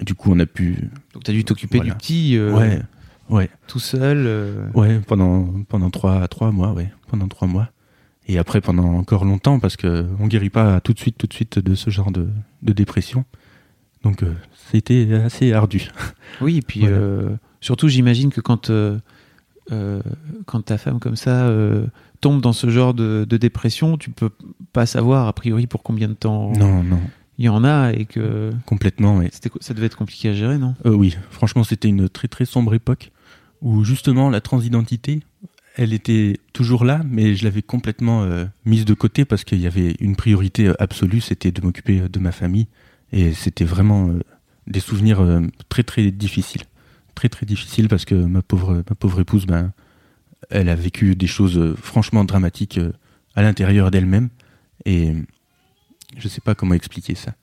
du 0.00 0.14
coup, 0.14 0.32
on 0.32 0.40
a 0.40 0.46
pu. 0.46 0.88
Donc, 1.12 1.24
tu 1.24 1.30
as 1.30 1.34
dû 1.34 1.44
t'occuper 1.44 1.78
Voilà. 1.78 1.92
du 1.92 1.98
petit 1.98 2.38
ouais, 2.40 2.80
ouais, 3.28 3.50
tout 3.66 3.78
seul. 3.78 4.70
ouais, 4.74 4.98
pendant 5.06 5.44
pendant 5.68 5.90
trois 5.90 6.26
trois 6.28 6.50
mois, 6.50 6.72
ouais, 6.72 6.90
pendant 7.08 7.28
trois 7.28 7.46
mois. 7.46 7.68
Et 8.26 8.38
après, 8.38 8.62
pendant 8.62 8.94
encore 8.94 9.26
longtemps, 9.26 9.60
parce 9.60 9.76
que 9.76 10.06
on 10.18 10.28
guérit 10.28 10.50
pas 10.50 10.80
tout 10.80 10.94
de 10.94 10.98
suite, 10.98 11.18
tout 11.18 11.26
de 11.26 11.34
suite 11.34 11.58
de 11.58 11.74
ce 11.74 11.90
genre 11.90 12.10
de, 12.10 12.28
de 12.62 12.72
dépression. 12.72 13.26
Donc, 14.06 14.22
euh, 14.22 14.32
c'était 14.70 15.12
assez 15.24 15.52
ardu. 15.52 15.88
Oui, 16.40 16.58
et 16.58 16.62
puis 16.62 16.80
Voilà. 16.80 16.96
euh, 16.96 17.36
surtout, 17.60 17.88
j'imagine 17.88 18.30
que 18.30 18.40
quand, 18.42 18.68
euh, 18.70 18.98
euh, 19.72 20.00
quand 20.44 20.60
ta 20.62 20.76
femme 20.78 20.98
comme 21.00 21.16
ça 21.16 21.50
tombe 22.20 22.40
dans 22.42 22.52
ce 22.52 22.68
genre 22.68 22.92
de, 22.94 23.24
de 23.28 23.36
dépression, 23.36 23.96
tu 23.96 24.10
peux 24.10 24.30
pas 24.72 24.84
savoir 24.86 25.28
a 25.28 25.32
priori 25.32 25.66
pour 25.66 25.82
combien 25.82 26.08
de 26.08 26.14
temps 26.14 26.52
Non, 26.52 26.82
non, 26.82 27.00
il 27.38 27.46
y 27.46 27.48
en 27.48 27.64
a 27.64 27.92
et 27.92 28.04
que 28.04 28.52
complètement. 28.66 29.22
C'était, 29.32 29.50
ça 29.60 29.72
devait 29.74 29.86
être 29.86 29.96
compliqué 29.96 30.28
à 30.28 30.34
gérer, 30.34 30.58
non? 30.58 30.74
Oui, 30.84 31.16
franchement, 31.30 31.64
c'était 31.64 31.88
une 31.88 32.08
très 32.08 32.28
très 32.28 32.44
sombre 32.44 32.74
époque 32.74 33.10
où 33.62 33.82
justement 33.84 34.28
la 34.30 34.40
transidentité 34.40 35.22
elle 35.78 35.92
était 35.92 36.38
toujours 36.54 36.84
là, 36.86 37.02
mais 37.08 37.34
je 37.34 37.44
l'avais 37.44 37.60
complètement 37.62 38.26
mise 38.64 38.84
de 38.86 38.94
côté 38.94 39.24
parce 39.26 39.44
qu'il 39.44 39.60
y 39.60 39.66
avait 39.66 39.94
une 40.00 40.16
priorité 40.16 40.72
absolue, 40.78 41.20
c'était 41.20 41.50
de 41.50 41.60
m'occuper 41.60 42.00
de 42.08 42.18
ma 42.18 42.32
famille. 42.32 42.66
Et 43.12 43.32
c'était 43.32 43.64
vraiment 43.64 44.10
des 44.66 44.80
souvenirs 44.80 45.24
très 45.68 45.82
très 45.82 46.10
difficiles. 46.10 46.62
Très 47.14 47.28
très 47.28 47.46
difficiles 47.46 47.88
parce 47.88 48.04
que 48.04 48.14
ma 48.14 48.42
pauvre, 48.42 48.82
ma 48.88 48.96
pauvre 48.96 49.20
épouse, 49.20 49.46
ben, 49.46 49.72
elle 50.50 50.68
a 50.68 50.74
vécu 50.74 51.14
des 51.14 51.26
choses 51.26 51.74
franchement 51.80 52.24
dramatiques 52.24 52.80
à 53.34 53.42
l'intérieur 53.42 53.90
d'elle-même. 53.90 54.28
Et 54.84 55.14
je 56.16 56.24
ne 56.24 56.28
sais 56.28 56.40
pas 56.40 56.54
comment 56.54 56.74
expliquer 56.74 57.14
ça. 57.14 57.34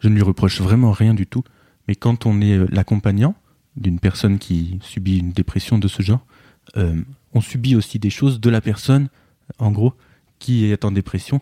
Je 0.00 0.08
ne 0.08 0.14
lui 0.14 0.22
reproche 0.22 0.60
vraiment 0.60 0.92
rien 0.92 1.14
du 1.14 1.26
tout. 1.26 1.42
Mais 1.88 1.94
quand 1.94 2.26
on 2.26 2.40
est 2.40 2.58
l'accompagnant 2.72 3.34
d'une 3.76 4.00
personne 4.00 4.38
qui 4.38 4.78
subit 4.82 5.18
une 5.18 5.32
dépression 5.32 5.78
de 5.78 5.88
ce 5.88 6.02
genre, 6.02 6.24
euh, 6.76 7.00
on 7.32 7.40
subit 7.40 7.76
aussi 7.76 7.98
des 7.98 8.10
choses 8.10 8.40
de 8.40 8.50
la 8.50 8.60
personne, 8.60 9.08
en 9.58 9.70
gros, 9.70 9.94
qui 10.38 10.66
est 10.66 10.84
en 10.84 10.90
dépression, 10.90 11.40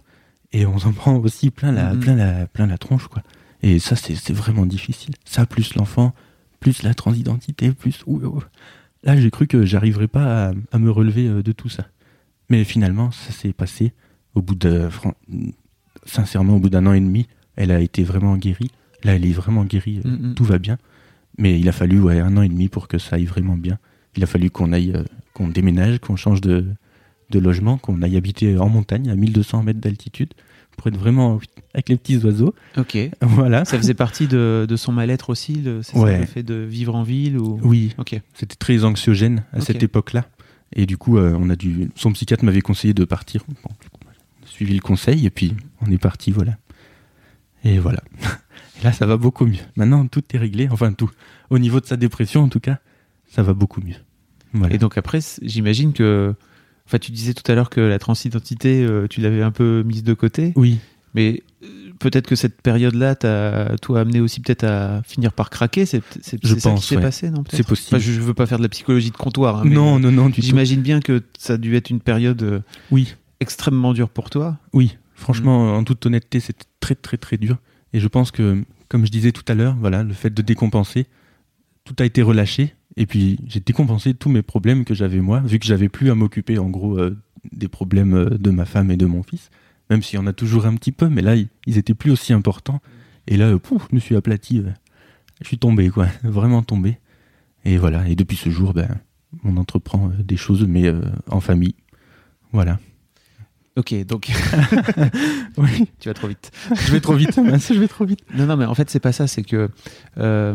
et 0.53 0.67
on 0.67 0.79
s'en 0.79 0.93
prend 0.93 1.17
aussi 1.17 1.51
plein 1.51 1.73
la, 1.73 1.95
mm-hmm. 1.95 2.01
plein 2.01 2.17
la, 2.17 2.47
plein 2.47 2.67
la 2.67 2.79
tronche, 2.79 3.09
quoi. 3.09 3.23
Et 3.65 3.79
ça, 3.79 3.97
c'est 3.97 4.31
vraiment 4.35 4.67
difficile. 4.67 5.15
Ça, 5.25 5.47
plus 5.47 5.75
l'enfant, 5.75 6.15
plus 6.61 6.83
la 6.83 6.93
transidentité, 6.93 7.73
plus... 7.73 8.05
Là, 9.05 9.17
j'ai 9.17 9.31
cru 9.31 9.47
que 9.47 9.65
j'arriverais 9.65 10.07
pas 10.07 10.53
à, 10.71 10.79
me 10.79 10.91
relever 10.91 11.27
euh, 11.29 11.43
de 11.43 11.51
tout 11.51 11.71
ça. 11.71 11.87
Mais 12.51 12.63
finalement, 12.65 13.11
ça 13.11 13.33
s'est 13.33 13.55
passé 13.55 13.95
au 14.35 14.43
bout 14.43 14.55
de... 14.55 14.91
Sincèrement, 16.05 16.57
au 16.57 16.59
bout 16.59 16.69
d'un 16.69 16.85
an 16.85 16.93
et 16.93 17.01
demi, 17.01 17.27
elle 17.57 17.71
a 17.71 17.81
été 17.81 18.05
vraiment 18.05 18.37
guérie. 18.37 18.71
Là, 19.03 19.15
elle 19.15 19.25
est 19.25 19.33
vraiment 19.33 19.65
guérie, 19.65 20.03
euh, 20.05 20.35
tout 20.35 20.45
va 20.45 20.59
bien. 20.59 20.77
Mais 21.39 21.59
il 21.59 21.67
a 21.67 21.73
fallu 21.73 22.01
ouais, 22.01 22.21
un 22.21 22.37
an 22.37 22.43
et 22.43 22.51
demi 22.51 22.69
pour 22.69 22.87
que 22.87 22.99
ça 22.99 23.17
aille 23.17 23.25
vraiment 23.25 23.57
bien. 23.57 23.79
Il 24.15 24.23
a 24.23 24.27
fallu 24.27 24.51
qu'on 24.51 24.75
aille, 24.75 24.93
euh, 24.95 25.05
qu'on 25.33 25.49
déménage, 25.49 26.01
qu'on 26.01 26.17
change 26.17 26.43
de, 26.43 26.67
de 27.31 27.39
logement, 27.39 27.79
qu'on 27.79 28.03
aille 28.03 28.19
habiter 28.19 28.59
en 28.59 28.69
montagne 28.69 29.09
à 29.09 29.15
1200 29.15 29.63
mètres 29.63 29.81
d'altitude 29.81 30.35
pour 30.77 30.89
être 30.89 30.97
vraiment 30.97 31.41
avec 31.73 31.89
les 31.89 31.97
petits 31.97 32.19
oiseaux. 32.19 32.55
Ok. 32.77 32.97
Voilà. 33.21 33.65
Ça 33.65 33.79
faisait 33.79 33.95
partie 33.95 34.27
de, 34.27 34.67
de 34.69 34.77
son 34.77 34.93
mal-être 34.93 35.31
aussi, 35.31 35.55
le, 35.55 35.81
ouais. 35.95 36.21
le 36.21 36.27
fait 36.27 36.43
de 36.43 36.55
vivre 36.55 36.95
en 36.95 37.03
ville 37.03 37.39
ou... 37.39 37.59
Oui. 37.63 37.95
Ok. 37.99 38.21
C'était 38.35 38.57
très 38.57 38.85
anxiogène 38.85 39.45
à 39.53 39.61
cette 39.61 39.83
époque-là. 39.83 40.27
Et 40.75 40.87
du 40.87 40.97
coup, 40.97 41.19
euh, 41.19 41.37
on 41.39 41.51
a 41.51 41.57
dû. 41.57 41.91
Son 41.95 42.13
psychiatre 42.13 42.45
m'avait 42.45 42.61
conseillé 42.61 42.95
de 42.95 43.05
partir. 43.05 43.45
Bon, 43.63 43.71
suivi 44.45 44.75
le 44.75 44.81
conseil 44.81 45.27
et 45.27 45.31
puis 45.31 45.55
on 45.81 45.91
est 45.91 45.99
parti, 45.99 46.31
voilà. 46.31 46.57
Et 47.65 47.79
voilà. 47.79 48.03
Et 48.81 48.85
là, 48.85 48.93
ça 48.93 49.07
va 49.07 49.17
beaucoup 49.17 49.47
mieux. 49.47 49.63
Maintenant, 49.77 50.07
tout 50.07 50.23
est 50.33 50.39
réglé. 50.39 50.69
Enfin, 50.71 50.93
tout. 50.93 51.11
Au 51.51 51.59
niveau 51.59 51.81
de 51.81 51.87
sa 51.87 51.97
dépression, 51.97 52.43
en 52.43 52.49
tout 52.49 52.61
cas, 52.61 52.79
ça 53.29 53.43
va 53.43 53.55
beaucoup 53.55 53.81
mieux. 53.81 53.95
Et 54.71 54.79
donc 54.79 54.99
après, 54.99 55.21
j'imagine 55.43 55.93
que... 55.93 56.35
Enfin, 56.87 56.99
tu 56.99 57.13
disais 57.13 57.35
tout 57.35 57.51
à 57.51 57.55
l'heure 57.55 57.71
que 57.71 57.81
la 57.81 57.99
transidentité, 57.99 58.85
euh, 58.85 59.07
tu 59.09 59.21
l'avais 59.21 59.43
un 59.43 59.51
peu 59.51 59.83
mise 59.85 60.05
de 60.05 60.15
côté. 60.15 60.53
Oui. 60.57 60.79
Mais 61.15 61.43
euh, 61.63 61.67
peut-être 61.99 62.27
que 62.27 62.37
cette 62.37 62.61
période-là 62.61 63.15
t'a 63.15 63.77
toi 63.81 64.01
amené 64.01 64.21
aussi 64.21 64.41
peut-être 64.41 64.65
à 64.65 65.03
finir 65.05 65.33
par 65.33 65.49
craquer. 65.49 65.87
C'est 65.87 66.03
ça 66.23 66.37
qui 66.75 66.83
s'est 66.83 67.01
passé, 67.01 67.31
non 67.31 67.45
C'est 67.51 67.67
possible. 67.67 68.01
je, 68.01 68.21
veux 68.21 68.35
pas 68.35 68.47
faire 68.47 68.59
de 68.59 68.65
la 68.65 68.69
psychologie 68.69 69.11
de 69.11 69.17
comptoir. 69.17 69.59
Hein, 69.59 69.65
non, 69.65 69.99
non, 69.99 70.11
non. 70.11 70.31
J'imagine 70.37 70.83
bien 70.83 71.01
que 71.01 71.23
ça 71.39 71.55
a 71.55 71.57
dû 71.57 71.75
être 71.77 71.91
une 71.91 72.01
période. 72.01 72.43
Euh, 72.43 72.61
oui. 72.91 73.15
Extrêmement 73.41 73.93
dure 73.93 74.11
pour 74.11 74.31
toi. 74.31 74.59
Oui. 74.73 74.97
Franchement, 75.15 75.77
en 75.77 75.85
toute 75.85 76.05
honnêteté, 76.07 76.41
c'était 76.41 76.67
très, 76.81 76.95
très, 76.95 77.17
très 77.17 77.37
dur. 77.37 77.59
Et 77.93 78.01
je 78.01 78.09
pense 78.09 78.31
que, 78.31 78.63
comme 78.89 79.07
je 79.07 79.11
disais 79.11 79.33
tout 79.33 79.45
à 79.47 79.55
l'heure, 79.55 79.77
voilà, 79.79 80.03
le 80.03 80.13
fait 80.13 80.33
de 80.33 80.43
décompenser, 80.43 81.07
tout 81.85 81.95
a 82.01 82.05
été 82.05 82.23
relâché. 82.23 82.75
Et 82.97 83.07
puis 83.07 83.39
j'ai 83.47 83.61
décompensé 83.61 84.15
tous 84.15 84.29
mes 84.29 84.43
problèmes 84.43 84.85
que 84.85 84.95
j'avais 84.95 85.21
moi, 85.21 85.41
vu 85.41 85.59
que 85.59 85.67
j'avais 85.67 85.89
plus 85.89 86.11
à 86.11 86.15
m'occuper 86.15 86.59
en 86.59 86.71
gros 86.71 86.99
euh, 86.99 87.17
des 87.53 87.69
problèmes 87.69 88.15
euh, 88.15 88.39
de 88.39 88.51
ma 88.51 88.65
femme 88.65 88.91
et 88.91 88.97
de 88.97 89.07
mon 89.07 89.23
fils. 89.23 89.51
Même 89.91 90.03
s'il 90.03 90.19
y 90.19 90.23
en 90.23 90.27
a 90.27 90.33
toujours 90.33 90.67
un 90.67 90.75
petit 90.77 90.93
peu, 90.93 91.09
mais 91.09 91.23
là 91.23 91.35
ils 91.67 91.79
étaient 91.79 91.95
plus 91.95 92.11
aussi 92.11 92.33
importants. 92.33 92.81
Et 93.27 93.37
là, 93.37 93.59
pouf, 93.59 93.87
je 93.91 93.95
me 93.95 94.01
suis 94.01 94.17
aplati. 94.17 94.63
je 95.41 95.47
suis 95.47 95.59
tombé, 95.59 95.89
quoi, 95.89 96.07
vraiment 96.23 96.63
tombé. 96.63 96.99
Et 97.65 97.79
voilà. 97.79 98.07
Et 98.09 98.15
depuis 98.17 98.37
ce 98.37 98.51
jour, 98.51 98.75
ben, 98.75 99.01
on 99.45 99.57
entreprend 99.57 100.11
euh, 100.11 100.23
des 100.23 100.37
choses, 100.37 100.67
mais 100.67 100.93
en 101.29 101.41
famille. 101.41 101.75
Voilà. 102.53 102.79
Ok, 103.77 103.93
donc 104.07 104.31
oui, 105.59 105.89
tu 105.99 106.09
vas 106.09 106.15
trop 106.15 106.29
vite. 106.29 106.53
Je 106.87 106.93
vais 106.93 107.01
trop 107.01 107.15
vite, 107.15 107.35
je 107.69 107.75
vais 107.81 107.89
trop 107.89 108.05
vite. 108.05 108.21
Non, 108.33 108.47
non, 108.47 108.57
mais 108.57 108.67
en 108.67 108.75
fait 108.75 108.89
c'est 108.89 109.01
pas 109.01 109.11
ça. 109.11 109.27
C'est 109.27 109.43
que 109.43 109.69
euh, 110.19 110.55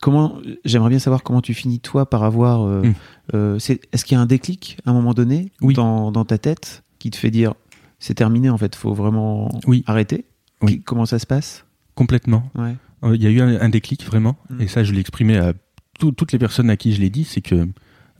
comment 0.00 0.38
J'aimerais 0.64 0.90
bien 0.90 1.00
savoir 1.00 1.24
comment 1.24 1.42
tu 1.42 1.52
finis 1.52 1.80
toi 1.80 2.08
par 2.08 2.22
avoir. 2.22 2.62
Euh, 2.62 2.82
hmm. 2.82 2.94
euh, 3.34 3.58
est-ce 3.58 4.04
qu'il 4.04 4.14
y 4.14 4.18
a 4.18 4.20
un 4.20 4.26
déclic 4.26 4.78
à 4.86 4.90
un 4.90 4.92
moment 4.92 5.14
donné 5.14 5.50
dans, 5.60 6.12
dans, 6.12 6.24
ta 6.24 6.38
tête 6.38 6.84
qui 7.00 7.10
te 7.10 7.16
fait 7.16 7.32
dire 7.32 7.54
c'est 7.98 8.14
terminé 8.14 8.50
en 8.50 8.58
fait, 8.58 8.76
faut 8.76 8.94
vraiment 8.94 9.50
oui. 9.66 9.82
arrêter? 9.86 10.24
Oui. 10.62 10.80
comment 10.84 11.06
ça 11.06 11.18
se 11.18 11.26
passe? 11.26 11.64
Complètement. 11.96 12.50
Ouais. 12.54 12.76
Il 13.14 13.22
y 13.22 13.26
a 13.26 13.30
eu 13.30 13.40
un, 13.40 13.68
déclic 13.68 14.04
vraiment, 14.04 14.36
hmm. 14.50 14.60
et 14.60 14.68
ça 14.68 14.84
je 14.84 14.92
l'ai 14.92 15.00
exprimé 15.00 15.38
à 15.38 15.54
toutes 15.98 16.32
les 16.32 16.38
personnes 16.38 16.70
à 16.70 16.76
qui 16.76 16.92
je 16.92 17.00
l'ai 17.00 17.10
dit, 17.10 17.24
c'est 17.24 17.40
que 17.40 17.66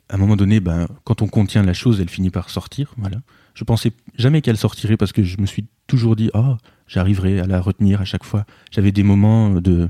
à 0.09 0.17
un 0.17 0.19
moment 0.19 0.37
donné, 0.37 0.59
ben, 0.59 0.89
quand 1.05 1.23
on 1.23 1.29
contient 1.29 1.63
la 1.63 1.73
chose, 1.73 2.01
elle 2.01 2.09
finit 2.09 2.31
par 2.31 2.51
sortir. 2.51 2.95
Voilà. 2.99 3.19
Je 3.55 3.65
pensais 3.65 3.93
jamais 4.17 4.41
qu'elle 4.41 4.57
sortirait 4.57 4.97
parce 4.97 5.13
que 5.13 5.23
je 5.23 5.39
me 5.39 5.47
suis 5.47 5.67
toujours 5.87 6.17
dit, 6.17 6.31
oh, 6.35 6.57
j'arriverai 6.87 7.41
à 7.41 7.47
la 7.47 7.61
retenir 7.61 8.01
à 8.01 8.05
chaque 8.05 8.25
fois. 8.25 8.45
J'avais 8.71 8.93
des 8.93 9.03
moments 9.03 9.51
de. 9.51 9.89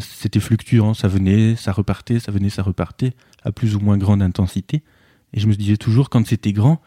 C'était 0.00 0.40
fluctuant, 0.40 0.92
ça 0.92 1.08
venait, 1.08 1.56
ça 1.56 1.72
repartait, 1.72 2.20
ça 2.20 2.30
venait, 2.30 2.50
ça 2.50 2.62
repartait, 2.62 3.14
à 3.44 3.50
plus 3.50 3.76
ou 3.76 3.80
moins 3.80 3.96
grande 3.96 4.20
intensité. 4.20 4.82
Et 5.32 5.40
je 5.40 5.46
me 5.46 5.54
disais 5.54 5.78
toujours, 5.78 6.10
quand 6.10 6.26
c'était 6.26 6.52
grand, 6.52 6.82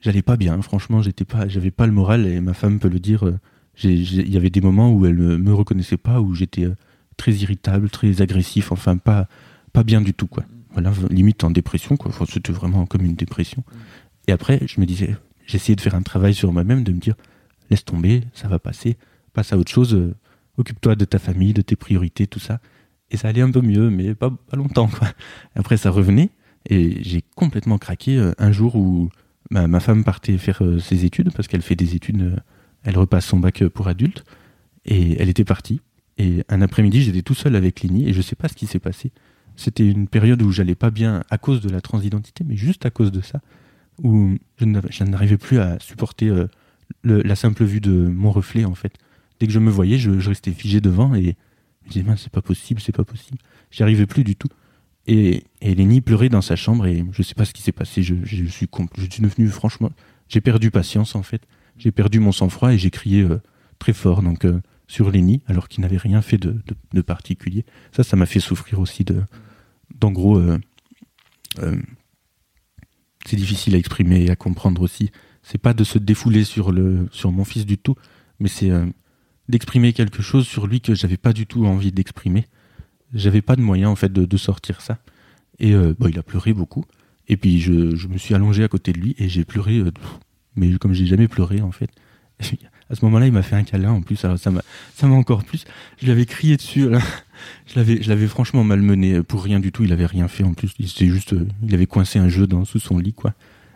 j'allais 0.00 0.22
pas 0.22 0.36
bien. 0.36 0.60
Franchement, 0.60 1.02
j'étais 1.02 1.24
pas, 1.24 1.46
j'avais 1.46 1.70
pas 1.70 1.86
le 1.86 1.92
moral, 1.92 2.26
et 2.26 2.40
ma 2.40 2.52
femme 2.52 2.80
peut 2.80 2.88
le 2.88 2.98
dire. 2.98 3.26
Euh, 3.26 3.38
il 3.84 4.28
y 4.28 4.36
avait 4.36 4.50
des 4.50 4.60
moments 4.60 4.92
où 4.92 5.06
elle 5.06 5.16
ne 5.16 5.36
me 5.36 5.54
reconnaissait 5.54 5.96
pas, 5.96 6.20
où 6.20 6.34
j'étais 6.34 6.64
euh, 6.64 6.74
très 7.16 7.32
irritable, 7.32 7.88
très 7.90 8.20
agressif, 8.20 8.72
enfin, 8.72 8.96
pas, 8.96 9.28
pas 9.72 9.84
bien 9.84 10.00
du 10.00 10.12
tout, 10.12 10.26
quoi. 10.26 10.44
Voilà, 10.72 10.92
limite 11.10 11.44
en 11.44 11.50
dépression, 11.50 11.96
quoi. 11.96 12.12
c'était 12.28 12.52
vraiment 12.52 12.86
comme 12.86 13.04
une 13.04 13.14
dépression. 13.14 13.62
Et 14.26 14.32
après, 14.32 14.60
je 14.66 14.80
me 14.80 14.86
disais, 14.86 15.16
essayé 15.52 15.76
de 15.76 15.80
faire 15.80 15.94
un 15.94 16.02
travail 16.02 16.34
sur 16.34 16.52
moi-même, 16.52 16.84
de 16.84 16.92
me 16.92 16.98
dire 16.98 17.14
laisse 17.70 17.84
tomber, 17.84 18.22
ça 18.34 18.48
va 18.48 18.58
passer, 18.58 18.96
passe 19.32 19.52
à 19.52 19.58
autre 19.58 19.70
chose, 19.70 19.94
euh, 19.94 20.14
occupe-toi 20.58 20.94
de 20.94 21.04
ta 21.04 21.18
famille, 21.18 21.52
de 21.52 21.62
tes 21.62 21.76
priorités, 21.76 22.26
tout 22.26 22.38
ça. 22.38 22.60
Et 23.10 23.16
ça 23.16 23.28
allait 23.28 23.42
un 23.42 23.50
peu 23.50 23.60
mieux, 23.60 23.90
mais 23.90 24.14
pas, 24.14 24.30
pas 24.30 24.56
longtemps. 24.56 24.90
Après, 25.54 25.76
ça 25.76 25.90
revenait 25.90 26.30
et 26.68 27.02
j'ai 27.02 27.22
complètement 27.34 27.78
craqué 27.78 28.18
euh, 28.18 28.32
un 28.38 28.52
jour 28.52 28.76
où 28.76 29.10
ma 29.50 29.80
femme 29.80 30.02
partait 30.02 30.38
faire 30.38 30.62
euh, 30.64 30.78
ses 30.78 31.04
études, 31.04 31.32
parce 31.32 31.46
qu'elle 31.46 31.62
fait 31.62 31.76
des 31.76 31.94
études, 31.94 32.42
elle 32.84 32.96
repasse 32.96 33.26
son 33.26 33.38
bac 33.38 33.66
pour 33.68 33.88
adulte, 33.88 34.24
et 34.86 35.20
elle 35.20 35.28
était 35.28 35.44
partie. 35.44 35.80
Et 36.18 36.44
un 36.48 36.62
après-midi, 36.62 37.02
j'étais 37.02 37.22
tout 37.22 37.34
seul 37.34 37.56
avec 37.56 37.80
Lini 37.80 38.08
et 38.08 38.12
je 38.12 38.18
ne 38.18 38.22
sais 38.22 38.36
pas 38.36 38.48
ce 38.48 38.54
qui 38.54 38.66
s'est 38.66 38.78
passé. 38.78 39.12
C'était 39.56 39.86
une 39.86 40.08
période 40.08 40.40
où 40.42 40.50
j'allais 40.50 40.74
pas 40.74 40.90
bien 40.90 41.24
à 41.30 41.38
cause 41.38 41.60
de 41.60 41.68
la 41.68 41.80
transidentité, 41.80 42.44
mais 42.46 42.56
juste 42.56 42.86
à 42.86 42.90
cause 42.90 43.12
de 43.12 43.20
ça 43.20 43.40
où 44.02 44.36
je 44.58 45.04
n'arrivais 45.04 45.36
plus 45.36 45.58
à 45.58 45.78
supporter 45.80 46.28
euh, 46.28 46.46
la 47.04 47.36
simple 47.36 47.64
vue 47.64 47.80
de 47.80 47.92
mon 47.92 48.30
reflet 48.30 48.64
en 48.64 48.74
fait. 48.74 48.94
Dès 49.40 49.46
que 49.46 49.52
je 49.52 49.58
me 49.58 49.70
voyais, 49.70 49.98
je, 49.98 50.10
restais 50.28 50.52
figé 50.52 50.80
devant 50.80 51.14
et 51.14 51.36
je 51.82 52.00
me 52.00 52.04
disais 52.04 52.16
c'est 52.16 52.32
pas 52.32 52.42
possible, 52.42 52.80
c'est 52.80 52.94
pas 52.94 53.04
possible. 53.04 53.38
J'y 53.70 53.82
arrivais 53.82 54.06
plus 54.06 54.24
du 54.24 54.36
tout. 54.36 54.48
Et, 55.08 55.42
et 55.60 56.00
pleurait 56.00 56.28
dans 56.28 56.42
sa 56.42 56.54
chambre 56.54 56.86
et 56.86 57.04
je 57.10 57.22
sais 57.22 57.34
pas 57.34 57.44
ce 57.44 57.52
qui 57.52 57.62
s'est 57.62 57.72
passé. 57.72 58.02
Je, 58.02 58.14
suis, 58.24 58.46
je 58.96 59.02
suis 59.10 59.22
devenu 59.22 59.48
franchement, 59.48 59.90
j'ai 60.28 60.40
perdu 60.40 60.70
patience 60.70 61.14
en 61.14 61.22
fait. 61.22 61.42
J'ai 61.76 61.90
perdu 61.90 62.20
mon 62.20 62.32
sang-froid 62.32 62.72
et 62.72 62.78
j'ai 62.78 62.90
crié 62.90 63.22
euh, 63.22 63.40
très 63.78 63.92
fort 63.92 64.22
donc 64.22 64.44
euh, 64.44 64.60
sur 64.86 65.10
Lenny 65.10 65.42
alors 65.48 65.68
qu'il 65.68 65.82
n'avait 65.82 65.96
rien 65.96 66.22
fait 66.22 66.38
de, 66.38 66.62
de, 66.92 67.00
particulier. 67.00 67.64
Ça, 67.90 68.04
ça 68.04 68.16
m'a 68.16 68.26
fait 68.26 68.40
souffrir 68.40 68.78
aussi 68.78 69.04
de, 69.04 69.22
d'en 69.98 70.12
gros 70.12 70.40
c'est 73.26 73.36
difficile 73.36 73.74
à 73.74 73.78
exprimer 73.78 74.24
et 74.24 74.30
à 74.30 74.36
comprendre 74.36 74.82
aussi. 74.82 75.10
C'est 75.42 75.58
pas 75.58 75.74
de 75.74 75.84
se 75.84 75.98
défouler 75.98 76.44
sur 76.44 76.72
le 76.72 77.08
sur 77.10 77.32
mon 77.32 77.44
fils 77.44 77.66
du 77.66 77.78
tout, 77.78 77.96
mais 78.38 78.48
c'est 78.48 78.70
euh, 78.70 78.86
d'exprimer 79.48 79.92
quelque 79.92 80.22
chose 80.22 80.46
sur 80.46 80.66
lui 80.66 80.80
que 80.80 80.94
j'avais 80.94 81.16
pas 81.16 81.32
du 81.32 81.46
tout 81.46 81.66
envie 81.66 81.92
d'exprimer. 81.92 82.46
J'avais 83.12 83.42
pas 83.42 83.56
de 83.56 83.60
moyen 83.60 83.88
en 83.88 83.96
fait 83.96 84.12
de, 84.12 84.36
sortir 84.36 84.80
ça. 84.80 84.98
Et 85.58 85.74
euh, 85.74 85.94
il 86.08 86.18
a 86.18 86.22
pleuré 86.22 86.54
beaucoup. 86.54 86.84
Et 87.28 87.36
puis 87.36 87.60
je, 87.60 87.94
je, 87.94 88.08
me 88.08 88.16
suis 88.18 88.34
allongé 88.34 88.64
à 88.64 88.68
côté 88.68 88.92
de 88.92 88.98
lui 88.98 89.14
et 89.18 89.28
j'ai 89.28 89.44
pleuré, 89.44 89.78
euh, 89.78 89.92
mais 90.56 90.72
comme 90.78 90.94
j'ai 90.94 91.06
jamais 91.06 91.28
pleuré 91.28 91.60
en 91.60 91.72
fait. 91.72 91.90
à 92.92 92.94
ce 92.94 93.04
moment-là, 93.06 93.26
il 93.26 93.32
m'a 93.32 93.42
fait 93.42 93.56
un 93.56 93.64
câlin 93.64 93.90
en 93.90 94.02
plus, 94.02 94.16
ça 94.16 94.50
m'a 94.50 95.14
encore 95.14 95.44
plus. 95.44 95.64
Je 95.98 96.04
lui 96.04 96.12
avais 96.12 96.26
crié 96.26 96.56
dessus. 96.58 96.88
Je 97.66 97.74
l'avais, 97.74 98.00
je 98.00 98.08
l'avais 98.08 98.28
franchement 98.28 98.62
malmené 98.62 99.20
pour 99.24 99.42
rien 99.42 99.58
du 99.58 99.72
tout. 99.72 99.82
Il 99.82 99.92
avait 99.92 100.06
rien 100.06 100.28
fait 100.28 100.44
en 100.44 100.54
plus. 100.54 100.74
Il 100.78 100.86
juste, 100.86 101.32
euh, 101.32 101.48
il 101.66 101.74
avait 101.74 101.86
coincé 101.86 102.20
un 102.20 102.28
jeu 102.28 102.46
dans 102.46 102.64
sous 102.64 102.78
son 102.78 102.98
lit 102.98 103.14
quoi. 103.14 103.34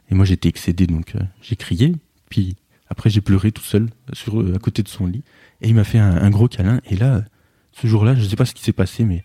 Et 0.08 0.14
moi 0.14 0.24
j'étais 0.24 0.48
excédé 0.48 0.86
donc 0.86 1.16
euh, 1.16 1.20
j'ai 1.42 1.56
crié. 1.56 1.96
Puis 2.30 2.54
après 2.88 3.10
j'ai 3.10 3.20
pleuré 3.20 3.50
tout 3.50 3.64
seul 3.64 3.88
sur 4.12 4.38
à 4.54 4.58
côté 4.60 4.84
de 4.84 4.88
son 4.88 5.06
lit. 5.06 5.24
Et 5.62 5.68
il 5.68 5.74
m'a 5.74 5.82
fait 5.82 5.98
un, 5.98 6.30
gros 6.30 6.46
câlin. 6.46 6.80
Et 6.88 6.94
là, 6.94 7.24
ce 7.72 7.88
jour-là, 7.88 8.14
je 8.14 8.24
sais 8.24 8.36
pas 8.36 8.44
ce 8.44 8.54
qui 8.54 8.62
s'est 8.62 8.72
passé, 8.72 9.04
mais 9.04 9.24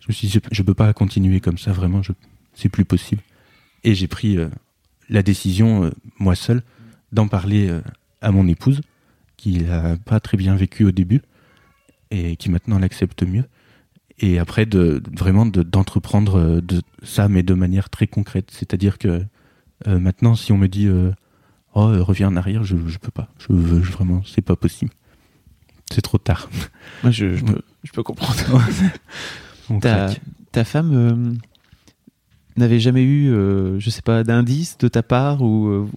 je 0.00 0.06
me 0.08 0.14
suis 0.14 0.28
dit 0.28 0.40
je, 0.50 0.62
peux 0.62 0.72
pas 0.72 0.90
continuer 0.94 1.40
comme 1.40 1.58
ça 1.58 1.72
vraiment. 1.72 2.02
Je, 2.02 2.12
c'est 2.54 2.70
plus 2.70 2.86
possible. 2.86 3.20
Et 3.82 3.94
j'ai 3.94 4.06
pris 4.08 4.38
euh, 4.38 4.48
la 5.10 5.22
décision, 5.22 5.90
moi 6.18 6.36
seul, 6.36 6.62
d'en 7.12 7.28
parler 7.28 7.70
à 8.22 8.30
mon 8.30 8.48
épouse, 8.48 8.80
qui 9.44 9.62
n'a 9.62 9.96
pas 9.96 10.20
très 10.20 10.36
bien 10.36 10.56
vécu 10.56 10.84
au 10.84 10.90
début 10.90 11.20
et 12.10 12.36
qui 12.36 12.50
maintenant 12.50 12.78
l'accepte 12.78 13.22
mieux. 13.22 13.44
Et 14.20 14.38
après, 14.38 14.64
de, 14.64 15.02
vraiment 15.12 15.44
d'entreprendre 15.44 16.60
de, 16.60 16.80
ça, 17.02 17.28
mais 17.28 17.42
de 17.42 17.52
manière 17.52 17.90
très 17.90 18.06
concrète. 18.06 18.50
C'est-à-dire 18.52 18.98
que 18.98 19.22
maintenant, 19.86 20.34
si 20.34 20.52
on 20.52 20.56
me 20.56 20.68
dit 20.68 20.88
oh 21.74 22.04
reviens 22.04 22.28
en 22.28 22.36
arrière, 22.36 22.64
je 22.64 22.76
je 22.86 22.98
peux 22.98 23.10
pas, 23.10 23.28
je 23.38 23.48
veux 23.50 23.80
vraiment, 23.80 24.22
c'est 24.24 24.40
pas 24.40 24.56
possible. 24.56 24.92
C'est 25.92 26.02
trop 26.02 26.18
tard. 26.18 26.48
Moi, 27.02 27.12
je, 27.12 27.34
je, 27.34 27.44
peux, 27.44 27.60
je 27.82 27.92
peux 27.92 28.02
comprendre. 28.02 28.40
ta, 29.80 30.10
ta, 30.50 30.64
femme 30.64 30.92
euh, 30.94 31.34
n'avait 32.56 32.80
jamais 32.80 33.02
eu, 33.02 33.30
euh, 33.30 33.78
je 33.78 33.90
sais 33.90 34.02
pas, 34.02 34.24
d'indice 34.24 34.78
de 34.78 34.88
ta 34.88 35.02
part 35.02 35.42
ou 35.42 35.68
euh, 35.68 35.88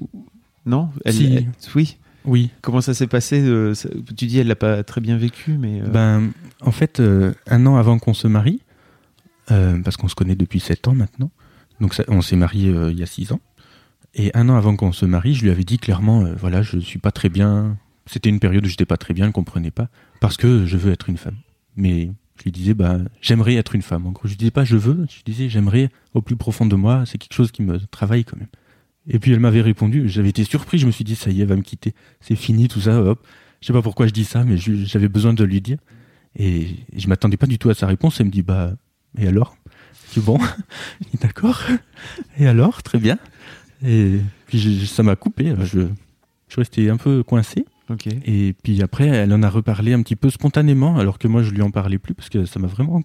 non? 0.66 0.90
Elle, 1.06 1.14
si. 1.14 1.48
Oui. 1.76 1.98
Oui. 2.28 2.52
Comment 2.62 2.82
ça 2.82 2.94
s'est 2.94 3.08
passé 3.08 3.42
Tu 4.16 4.28
dis 4.28 4.38
elle 4.38 4.48
l'a 4.48 4.56
pas 4.56 4.84
très 4.84 5.02
bien 5.02 5.18
vécu, 5.18 5.58
mais. 5.58 5.82
Ben, 5.82 6.32
en 6.62 6.72
fait, 6.72 7.02
un 7.48 7.66
an 7.66 7.78
avant 7.78 7.98
qu'on 7.98 8.14
se 8.14 8.28
marie, 8.28 8.62
parce 9.48 9.98
qu'on 9.98 10.08
se 10.08 10.16
connaît 10.16 10.36
depuis 10.36 10.60
sept 10.60 10.88
ans 10.88 10.94
maintenant, 10.94 11.32
donc 11.82 11.94
ça, 11.96 12.04
on 12.08 12.22
s'est 12.22 12.36
marié 12.36 12.70
il 12.70 13.00
y 13.00 13.04
a 13.04 13.08
six 13.08 13.32
ans. 13.32 13.40
Et 14.14 14.32
un 14.36 14.50
an 14.50 14.56
avant 14.56 14.76
qu'on 14.76 14.92
se 14.92 15.06
marie, 15.06 15.34
je 15.34 15.44
lui 15.44 15.52
avais 15.52 15.64
dit 15.64 15.80
clairement, 15.80 16.26
voilà, 16.38 16.62
je 16.62 16.78
suis 16.80 17.00
pas 17.00 17.12
très 17.12 17.30
bien 17.30 17.78
c'était 18.08 18.30
une 18.30 18.40
période 18.40 18.66
où 18.66 18.70
j'étais 18.70 18.86
pas 18.86 18.98
très 18.98 19.14
bien, 19.14 19.26
elle 19.26 19.32
comprenait 19.32 19.72
pas, 19.72 19.90
parce 20.20 20.38
que 20.38 20.66
je 20.66 20.78
veux 20.78 20.92
être 20.92 21.10
une 21.10 21.18
femme. 21.18 21.36
Mais 21.76 22.10
je 22.38 22.44
lui 22.44 22.52
disais, 22.52 22.74
bah, 22.74 22.98
j'aimerais 23.22 23.56
être 23.56 23.76
une 23.76 23.82
femme. 23.82 24.08
En 24.08 24.12
gros, 24.12 24.28
je 24.28 24.36
disais 24.36 24.52
pas 24.52 24.64
je 24.64 24.78
veux, 24.78 25.06
je 25.10 25.24
disais 25.24 25.50
j'aimerais 25.50 25.90
au 26.14 26.22
plus 26.22 26.36
profond 26.36 26.66
de 26.66 26.76
moi, 26.76 27.04
c'est 27.06 27.18
quelque 27.18 27.34
chose 27.34 27.52
qui 27.52 27.62
me 27.62 27.80
travaille 27.88 28.26
quand 28.26 28.38
même. 28.38 28.50
Et 29.08 29.20
puis 29.20 29.32
elle 29.32 29.40
m'avait 29.40 29.62
répondu, 29.62 30.10
j'avais 30.10 30.30
été 30.30 30.44
surpris, 30.44 30.78
je 30.78 30.86
me 30.86 30.92
suis 30.92 31.04
dit, 31.04 31.16
ça 31.16 31.30
y 31.30 31.40
est, 31.40 31.44
elle 31.44 31.50
va 31.50 31.56
me 31.56 31.62
quitter, 31.62 31.94
c'est 32.20 32.36
fini, 32.36 32.68
tout 32.68 32.82
ça, 32.82 33.02
hop. 33.02 33.26
Je 33.62 33.68
sais 33.68 33.74
pas 33.74 33.82
pourquoi 33.82 34.06
je 34.06 34.12
dis 34.12 34.26
ça, 34.26 34.44
mais 34.44 34.58
j'avais 34.58 35.08
besoin 35.08 35.34
de 35.34 35.44
lui 35.44 35.62
dire. 35.62 35.78
Et 36.36 36.68
je 36.96 37.08
m'attendais 37.08 37.38
pas 37.38 37.48
du 37.48 37.58
tout 37.58 37.70
à 37.70 37.74
sa 37.74 37.88
réponse, 37.88 38.20
elle 38.20 38.28
me 38.28 38.32
dit, 38.32 38.44
bah, 38.44 38.74
et 39.18 39.28
alors? 39.28 39.58
Je 40.10 40.20
dis, 40.20 40.26
bon, 40.26 40.38
d'accord. 41.22 41.64
Et 42.38 42.48
alors, 42.48 42.84
très 42.84 43.00
bien. 43.00 43.18
Et 43.84 44.20
puis 44.46 44.86
ça 44.88 45.04
m'a 45.04 45.16
coupé, 45.16 45.56
je, 45.64 45.82
je 45.82 45.88
suis 46.50 46.62
resté 46.62 46.90
un 46.90 46.98
peu 46.98 47.24
coincé. 47.24 47.66
Et 48.26 48.54
puis 48.64 48.82
après, 48.82 49.08
elle 49.08 49.34
en 49.34 49.44
a 49.44 49.50
reparlé 49.50 49.94
un 49.94 50.02
petit 50.02 50.16
peu 50.16 50.30
spontanément, 50.30 50.98
alors 50.98 51.20
que 51.20 51.28
moi 51.28 51.42
je 51.42 51.52
lui 51.52 51.62
en 51.62 51.72
parlais 51.72 51.98
plus 51.98 52.14
parce 52.14 52.30
que 52.30 52.46
ça 52.46 52.60
m'a 52.60 52.68
vraiment. 52.68 53.02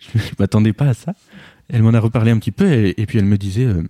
Je, 0.00 0.18
ne 0.18 0.22
m'attendais 0.38 0.72
pas 0.72 0.86
à 0.86 0.94
ça. 0.94 1.14
Elle 1.68 1.82
m'en 1.82 1.92
a 1.92 2.00
reparlé 2.00 2.30
un 2.30 2.38
petit 2.38 2.52
peu 2.52 2.70
et, 2.70 3.06
puis 3.06 3.18
elle 3.18 3.24
me 3.24 3.38
disait, 3.38 3.64
euh, 3.64 3.82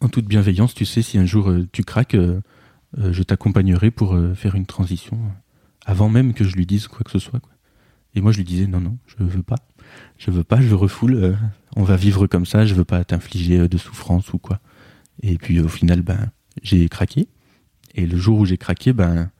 en 0.00 0.08
toute 0.08 0.26
bienveillance, 0.26 0.74
tu 0.74 0.84
sais, 0.84 1.02
si 1.02 1.18
un 1.18 1.26
jour 1.26 1.50
euh, 1.50 1.68
tu 1.72 1.84
craques, 1.84 2.14
euh, 2.14 2.40
je 2.96 3.22
t'accompagnerai 3.22 3.90
pour 3.90 4.18
faire 4.34 4.54
une 4.54 4.66
transition 4.66 5.18
avant 5.86 6.10
même 6.10 6.34
que 6.34 6.44
je 6.44 6.54
lui 6.56 6.66
dise 6.66 6.88
quoi 6.88 7.00
que 7.04 7.10
ce 7.10 7.18
soit. 7.18 7.40
Et 8.14 8.20
moi 8.20 8.32
je 8.32 8.36
lui 8.36 8.44
disais, 8.44 8.66
non, 8.66 8.80
non, 8.80 8.98
je 9.06 9.24
veux 9.24 9.42
pas. 9.42 9.56
Je 10.18 10.30
veux 10.30 10.44
pas, 10.44 10.60
je 10.60 10.74
refoule. 10.74 11.36
on 11.74 11.84
va 11.84 11.96
vivre 11.96 12.26
comme 12.26 12.44
ça, 12.44 12.66
je 12.66 12.74
veux 12.74 12.84
pas 12.84 13.02
t'infliger 13.02 13.66
de 13.66 13.78
souffrance 13.78 14.32
ou 14.34 14.38
quoi. 14.38 14.60
Et 15.22 15.38
puis 15.38 15.58
au 15.60 15.68
final, 15.68 16.02
ben, 16.02 16.30
j'ai 16.62 16.86
craqué. 16.90 17.28
Et 17.94 18.06
le 18.06 18.18
jour 18.18 18.38
où 18.38 18.44
j'ai 18.44 18.58
craqué, 18.58 18.92
ben, 18.92 19.30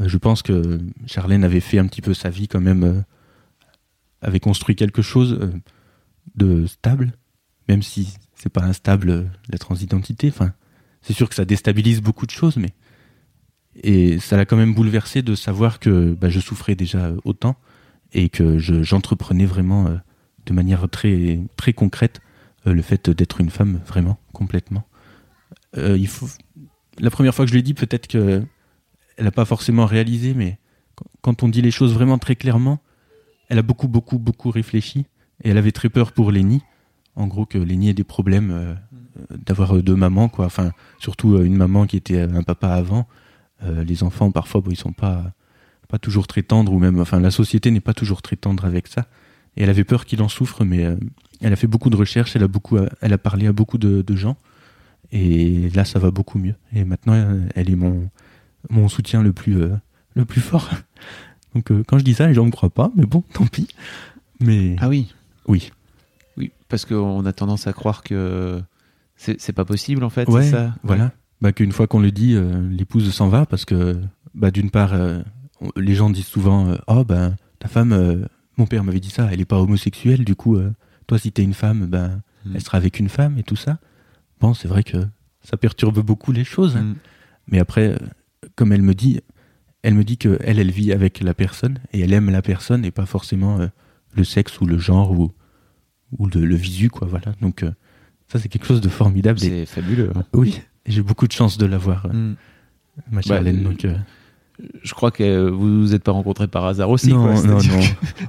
euh, 0.00 0.08
je 0.08 0.16
pense 0.16 0.42
que 0.42 0.80
Charlène 1.06 1.44
avait 1.44 1.60
fait 1.60 1.78
un 1.78 1.86
petit 1.86 2.02
peu 2.02 2.14
sa 2.14 2.30
vie 2.30 2.48
quand 2.48 2.60
même, 2.60 2.84
euh, 2.84 3.00
avait 4.20 4.40
construit 4.40 4.76
quelque 4.76 5.02
chose 5.02 5.38
euh, 5.40 5.52
de 6.34 6.66
stable, 6.66 7.12
même 7.68 7.82
si 7.82 8.16
c'est 8.38 8.48
pas 8.48 8.62
instable 8.62 9.30
la 9.48 9.58
transidentité. 9.58 10.28
Enfin, 10.28 10.52
c'est 11.02 11.12
sûr 11.12 11.28
que 11.28 11.34
ça 11.34 11.44
déstabilise 11.44 12.00
beaucoup 12.00 12.26
de 12.26 12.30
choses, 12.30 12.56
mais 12.56 12.70
et 13.82 14.18
ça 14.18 14.36
l'a 14.36 14.44
quand 14.44 14.56
même 14.56 14.74
bouleversé 14.74 15.22
de 15.22 15.34
savoir 15.34 15.78
que 15.78 16.12
bah, 16.14 16.28
je 16.28 16.40
souffrais 16.40 16.74
déjà 16.74 17.12
autant 17.24 17.56
et 18.12 18.28
que 18.28 18.58
j'entreprenais 18.58 19.46
vraiment 19.46 20.00
de 20.46 20.52
manière 20.52 20.88
très 20.88 21.40
très 21.56 21.72
concrète 21.72 22.20
le 22.64 22.82
fait 22.82 23.08
d'être 23.10 23.40
une 23.40 23.50
femme 23.50 23.80
vraiment 23.86 24.18
complètement. 24.32 24.84
il 25.76 26.08
faut 26.08 26.26
la 26.98 27.10
première 27.10 27.34
fois 27.34 27.44
que 27.44 27.50
je 27.50 27.54
lui 27.54 27.60
ai 27.60 27.62
dit 27.62 27.74
peut-être 27.74 28.08
que 28.08 28.42
elle 29.16 29.24
n'a 29.24 29.30
pas 29.32 29.44
forcément 29.44 29.84
réalisé, 29.84 30.32
mais 30.32 30.58
quand 31.22 31.42
on 31.42 31.48
dit 31.48 31.60
les 31.60 31.72
choses 31.72 31.92
vraiment 31.92 32.18
très 32.18 32.36
clairement, 32.36 32.80
elle 33.48 33.58
a 33.58 33.62
beaucoup, 33.62 33.88
beaucoup, 33.88 34.18
beaucoup 34.18 34.50
réfléchi. 34.50 35.06
Et 35.42 35.50
elle 35.50 35.58
avait 35.58 35.72
très 35.72 35.88
peur 35.88 36.12
pour 36.12 36.30
Lenny. 36.30 36.62
En 37.18 37.26
gros, 37.26 37.46
que 37.46 37.58
Lenny 37.58 37.90
ait 37.90 37.94
des 37.94 38.04
problèmes 38.04 38.50
euh, 38.50 38.74
d'avoir 39.46 39.82
deux 39.82 39.96
mamans, 39.96 40.28
quoi. 40.28 40.46
Enfin, 40.46 40.72
surtout 40.98 41.34
euh, 41.34 41.44
une 41.44 41.56
maman 41.56 41.86
qui 41.86 41.96
était 41.96 42.20
un 42.20 42.42
papa 42.42 42.68
avant. 42.68 43.06
Euh, 43.64 43.84
les 43.84 44.02
enfants, 44.02 44.30
parfois, 44.30 44.60
bon, 44.60 44.70
ils 44.70 44.76
sont 44.76 44.92
pas, 44.92 45.32
pas 45.88 45.98
toujours 45.98 46.26
très 46.26 46.42
tendres, 46.42 46.72
ou 46.72 46.78
même, 46.78 47.00
enfin, 47.00 47.20
la 47.20 47.30
société 47.30 47.70
n'est 47.70 47.80
pas 47.80 47.94
toujours 47.94 48.22
très 48.22 48.36
tendre 48.36 48.64
avec 48.64 48.86
ça. 48.86 49.06
Et 49.56 49.64
elle 49.64 49.70
avait 49.70 49.84
peur 49.84 50.06
qu'il 50.06 50.22
en 50.22 50.28
souffre, 50.28 50.64
mais 50.64 50.86
elle 51.40 51.52
a 51.52 51.56
fait 51.56 51.66
beaucoup 51.66 51.90
de 51.90 51.96
recherches, 51.96 52.36
elle 52.36 52.44
a, 52.44 52.48
beaucoup, 52.48 52.78
elle 53.00 53.12
a 53.12 53.18
parlé 53.18 53.48
à 53.48 53.52
beaucoup 53.52 53.78
de, 53.78 54.02
de 54.02 54.16
gens. 54.16 54.36
Et 55.10 55.68
là, 55.70 55.84
ça 55.84 55.98
va 55.98 56.12
beaucoup 56.12 56.38
mieux. 56.38 56.54
Et 56.72 56.84
maintenant, 56.84 57.14
elle 57.56 57.68
est 57.68 57.74
mon, 57.74 58.08
mon 58.70 58.88
soutien 58.88 59.22
le 59.22 59.32
plus, 59.32 59.60
euh, 59.60 59.74
le 60.14 60.24
plus 60.24 60.40
fort. 60.40 60.70
Donc 61.54 61.70
euh, 61.70 61.82
quand 61.86 61.98
je 61.98 62.04
dis 62.04 62.14
ça, 62.14 62.26
les 62.26 62.34
gens 62.34 62.42
ne 62.42 62.48
me 62.48 62.52
croient 62.52 62.70
pas, 62.70 62.90
mais 62.94 63.06
bon, 63.06 63.22
tant 63.32 63.46
pis. 63.46 63.68
Mais 64.40 64.76
ah 64.80 64.88
oui, 64.88 65.12
oui, 65.46 65.72
oui, 66.38 66.52
parce 66.68 66.84
qu'on 66.84 67.26
a 67.26 67.32
tendance 67.32 67.66
à 67.66 67.72
croire 67.72 68.02
que 68.02 68.62
c'est 69.16 69.52
pas 69.52 69.64
possible 69.64 70.04
en 70.04 70.10
fait. 70.10 70.28
Ouais, 70.28 70.44
ça? 70.44 70.74
voilà. 70.82 71.12
Bah, 71.40 71.52
qu'une 71.52 71.72
fois 71.72 71.86
qu'on 71.86 72.00
le 72.00 72.10
dit, 72.10 72.34
euh, 72.34 72.68
l'épouse 72.70 73.12
s'en 73.12 73.28
va 73.28 73.46
parce 73.46 73.64
que 73.64 74.00
bah, 74.34 74.50
d'une 74.50 74.70
part, 74.70 74.94
les 75.76 75.94
gens 75.94 76.10
disent 76.10 76.26
souvent 76.26 76.74
oh 76.86 77.04
ben 77.04 77.36
ta 77.58 77.68
femme, 77.68 78.26
mon 78.56 78.66
père 78.66 78.84
m'avait 78.84 79.00
dit 79.00 79.10
ça, 79.10 79.28
elle 79.30 79.40
est 79.40 79.44
pas 79.44 79.60
homosexuelle, 79.60 80.24
du 80.24 80.34
coup 80.34 80.58
toi 81.06 81.18
si 81.18 81.32
t'es 81.32 81.42
une 81.42 81.54
femme, 81.54 81.86
ben 81.86 82.22
elle 82.54 82.60
sera 82.60 82.78
avec 82.78 82.98
une 83.00 83.08
femme 83.08 83.38
et 83.38 83.42
tout 83.42 83.56
ça. 83.56 83.78
Bon, 84.40 84.54
c'est 84.54 84.68
vrai 84.68 84.84
que 84.84 84.98
ça 85.42 85.56
perturbe 85.56 86.00
beaucoup 86.00 86.30
les 86.30 86.44
choses, 86.44 86.76
hmm. 86.76 86.94
mais 87.48 87.58
après 87.58 87.98
comme 88.54 88.72
elle 88.72 88.82
me 88.82 88.94
dit, 88.94 89.20
elle 89.82 89.94
me 89.94 90.04
dit 90.04 90.18
que 90.18 90.38
elle, 90.42 90.58
elle 90.58 90.70
vit 90.70 90.92
avec 90.92 91.20
la 91.20 91.34
personne 91.34 91.78
et 91.92 92.00
elle 92.00 92.12
aime 92.12 92.30
la 92.30 92.42
personne 92.42 92.84
et 92.84 92.90
pas 92.90 93.06
forcément 93.06 93.60
euh, 93.60 93.68
le 94.12 94.24
sexe 94.24 94.60
ou 94.60 94.66
le 94.66 94.78
genre 94.78 95.12
ou, 95.12 95.32
ou 96.16 96.26
le, 96.26 96.54
visu, 96.54 96.90
quoi. 96.90 97.06
Voilà. 97.08 97.34
Donc, 97.40 97.62
euh, 97.62 97.70
ça, 98.28 98.38
c'est 98.38 98.48
quelque 98.48 98.66
chose 98.66 98.80
de 98.80 98.88
formidable. 98.88 99.38
C'est 99.38 99.66
fabuleux. 99.66 100.10
Hein. 100.14 100.24
Oui, 100.32 100.60
j'ai 100.86 101.02
beaucoup 101.02 101.26
de 101.26 101.32
chance 101.32 101.58
de 101.58 101.66
l'avoir, 101.66 102.06
euh, 102.06 102.12
mm. 102.12 102.36
ma 103.10 103.22
chère 103.22 103.42
bah, 103.42 103.52
donc, 103.52 103.86
je 104.82 104.94
crois 104.94 105.10
que 105.10 105.48
vous 105.48 105.82
vous 105.82 105.94
êtes 105.94 106.02
pas 106.02 106.12
rencontrés 106.12 106.48
par 106.48 106.64
hasard 106.64 106.90
aussi. 106.90 107.10
Non, 107.10 107.34
non, 107.42 107.58
non. 107.58 107.80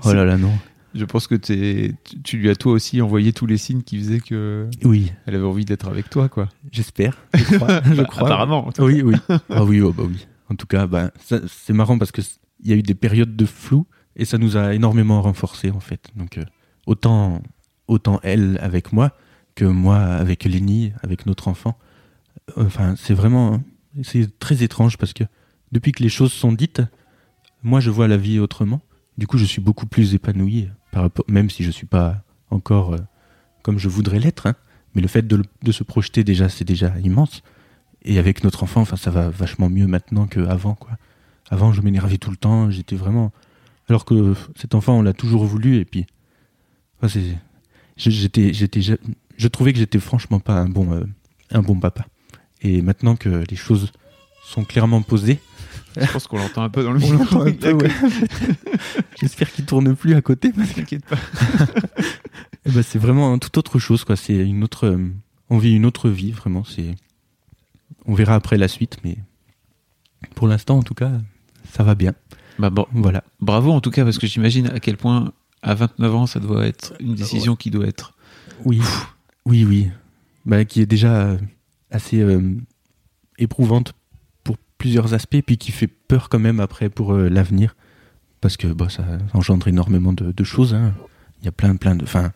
oh 0.04 0.14
là 0.14 0.26
là, 0.26 0.38
non. 0.38 0.52
Je 0.96 1.06
pense 1.06 1.28
que 1.28 1.36
es, 1.36 1.94
tu, 2.24 2.38
lui 2.38 2.50
as 2.50 2.56
toi 2.56 2.72
aussi 2.74 3.02
envoyé 3.02 3.32
tous 3.32 3.46
les 3.46 3.58
signes 3.58 3.84
qui 3.84 3.98
faisaient 4.00 4.20
que 4.20 4.68
oui, 4.84 5.12
elle 5.26 5.36
avait 5.36 5.46
envie 5.46 5.66
d'être 5.66 5.88
avec 5.88 6.10
toi, 6.10 6.30
quoi. 6.30 6.50
J'espère. 6.72 7.18
Je 7.36 7.44
crois. 7.56 7.82
je 7.84 8.02
crois. 8.02 8.28
Apparemment. 8.28 8.70
Oui, 8.80 9.02
oui. 9.04 9.16
Ah 9.50 9.64
oui, 9.64 9.82
oh, 9.82 9.94
bah 9.94 10.04
oui. 10.08 10.28
En 10.50 10.56
tout 10.56 10.66
cas, 10.66 10.88
bah, 10.88 11.12
c'est 11.20 11.74
marrant 11.74 11.98
parce 11.98 12.12
que 12.12 12.22
il 12.62 12.70
y 12.70 12.74
a 12.74 12.76
eu 12.76 12.82
des 12.82 12.96
périodes 12.96 13.36
de 13.36 13.46
flou 13.46 13.86
et 14.16 14.26
ça 14.26 14.38
nous 14.38 14.58
a 14.58 14.74
énormément 14.74 15.22
renforcé 15.22 15.72
en 15.72 15.80
fait. 15.80 16.10
Donc 16.16 16.38
euh, 16.38 16.46
autant 16.86 17.42
autant 17.90 18.20
elle 18.24 18.58
avec 18.62 18.94
moi 18.94 19.12
que 19.56 19.66
moi 19.66 19.98
avec 19.98 20.46
Lenny, 20.46 20.94
avec 21.04 21.26
notre 21.26 21.48
enfant. 21.48 21.78
Enfin, 22.56 22.96
c'est 22.96 23.14
vraiment 23.14 23.62
c'est 24.04 24.40
très 24.40 24.64
étrange 24.64 24.98
parce 24.98 25.14
que 25.14 25.24
depuis 25.72 25.92
que 25.92 26.02
les 26.02 26.10
choses 26.10 26.32
sont 26.32 26.54
dites, 26.54 26.82
moi 27.64 27.80
je 27.80 27.90
vois 27.90 28.08
la 28.08 28.18
vie 28.18 28.40
autrement. 28.40 28.82
Du 29.18 29.28
coup, 29.28 29.38
je 29.38 29.46
suis 29.46 29.62
beaucoup 29.62 29.86
plus 29.86 30.14
épanoui 30.14 30.70
même 31.28 31.50
si 31.50 31.64
je 31.64 31.72
suis 31.72 31.86
pas 31.86 32.24
encore 32.50 32.94
euh, 32.94 32.98
comme 33.62 33.78
je 33.78 33.90
voudrais 33.90 34.20
l'être, 34.20 34.48
hein. 34.48 34.56
mais 34.96 35.02
le 35.02 35.08
fait 35.08 35.28
de, 35.28 35.72
se 35.72 35.84
projeter 35.84 36.24
déjà, 36.24 36.50
c'est 36.50 36.66
déjà 36.66 36.98
immense. 37.00 37.44
Et 38.04 38.18
avec 38.18 38.44
notre 38.44 38.64
enfant, 38.64 38.82
enfin, 38.82 38.96
ça 38.96 39.12
va 39.12 39.30
vachement 39.30 39.70
mieux 39.70 39.88
maintenant 39.88 40.26
qu'avant. 40.26 40.78
Avant, 41.50 41.74
je 41.74 41.82
m'énervais 41.82 42.18
tout 42.18 42.32
le 42.32 42.38
temps, 42.38 42.72
j'étais 42.72 42.96
vraiment. 42.96 43.32
Alors 43.90 44.06
que 44.06 44.34
cet 44.56 44.76
enfant, 44.76 45.00
on 45.00 45.02
l'a 45.02 45.14
toujours 45.14 45.46
voulu, 45.46 45.78
et 45.78 45.86
puis, 45.86 46.06
j'étais, 48.00 48.54
j'étais, 48.54 48.82
je 48.82 49.48
trouvais 49.48 49.74
que 49.74 49.80
j'étais 49.80 50.00
franchement 50.00 50.40
pas 50.40 50.54
un 50.54 50.70
bon, 50.70 50.92
euh, 50.94 51.04
un 51.52 51.62
bon 51.62 51.80
papa. 51.80 52.06
Et 52.62 52.82
maintenant 52.82 53.16
que 53.16 53.44
les 53.50 53.56
choses 53.56 53.92
sont 54.44 54.64
clairement 54.64 55.02
posées, 55.02 55.40
je 55.98 56.12
pense 56.12 56.28
qu'on 56.28 56.38
l'entend 56.38 56.64
un 56.64 56.70
peu 56.70 56.84
dans 56.84 56.92
le 56.92 57.00
micro. 57.00 57.46
J'espère 59.20 59.52
qu'il 59.52 59.66
tourne 59.66 59.96
plus 59.96 60.16
à 60.16 60.22
côté. 60.22 60.52
T'inquiète 60.52 61.06
pas. 61.06 61.18
Eh 62.66 62.72
ben, 62.72 62.84
c'est 62.84 63.00
vraiment 63.00 63.40
tout 63.40 63.58
autre 63.58 63.80
chose, 63.80 64.04
quoi. 64.04 64.18
C'est 64.18 64.36
une 64.36 64.66
autre, 64.66 64.86
euh, 64.86 65.10
on 65.50 65.58
vit 65.58 65.74
une 65.74 65.86
autre 65.86 66.10
vie, 66.10 66.32
vraiment. 66.32 66.66
C'est, 66.66 66.94
on 68.06 68.14
verra 68.14 68.36
après 68.36 68.58
la 68.58 68.68
suite, 68.68 68.98
mais 69.06 69.18
pour 70.36 70.46
l'instant, 70.46 70.78
en 70.78 70.84
tout 70.84 70.94
cas, 70.94 71.10
ça 71.72 71.84
va 71.84 71.96
bien. 71.96 72.14
Bah 72.60 72.70
bon, 72.70 72.86
voilà. 72.92 73.24
Bravo 73.40 73.72
en 73.72 73.80
tout 73.80 73.92
cas, 73.92 74.04
parce 74.04 74.18
que 74.18 74.28
j'imagine 74.28 74.68
à 74.68 74.82
quel 74.82 74.98
point 74.98 75.32
à 75.62 75.74
29 75.74 76.16
ans, 76.16 76.26
ça 76.26 76.40
doit 76.40 76.66
être 76.66 76.94
une 77.00 77.16
décision 77.16 77.56
qui 77.56 77.72
doit 77.72 77.88
être. 77.88 78.14
Oui, 78.66 78.82
oui, 79.46 79.66
oui. 79.66 79.90
Bah, 80.46 80.66
qui 80.66 80.82
est 80.82 80.86
déjà 80.86 81.38
assez 81.92 82.26
éprouvante 83.38 83.94
pour 84.44 84.58
plusieurs 84.78 85.14
aspects, 85.14 85.42
puis 85.46 85.58
qui 85.58 85.72
fait 85.72 85.88
peur 85.88 86.30
quand 86.30 86.40
même 86.40 86.60
après 86.60 86.90
pour 86.90 87.14
l'avenir, 87.14 87.76
parce 88.42 88.58
que 88.58 88.68
bah, 88.68 88.90
ça 88.90 89.04
engendre 89.34 89.68
énormément 89.68 90.14
de, 90.14 90.44
choses. 90.44 90.74
Hein. 90.74 90.94
Il 91.42 91.46
y 91.46 91.48
a 91.48 91.52
plein, 91.52 91.76
plein 91.76 91.96
de, 91.96 92.04
enfin, 92.04 92.32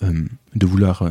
de 0.00 0.66
vouloir 0.66 1.08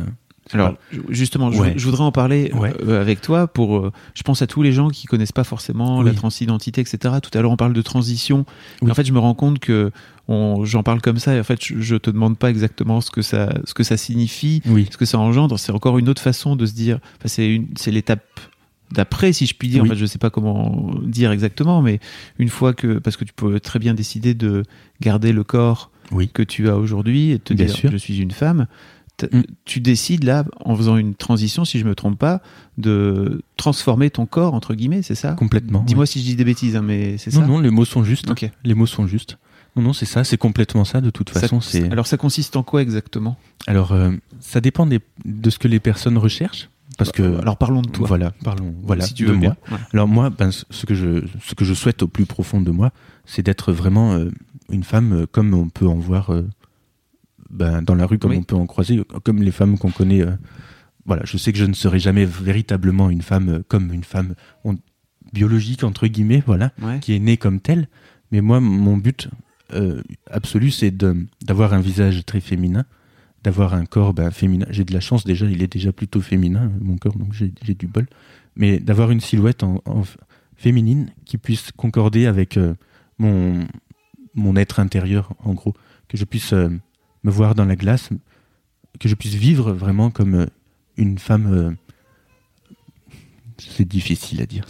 alors 0.52 0.74
justement, 1.08 1.50
je, 1.50 1.84
voudrais 1.84 2.04
en 2.04 2.12
parler 2.12 2.52
euh, 2.54 3.00
avec 3.00 3.20
toi 3.20 3.46
pour. 3.46 3.78
Euh, 3.78 3.92
je 4.14 4.22
pense 4.22 4.42
à 4.42 4.46
tous 4.46 4.62
les 4.62 4.72
gens 4.72 4.88
qui 4.88 5.06
connaissent 5.06 5.32
pas 5.32 5.44
forcément 5.44 6.02
la 6.02 6.12
transidentité, 6.12 6.80
etc. 6.80 7.14
Tout 7.22 7.36
à 7.36 7.42
l'heure, 7.42 7.50
on 7.50 7.56
parle 7.56 7.72
de 7.72 7.82
transition. 7.82 8.44
En 8.82 8.94
fait, 8.94 9.04
je 9.04 9.12
me 9.12 9.18
rends 9.18 9.34
compte 9.34 9.58
que 9.58 9.90
j'en 10.28 10.82
parle 10.82 11.00
comme 11.00 11.18
ça 11.18 11.34
et 11.34 11.40
en 11.40 11.44
fait, 11.44 11.64
je, 11.64 11.80
je, 11.80 11.96
te 11.96 12.10
demande 12.10 12.38
pas 12.38 12.50
exactement 12.50 13.00
ce 13.00 13.10
que 13.10 13.22
ça, 13.22 13.52
ce 13.64 13.74
que 13.74 13.82
ça 13.82 13.96
signifie, 13.96 14.62
ce 14.90 14.96
que 14.96 15.04
ça 15.04 15.18
engendre. 15.18 15.58
C'est 15.58 15.72
encore 15.72 15.98
une 15.98 16.08
autre 16.08 16.22
façon 16.22 16.56
de 16.56 16.66
se 16.66 16.74
dire. 16.74 17.00
Enfin, 17.18 17.28
c'est 17.28 17.90
l'étape 17.90 18.40
d'après, 18.92 19.32
si 19.32 19.46
je 19.46 19.54
puis 19.54 19.68
dire. 19.68 19.82
En 19.82 19.86
fait, 19.86 19.96
je 19.96 20.06
sais 20.06 20.18
pas 20.18 20.30
comment 20.30 20.94
dire 21.02 21.32
exactement, 21.32 21.82
mais 21.82 22.00
une 22.38 22.48
fois 22.48 22.72
que, 22.72 22.98
parce 22.98 23.16
que 23.16 23.24
tu 23.24 23.32
peux 23.32 23.60
très 23.60 23.78
bien 23.78 23.94
décider 23.94 24.34
de 24.34 24.62
garder 25.00 25.32
le 25.32 25.44
corps 25.44 25.90
que 26.32 26.42
tu 26.42 26.68
as 26.68 26.76
aujourd'hui 26.76 27.32
et 27.32 27.38
te 27.38 27.52
dire 27.52 27.74
je 27.90 27.96
suis 27.96 28.18
une 28.18 28.30
femme. 28.30 28.66
Mm. 29.22 29.42
tu 29.64 29.80
décides 29.80 30.24
là, 30.24 30.44
en 30.60 30.76
faisant 30.76 30.96
une 30.96 31.14
transition, 31.14 31.64
si 31.64 31.78
je 31.78 31.84
me 31.84 31.94
trompe 31.94 32.18
pas, 32.18 32.42
de 32.76 33.42
transformer 33.56 34.10
ton 34.10 34.26
corps, 34.26 34.54
entre 34.54 34.74
guillemets, 34.74 35.02
c'est 35.02 35.14
ça? 35.14 35.32
Complètement. 35.32 35.82
Dis-moi 35.82 36.06
si 36.06 36.20
je 36.20 36.24
dis 36.24 36.36
des 36.36 36.44
bêtises, 36.44 36.76
hein, 36.76 36.82
mais 36.82 37.16
c'est 37.18 37.30
ça? 37.30 37.40
Non, 37.40 37.46
non, 37.46 37.58
les 37.60 37.70
mots 37.70 37.84
sont 37.84 38.04
justes. 38.04 38.30
Les 38.64 38.74
mots 38.74 38.86
sont 38.86 39.06
justes. 39.06 39.38
Non, 39.76 39.82
non, 39.82 39.92
c'est 39.92 40.06
ça, 40.06 40.24
c'est 40.24 40.38
complètement 40.38 40.84
ça, 40.84 41.00
de 41.00 41.10
toute 41.10 41.30
façon. 41.30 41.60
Alors 41.90 42.06
ça 42.06 42.16
consiste 42.16 42.56
en 42.56 42.62
quoi 42.62 42.82
exactement? 42.82 43.36
Alors, 43.66 43.92
euh, 43.92 44.12
ça 44.40 44.60
dépend 44.60 44.86
de 44.86 45.50
ce 45.50 45.58
que 45.58 45.68
les 45.68 45.80
personnes 45.80 46.18
recherchent. 46.18 46.68
Parce 46.98 47.12
que, 47.12 47.22
bah, 47.22 47.40
alors 47.42 47.58
parlons 47.58 47.82
de 47.82 47.90
toi. 47.90 48.06
Voilà, 48.08 48.30
parlons. 48.42 48.74
Voilà, 48.82 49.04
si 49.04 49.12
tu 49.12 49.26
veux 49.26 49.34
moi. 49.34 49.56
Alors 49.92 50.08
moi, 50.08 50.30
ben, 50.30 50.50
ce 50.50 50.86
que 50.86 50.94
je, 50.94 51.24
ce 51.42 51.54
que 51.54 51.64
je 51.64 51.74
souhaite 51.74 52.02
au 52.02 52.08
plus 52.08 52.24
profond 52.24 52.60
de 52.60 52.70
moi, 52.70 52.90
c'est 53.26 53.42
d'être 53.42 53.72
vraiment 53.72 54.14
euh, 54.14 54.30
une 54.70 54.82
femme 54.82 55.12
euh, 55.12 55.26
comme 55.30 55.52
on 55.52 55.68
peut 55.68 55.86
en 55.86 55.96
voir 55.96 56.30
ben, 57.50 57.82
dans 57.82 57.94
la 57.94 58.06
rue 58.06 58.18
comme 58.18 58.32
on 58.32 58.42
peut 58.42 58.56
en 58.56 58.66
croiser, 58.66 59.02
comme 59.24 59.42
les 59.42 59.50
femmes 59.50 59.78
qu'on 59.78 59.90
connaît. 59.90 60.22
Euh, 60.22 60.36
voilà, 61.04 61.22
je 61.24 61.36
sais 61.36 61.52
que 61.52 61.58
je 61.58 61.64
ne 61.64 61.72
serai 61.72 61.98
jamais 61.98 62.24
véritablement 62.24 63.10
une 63.10 63.22
femme 63.22 63.48
euh, 63.48 63.62
comme 63.66 63.92
une 63.92 64.04
femme 64.04 64.34
biologique 65.32 65.84
entre 65.84 66.06
guillemets, 66.06 66.42
voilà, 66.46 66.72
qui 67.00 67.14
est 67.14 67.18
née 67.18 67.36
comme 67.36 67.60
telle. 67.60 67.88
Mais 68.32 68.40
moi, 68.40 68.60
mon 68.60 68.96
but 68.96 69.28
euh, 69.72 70.02
absolu, 70.30 70.70
c'est 70.70 70.96
d'avoir 71.44 71.74
un 71.74 71.80
visage 71.80 72.24
très 72.24 72.40
féminin, 72.40 72.84
d'avoir 73.44 73.74
un 73.74 73.86
corps 73.86 74.14
ben, 74.14 74.30
féminin. 74.30 74.66
J'ai 74.70 74.84
de 74.84 74.92
la 74.92 75.00
chance 75.00 75.24
déjà, 75.24 75.46
il 75.46 75.62
est 75.62 75.72
déjà 75.72 75.92
plutôt 75.92 76.20
féminin 76.20 76.72
mon 76.80 76.96
corps, 76.96 77.16
donc 77.16 77.32
j'ai 77.32 77.74
du 77.74 77.86
bol. 77.86 78.06
Mais 78.56 78.80
d'avoir 78.80 79.10
une 79.10 79.20
silhouette 79.20 79.62
en, 79.62 79.82
féminine 80.56 81.10
qui 81.26 81.36
puisse 81.36 81.70
concorder 81.76 82.24
avec 82.24 82.58
mon 83.18 83.66
mon 84.34 84.56
être 84.56 84.80
intérieur, 84.80 85.32
en 85.44 85.52
gros, 85.52 85.74
que 86.08 86.16
je 86.16 86.24
puisse 86.24 86.54
me 87.26 87.30
voir 87.32 87.56
dans 87.56 87.64
la 87.64 87.74
glace, 87.74 88.10
que 89.00 89.08
je 89.08 89.14
puisse 89.16 89.34
vivre 89.34 89.72
vraiment 89.72 90.10
comme 90.10 90.34
euh, 90.34 90.46
une 90.96 91.18
femme. 91.18 91.52
Euh, 91.52 91.70
c'est 93.58 93.86
difficile 93.86 94.40
à 94.40 94.46
dire, 94.46 94.64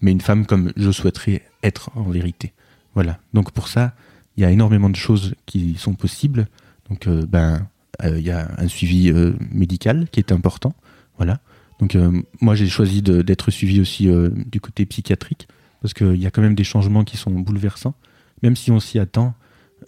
mais 0.00 0.10
une 0.10 0.20
femme 0.20 0.46
comme 0.46 0.72
je 0.76 0.90
souhaiterais 0.90 1.42
être 1.62 1.90
en 1.94 2.04
vérité. 2.04 2.52
Voilà. 2.94 3.18
Donc 3.34 3.52
pour 3.52 3.68
ça, 3.68 3.94
il 4.36 4.42
y 4.42 4.46
a 4.46 4.50
énormément 4.50 4.88
de 4.88 4.96
choses 4.96 5.34
qui 5.44 5.74
sont 5.76 5.94
possibles. 5.94 6.46
Donc 6.88 7.06
euh, 7.06 7.26
ben, 7.26 7.68
il 8.04 8.20
y 8.20 8.30
a 8.30 8.50
un 8.58 8.68
suivi 8.68 9.12
médical 9.52 10.08
qui 10.10 10.18
est 10.18 10.32
important. 10.32 10.74
Voilà. 11.18 11.38
Donc 11.78 11.96
moi 12.40 12.56
j'ai 12.56 12.68
choisi 12.68 13.00
d'être 13.02 13.52
suivi 13.52 13.80
aussi 13.80 14.08
du 14.50 14.60
côté 14.60 14.86
psychiatrique 14.86 15.46
parce 15.82 15.94
qu'il 15.94 16.16
y 16.16 16.26
a 16.26 16.32
quand 16.32 16.42
même 16.42 16.56
des 16.56 16.64
changements 16.64 17.04
qui 17.04 17.16
sont 17.16 17.30
bouleversants. 17.30 17.94
Même 18.42 18.56
si 18.56 18.72
on 18.72 18.80
s'y 18.80 18.98
attend, 18.98 19.34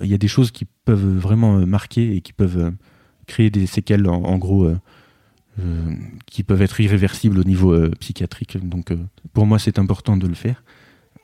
il 0.00 0.08
y 0.08 0.14
a 0.14 0.18
des 0.18 0.28
choses 0.28 0.50
qui 0.50 0.66
peuvent 0.84 1.18
vraiment 1.18 1.58
euh, 1.58 1.66
marquer 1.66 2.16
et 2.16 2.20
qui 2.20 2.32
peuvent 2.32 2.58
euh, 2.58 2.70
créer 3.26 3.50
des 3.50 3.66
séquelles, 3.66 4.06
en, 4.08 4.36
gros, 4.38 4.66
euh, 4.66 5.96
qui 6.26 6.42
peuvent 6.42 6.62
être 6.62 6.80
irréversibles 6.80 7.38
au 7.38 7.44
niveau 7.44 7.88
psychiatrique. 7.98 8.58
Donc, 8.62 8.92
pour 9.32 9.46
moi, 9.46 9.58
c'est 9.58 9.78
important 9.78 10.18
de 10.18 10.26
le 10.26 10.34
faire. 10.34 10.62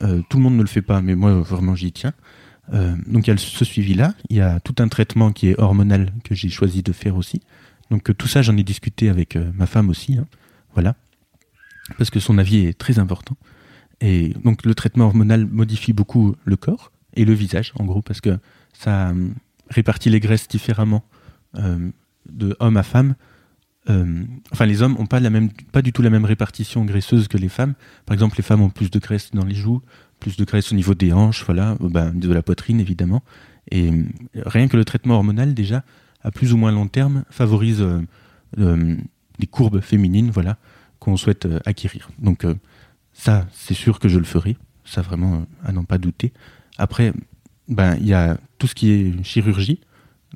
tout 0.01 0.39
le 0.39 0.43
monde 0.43 0.57
ne 0.57 0.63
le 0.63 0.67
fait 0.67 0.81
pas, 0.81 1.03
mais 1.03 1.15
moi, 1.15 1.41
vraiment, 1.41 1.75
j'y 1.75 1.93
tiens. 1.93 2.15
donc, 2.73 3.27
il 3.27 3.31
y 3.31 3.33
a 3.35 3.37
ce 3.37 3.65
suivi-là. 3.67 4.15
Il 4.31 4.37
y 4.37 4.41
a 4.41 4.61
tout 4.61 4.77
un 4.79 4.89
traitement 4.89 5.31
qui 5.31 5.49
est 5.49 5.61
hormonal 5.61 6.11
que 6.25 6.35
j'ai 6.35 6.49
choisi 6.49 6.83
de 6.83 6.93
faire 6.93 7.17
aussi. 7.17 7.43
Donc, 7.91 8.17
tout 8.17 8.29
ça, 8.29 8.41
j'en 8.41 8.57
ai 8.57 8.63
discuté 8.63 9.11
avec 9.11 9.37
ma 9.37 9.67
femme 9.67 9.91
aussi. 9.91 10.17
Hein. 10.17 10.27
Voilà. 10.73 10.97
Parce 11.99 12.09
que 12.09 12.19
son 12.19 12.39
avis 12.39 12.65
est 12.65 12.79
très 12.79 12.99
important. 12.99 13.37
Et 14.01 14.33
donc, 14.43 14.65
le 14.65 14.75
traitement 14.75 15.05
hormonal 15.05 15.45
modifie 15.45 15.93
beaucoup 15.93 16.35
le 16.47 16.57
corps 16.57 16.93
et 17.15 17.27
le 17.27 17.35
visage, 17.35 17.73
en 17.79 17.85
gros, 17.85 18.01
parce 18.01 18.21
que 18.21 18.39
ça 18.73 19.11
euh, 19.11 19.29
répartit 19.69 20.11
les 20.11 20.21
graisses 20.21 20.49
différemment 20.49 21.05
euh, 21.57 21.91
de 22.29 22.57
homme 22.61 22.77
à 22.77 22.83
femme. 22.83 23.15
Euh, 23.89 24.25
enfin, 24.53 24.67
les 24.67 24.83
hommes 24.83 24.95
n'ont 24.95 25.07
pas, 25.07 25.21
la 25.21 25.31
même, 25.31 25.51
pas 25.73 25.83
du 25.83 25.93
tout 25.93 26.03
la 26.03 26.11
même 26.11 26.25
répartition 26.25 26.85
graisseuse 26.85 27.29
que 27.29 27.39
les 27.39 27.49
femmes. 27.49 27.75
Par 28.07 28.15
exemple, 28.15 28.37
les 28.37 28.43
femmes 28.43 28.63
ont 28.63 28.71
plus 28.71 28.91
de 28.91 28.99
graisse 28.99 29.31
dans 29.33 29.45
les 29.45 29.55
joues, 29.55 29.83
plus 30.19 30.37
de 30.37 30.45
graisse 30.45 30.71
au 30.73 30.75
niveau 30.75 30.95
des 30.95 31.13
hanches, 31.13 31.45
voilà, 31.45 31.77
ben, 31.81 32.13
de 32.13 32.33
la 32.33 32.43
poitrine 32.43 32.81
évidemment. 32.81 33.23
Et 33.71 33.91
rien 34.35 34.69
que 34.69 34.77
le 34.77 34.85
traitement 34.85 35.15
hormonal, 35.15 35.55
déjà, 35.55 35.85
à 36.23 36.31
plus 36.31 36.53
ou 36.53 36.57
moins 36.57 36.73
long 36.73 36.89
terme, 36.89 37.25
favorise 37.31 37.85
les 38.57 39.47
courbes 39.51 39.81
féminines, 39.81 40.31
voilà, 40.31 40.59
qu'on 40.99 41.17
souhaite 41.17 41.49
acquérir. 41.65 42.11
Donc 42.19 42.45
ça, 43.13 43.47
c'est 43.53 43.75
sûr 43.75 43.99
que 43.99 44.09
je 44.09 44.19
le 44.19 44.25
ferai, 44.25 44.57
ça 44.85 45.03
vraiment 45.03 45.47
à 45.65 45.73
n'en 45.73 45.85
pas 45.85 45.99
douter. 45.99 46.33
Après, 46.79 47.13
ben 47.71 47.97
il 48.01 48.07
y 48.07 48.15
a 48.15 48.37
tout 48.59 48.67
ce 48.67 48.75
qui 48.75 48.91
est 48.91 49.25
chirurgie. 49.25 49.81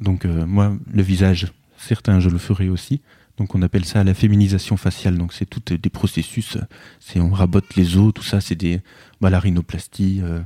Donc 0.01 0.25
euh, 0.25 0.47
moi, 0.47 0.77
le 0.93 1.03
visage, 1.03 1.53
certains, 1.77 2.21
je 2.21 2.31
le 2.31 2.39
ferai 2.39 2.69
aussi. 2.69 3.03
Donc 3.37 3.57
on 3.57 3.63
appelle 3.63 3.85
ça 3.85 4.05
la 4.05 4.15
féminisation 4.15 4.77
faciale. 4.77 5.19
Donc 5.19 5.33
c'est 5.33 5.45
tout 5.45 5.61
des 5.77 5.91
processus. 5.91 6.57
C'est 7.01 7.21
on 7.21 7.31
rabote 7.31 7.75
les 7.77 7.97
os, 7.97 8.15
tout 8.15 8.23
ça. 8.23 8.41
C'est 8.41 8.55
des 8.55 8.81
la 9.21 9.41
rhinoplastie. 9.41 10.21
Euh. 10.23 10.41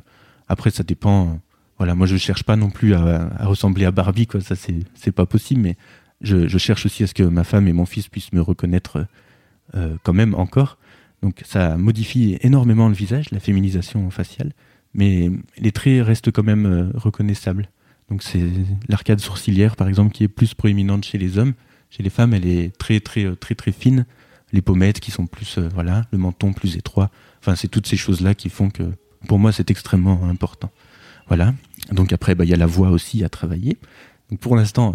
après 0.48 0.70
ça 0.70 0.82
dépend. 0.82 1.40
voilà, 1.76 1.94
moi 1.94 2.06
je 2.06 2.16
cherche 2.16 2.44
pas 2.44 2.56
non 2.56 2.70
plus 2.70 2.94
à, 2.94 3.28
ressembler 3.46 3.84
à 3.84 3.90
Barbie, 3.90 4.26
quoi. 4.26 4.40
Ça 4.40 4.54
c'est 4.56 5.12
pas 5.12 5.26
possible. 5.26 5.60
Mais 5.60 5.76
je, 6.22 6.58
cherche 6.58 6.86
aussi 6.86 7.02
à 7.02 7.06
ce 7.06 7.14
que 7.14 7.22
ma 7.22 7.44
femme 7.44 7.68
et 7.68 7.72
mon 7.72 7.86
fils 7.86 8.08
puissent 8.08 8.32
me 8.32 8.40
reconnaître 8.40 9.06
euh, 9.74 9.96
quand 10.02 10.14
même 10.14 10.34
encore. 10.34 10.78
Donc 11.22 11.42
ça 11.44 11.76
modifie 11.76 12.38
énormément 12.40 12.88
le 12.88 12.94
visage, 12.94 13.30
la 13.30 13.40
féminisation 13.40 14.08
faciale 14.10 14.52
mais 14.98 15.30
les 15.56 15.70
traits 15.70 16.04
restent 16.04 16.32
quand 16.32 16.42
même 16.42 16.66
euh, 16.66 16.90
reconnaissables. 16.94 17.70
Donc 18.10 18.22
c'est 18.24 18.42
l'arcade 18.88 19.20
sourcilière 19.20 19.76
par 19.76 19.86
exemple 19.86 20.12
qui 20.12 20.24
est 20.24 20.28
plus 20.28 20.54
proéminente 20.54 21.04
chez 21.04 21.18
les 21.18 21.38
hommes. 21.38 21.54
Chez 21.88 22.02
les 22.02 22.10
femmes, 22.10 22.34
elle 22.34 22.46
est 22.46 22.76
très 22.76 22.98
très 22.98 23.24
euh, 23.24 23.36
très 23.36 23.54
très 23.54 23.70
fine. 23.70 24.06
Les 24.52 24.60
pommettes 24.60 24.98
qui 24.98 25.12
sont 25.12 25.26
plus 25.26 25.56
euh, 25.58 25.68
voilà, 25.72 26.04
le 26.10 26.18
menton 26.18 26.52
plus 26.52 26.76
étroit. 26.76 27.10
Enfin, 27.38 27.54
c'est 27.54 27.68
toutes 27.68 27.86
ces 27.86 27.96
choses 27.96 28.20
là 28.22 28.34
qui 28.34 28.50
font 28.50 28.70
que 28.70 28.82
pour 29.28 29.38
moi 29.38 29.52
c'est 29.52 29.70
extrêmement 29.70 30.24
important. 30.24 30.70
Voilà. 31.28 31.54
Donc 31.92 32.12
après, 32.12 32.34
bah, 32.34 32.44
il 32.44 32.50
y 32.50 32.54
a 32.54 32.56
la 32.56 32.66
voix 32.66 32.90
aussi 32.90 33.22
à 33.22 33.28
travailler. 33.28 33.76
Donc 34.30 34.40
pour 34.40 34.56
l'instant, 34.56 34.94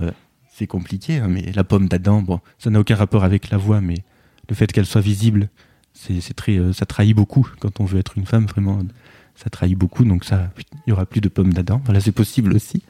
c'est 0.54 0.68
compliqué, 0.68 1.20
hein, 1.20 1.28
mais 1.30 1.51
la 1.54 1.64
pomme 1.64 1.88
d'Adam, 1.88 2.22
bon, 2.22 2.39
ça 2.60 2.70
n'a 2.70 2.80
aucun 2.80 2.95
rapport 2.95 3.24
avec 3.24 3.51
la 3.51 3.58
voix, 3.58 3.82
mais 3.82 4.04
le 4.49 4.56
fait 4.56 4.72
qu'elle 4.72 4.86
soit 4.86 5.01
visible, 5.01 5.49
c'est 5.93 6.34
très, 6.34 6.60
ça 6.74 6.86
trahit 6.86 7.16
beaucoup 7.16 7.47
quand 7.60 7.80
on 7.80 7.86
veut 7.86 7.99
être 7.99 8.18
une 8.18 8.26
femme 8.26 8.45
vraiment 8.45 8.80
ça 9.36 9.50
trahit 9.50 9.78
beaucoup, 9.78 10.06
donc 10.06 10.24
ça, 10.24 10.52
il 10.86 10.90
y 10.90 10.94
aura 10.94 11.06
plus 11.06 11.22
de 11.22 11.30
pommes 11.30 11.54
d'Adam. 11.54 11.82
Voilà, 11.86 12.00
c'est 12.00 12.12
possible 12.12 12.54
aussi. 12.54 12.84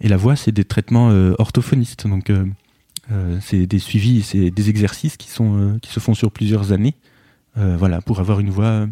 Et 0.00 0.08
la 0.08 0.16
voix, 0.16 0.36
c'est 0.36 0.52
des 0.52 0.64
traitements 0.64 1.10
euh, 1.10 1.34
orthophonistes, 1.38 2.06
donc 2.06 2.30
euh, 2.30 2.46
euh, 3.12 3.38
c'est 3.40 3.66
des 3.66 3.78
suivis, 3.78 4.22
c'est 4.22 4.50
des 4.50 4.70
exercices 4.70 5.16
qui 5.16 5.28
sont 5.28 5.78
qui 5.82 5.90
se 5.90 6.00
font 6.00 6.14
sur 6.14 6.30
plusieurs 6.30 6.72
années, 6.72 6.94
voilà, 7.56 8.00
pour 8.00 8.20
avoir 8.20 8.40
une 8.40 8.48
voix 8.48 8.86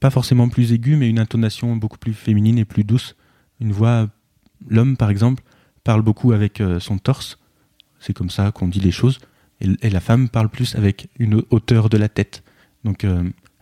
pas 0.00 0.10
forcément 0.10 0.48
plus 0.48 0.72
aiguë, 0.72 0.96
mais 0.96 1.08
une 1.08 1.20
intonation 1.20 1.76
beaucoup 1.76 1.96
plus 1.96 2.12
féminine 2.12 2.58
et 2.58 2.66
plus 2.66 2.84
douce. 2.84 3.16
Une 3.60 3.72
voix, 3.72 4.08
l'homme 4.68 4.96
par 4.96 5.08
exemple, 5.08 5.42
parle 5.84 6.02
beaucoup 6.02 6.32
avec 6.32 6.62
son 6.80 6.98
torse, 6.98 7.38
c'est 8.00 8.12
comme 8.12 8.28
ça 8.28 8.50
qu'on 8.50 8.68
dit 8.68 8.80
les 8.80 8.90
choses, 8.90 9.18
et, 9.60 9.68
et, 9.80 9.88
la 9.88 10.00
femme 10.00 10.28
parle 10.28 10.50
plus 10.50 10.74
avec 10.74 11.08
une 11.18 11.42
hauteur 11.48 11.88
de 11.88 11.96
la 11.96 12.10
tête. 12.10 12.42
Donc 12.84 13.06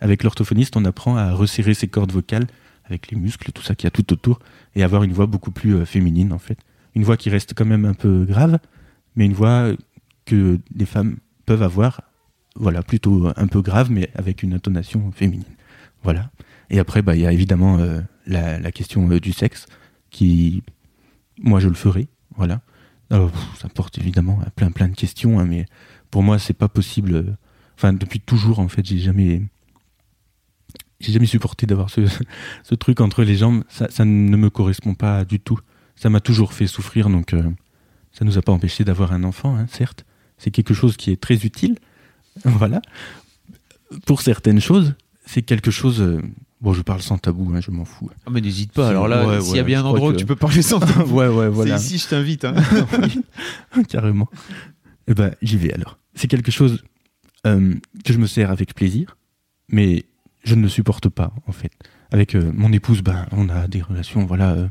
avec 0.01 0.23
l'orthophoniste, 0.23 0.75
on 0.75 0.83
apprend 0.83 1.15
à 1.15 1.31
resserrer 1.31 1.75
ses 1.75 1.87
cordes 1.87 2.11
vocales 2.11 2.47
avec 2.91 3.09
les 3.11 3.17
muscles, 3.17 3.51
tout 3.51 3.63
ça 3.63 3.75
qu'il 3.75 3.85
y 3.85 3.87
a 3.87 3.91
tout 3.91 4.11
autour, 4.13 4.39
et 4.75 4.83
avoir 4.83 5.03
une 5.03 5.13
voix 5.13 5.25
beaucoup 5.25 5.51
plus 5.51 5.75
euh, 5.75 5.85
féminine 5.85 6.33
en 6.33 6.39
fait. 6.39 6.57
Une 6.95 7.03
voix 7.03 7.17
qui 7.17 7.29
reste 7.29 7.53
quand 7.55 7.65
même 7.65 7.85
un 7.85 7.93
peu 7.93 8.25
grave, 8.25 8.59
mais 9.15 9.25
une 9.25 9.33
voix 9.33 9.71
que 10.25 10.59
les 10.75 10.85
femmes 10.85 11.17
peuvent 11.45 11.63
avoir, 11.63 12.01
voilà, 12.55 12.83
plutôt 12.83 13.31
un 13.35 13.47
peu 13.47 13.61
grave, 13.61 13.91
mais 13.91 14.09
avec 14.15 14.43
une 14.43 14.53
intonation 14.53 15.11
féminine. 15.11 15.45
Voilà. 16.03 16.31
Et 16.69 16.79
après, 16.79 17.01
bah, 17.01 17.15
il 17.15 17.21
y 17.21 17.25
a 17.25 17.31
évidemment 17.31 17.77
euh, 17.79 18.01
la, 18.27 18.71
question 18.71 19.09
euh, 19.09 19.19
du 19.19 19.31
sexe, 19.31 19.65
qui, 20.09 20.63
moi, 21.41 21.59
je 21.59 21.69
le 21.69 21.75
ferai, 21.75 22.07
voilà. 22.35 22.61
Ça 23.09 23.67
porte 23.67 23.97
évidemment 23.97 24.39
à 24.45 24.49
plein 24.51 24.71
plein 24.71 24.87
de 24.87 24.95
questions, 24.95 25.39
hein, 25.39 25.45
mais 25.45 25.65
pour 26.11 26.23
moi, 26.23 26.39
c'est 26.39 26.53
pas 26.53 26.69
possible 26.69 27.35
enfin 27.81 27.93
depuis 27.93 28.19
toujours 28.19 28.59
en 28.59 28.67
fait, 28.67 28.85
j'ai 28.85 28.99
jamais 28.99 29.41
j'ai 31.01 31.11
jamais 31.11 31.25
supporté 31.25 31.65
d'avoir 31.65 31.89
ce, 31.89 32.01
ce, 32.63 32.75
truc 32.75 33.01
entre 33.01 33.23
les 33.23 33.35
jambes. 33.35 33.63
Ça, 33.69 33.89
ça, 33.89 34.05
ne 34.05 34.37
me 34.37 34.49
correspond 34.49 34.93
pas 34.93 35.25
du 35.25 35.39
tout. 35.39 35.59
Ça 35.95 36.09
m'a 36.09 36.19
toujours 36.19 36.53
fait 36.53 36.67
souffrir, 36.67 37.09
donc 37.09 37.33
euh, 37.33 37.43
ça 38.11 38.25
nous 38.25 38.37
a 38.37 38.41
pas 38.41 38.51
empêché 38.51 38.83
d'avoir 38.83 39.13
un 39.13 39.23
enfant, 39.23 39.55
hein, 39.55 39.67
certes. 39.69 40.05
C'est 40.37 40.51
quelque 40.51 40.73
chose 40.73 40.97
qui 40.97 41.11
est 41.11 41.21
très 41.21 41.45
utile. 41.45 41.77
voilà. 42.45 42.81
Pour 44.05 44.21
certaines 44.21 44.61
choses, 44.61 44.95
c'est 45.25 45.41
quelque 45.41 45.71
chose. 45.71 46.01
Euh, 46.01 46.21
bon, 46.61 46.73
je 46.73 46.81
parle 46.81 47.01
sans 47.01 47.17
tabou, 47.17 47.51
hein, 47.53 47.59
je 47.61 47.71
m'en 47.71 47.85
fous. 47.85 48.09
Ah, 48.25 48.29
mais 48.31 48.41
n'hésite 48.41 48.71
pas. 48.71 48.89
Alors 48.89 49.07
là, 49.07 49.41
s'il 49.41 49.57
y 49.57 49.59
a 49.59 49.63
bien 49.63 49.81
un 49.81 49.85
endroit 49.85 50.09
où 50.09 50.13
tu 50.13 50.25
peux 50.25 50.35
parler 50.35 50.61
sans 50.61 50.79
tabou, 50.79 51.15
ouais, 51.19 51.27
ouais, 51.27 51.49
voilà. 51.49 51.77
c'est 51.77 51.95
ici, 51.95 52.03
je 52.03 52.09
t'invite. 52.09 52.45
Hein. 52.45 52.55
Carrément. 53.89 54.29
Eh 55.07 55.13
ben, 55.13 55.35
j'y 55.41 55.57
vais 55.57 55.73
alors. 55.73 55.97
C'est 56.15 56.27
quelque 56.27 56.51
chose 56.51 56.83
euh, 57.47 57.73
que 58.05 58.13
je 58.13 58.17
me 58.19 58.27
sers 58.27 58.51
avec 58.51 58.75
plaisir, 58.75 59.17
mais 59.69 60.05
je 60.43 60.55
ne 60.55 60.61
le 60.61 60.69
supporte 60.69 61.09
pas 61.09 61.33
en 61.47 61.51
fait. 61.51 61.71
Avec 62.11 62.35
euh, 62.35 62.51
mon 62.53 62.71
épouse, 62.73 63.01
ben, 63.01 63.25
on 63.31 63.49
a 63.49 63.67
des 63.67 63.81
relations 63.81 64.25
voilà 64.25 64.51
euh, 64.51 64.67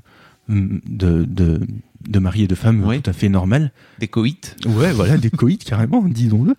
de, 0.49 1.25
de, 1.25 1.61
de 2.09 2.19
mari 2.19 2.43
et 2.43 2.47
de 2.47 2.55
femme 2.55 2.83
tout 3.03 3.11
à 3.11 3.13
fait 3.13 3.29
normales. 3.29 3.73
Des 3.99 4.09
coïts 4.09 4.41
Ouais, 4.67 4.93
voilà, 4.93 5.17
des 5.17 5.31
coïts 5.31 5.59
carrément, 5.65 6.03
disons-le. 6.03 6.55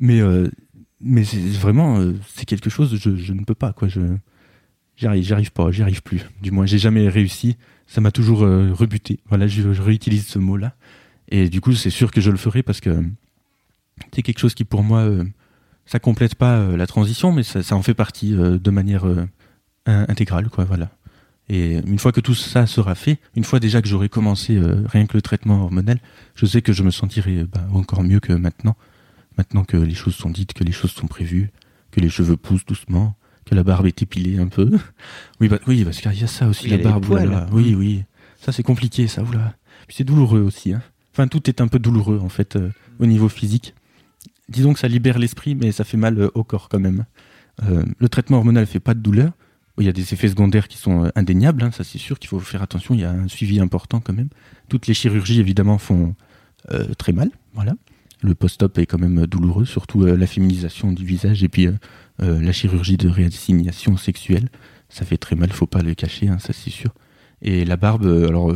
Mais 0.00 0.20
euh, 0.20 0.50
mais 1.00 1.24
c'est 1.24 1.38
vraiment 1.38 2.02
c'est 2.34 2.44
quelque 2.44 2.70
chose 2.70 2.96
je, 2.96 3.16
je 3.16 3.32
ne 3.32 3.44
peux 3.44 3.54
pas 3.54 3.72
quoi. 3.72 3.88
Je 3.88 4.00
j'arrive 4.96 5.24
j'arrive 5.24 5.52
pas, 5.52 5.70
j'y 5.70 5.82
arrive 5.82 6.02
plus. 6.02 6.22
Du 6.42 6.50
moins, 6.50 6.66
j'ai 6.66 6.78
jamais 6.78 7.08
réussi. 7.08 7.56
Ça 7.86 8.02
m'a 8.02 8.10
toujours 8.10 8.40
rebuté. 8.40 9.20
Voilà, 9.30 9.46
je, 9.46 9.72
je, 9.72 9.80
réutilise 9.80 10.26
ce 10.26 10.38
mot-là. 10.38 10.74
Et 11.30 11.48
du 11.48 11.62
coup, 11.62 11.72
c'est 11.72 11.88
sûr 11.88 12.10
que 12.10 12.20
je 12.20 12.30
le 12.30 12.36
ferai 12.36 12.62
parce 12.62 12.80
que 12.80 13.02
c'est 14.12 14.22
quelque 14.22 14.40
chose 14.40 14.54
qui 14.54 14.64
pour 14.64 14.82
moi 14.82 15.08
ça 15.88 15.98
complète 15.98 16.34
pas 16.34 16.58
euh, 16.58 16.76
la 16.76 16.86
transition, 16.86 17.32
mais 17.32 17.42
ça, 17.42 17.74
en 17.74 17.82
fait 17.82 17.94
partie 17.94 18.34
euh, 18.34 18.58
de 18.58 18.70
manière 18.70 19.06
euh, 19.06 19.26
intégrale, 19.86 20.50
quoi. 20.50 20.64
Voilà. 20.64 20.90
Et 21.48 21.78
une 21.78 21.98
fois 21.98 22.12
que 22.12 22.20
tout 22.20 22.34
ça 22.34 22.66
sera 22.66 22.94
fait, 22.94 23.18
une 23.34 23.44
fois 23.44 23.58
déjà 23.58 23.80
que 23.80 23.88
j'aurai 23.88 24.10
commencé 24.10 24.60
rien 24.60 25.06
que 25.06 25.16
le 25.16 25.22
traitement 25.22 25.62
hormonal, 25.62 25.98
je 26.34 26.44
sais 26.44 26.60
que 26.60 26.74
je 26.74 26.82
me 26.82 26.90
sentirai 26.90 27.44
bah, 27.44 27.66
encore 27.72 28.02
mieux 28.02 28.20
que 28.20 28.34
maintenant. 28.34 28.76
Maintenant 29.38 29.64
que 29.64 29.78
les 29.78 29.94
choses 29.94 30.14
sont 30.14 30.28
dites, 30.28 30.52
que 30.52 30.62
les 30.62 30.72
choses 30.72 30.90
sont 30.90 31.06
prévues, 31.06 31.50
que 31.90 32.00
les 32.00 32.10
cheveux 32.10 32.36
poussent 32.36 32.66
doucement, 32.66 33.16
que 33.46 33.54
la 33.54 33.62
barbe 33.62 33.86
est 33.86 34.02
épilée 34.02 34.38
un 34.38 34.48
peu. 34.48 34.70
oui, 35.40 35.48
bah, 35.48 35.58
oui, 35.66 35.84
parce 35.84 36.02
qu'il 36.02 36.12
y 36.12 36.22
a 36.22 36.26
ça 36.26 36.48
aussi, 36.48 36.68
la 36.68 36.76
barbe. 36.76 37.06
Oui, 37.50 37.74
oui. 37.74 38.04
Ça, 38.42 38.52
c'est 38.52 38.62
compliqué, 38.62 39.08
ça. 39.08 39.22
Oula. 39.22 39.54
Puis 39.86 39.96
c'est 39.96 40.04
douloureux 40.04 40.40
aussi. 40.40 40.74
Hein. 40.74 40.82
Enfin, 41.14 41.28
tout 41.28 41.48
est 41.48 41.62
un 41.62 41.68
peu 41.68 41.78
douloureux, 41.78 42.20
en 42.22 42.28
fait, 42.28 42.58
au 43.00 43.06
niveau 43.06 43.30
physique 43.30 43.74
disons 44.48 44.72
que 44.72 44.78
ça 44.78 44.88
libère 44.88 45.18
l'esprit, 45.18 45.54
mais 45.54 45.72
ça 45.72 45.84
fait 45.84 45.96
mal 45.96 46.18
euh, 46.18 46.30
au 46.34 46.44
corps 46.44 46.68
quand 46.68 46.80
même. 46.80 47.04
Euh, 47.64 47.84
le 47.98 48.08
traitement 48.08 48.38
hormonal 48.38 48.66
fait 48.66 48.80
pas 48.80 48.94
de 48.94 49.00
douleur. 49.00 49.32
Il 49.78 49.86
y 49.86 49.88
a 49.88 49.92
des 49.92 50.12
effets 50.12 50.28
secondaires 50.28 50.66
qui 50.66 50.76
sont 50.76 51.04
euh, 51.04 51.08
indéniables, 51.14 51.62
hein, 51.62 51.70
ça 51.70 51.84
c'est 51.84 51.98
sûr 51.98 52.18
qu'il 52.18 52.28
faut 52.28 52.40
faire 52.40 52.62
attention, 52.62 52.94
il 52.94 53.00
y 53.00 53.04
a 53.04 53.10
un 53.10 53.28
suivi 53.28 53.60
important 53.60 54.00
quand 54.00 54.12
même. 54.12 54.28
Toutes 54.68 54.86
les 54.86 54.94
chirurgies 54.94 55.40
évidemment 55.40 55.78
font 55.78 56.14
très 56.98 57.12
mal, 57.12 57.30
voilà. 57.54 57.74
Le 58.20 58.34
post-op 58.34 58.76
est 58.78 58.86
quand 58.86 58.98
même 58.98 59.26
douloureux, 59.26 59.64
surtout 59.64 60.04
la 60.04 60.26
féminisation 60.26 60.92
du 60.92 61.04
visage 61.04 61.44
et 61.44 61.48
puis 61.48 61.68
la 62.18 62.52
chirurgie 62.52 62.96
de 62.96 63.08
réassignation 63.08 63.96
sexuelle, 63.96 64.48
ça 64.88 65.04
fait 65.04 65.16
très 65.16 65.36
mal, 65.36 65.50
faut 65.52 65.68
pas 65.68 65.82
le 65.82 65.94
cacher, 65.94 66.28
hein, 66.28 66.38
ça 66.40 66.52
c'est 66.52 66.70
sûr. 66.70 66.92
Et 67.40 67.64
la 67.64 67.76
barbe, 67.76 68.04
alors 68.04 68.52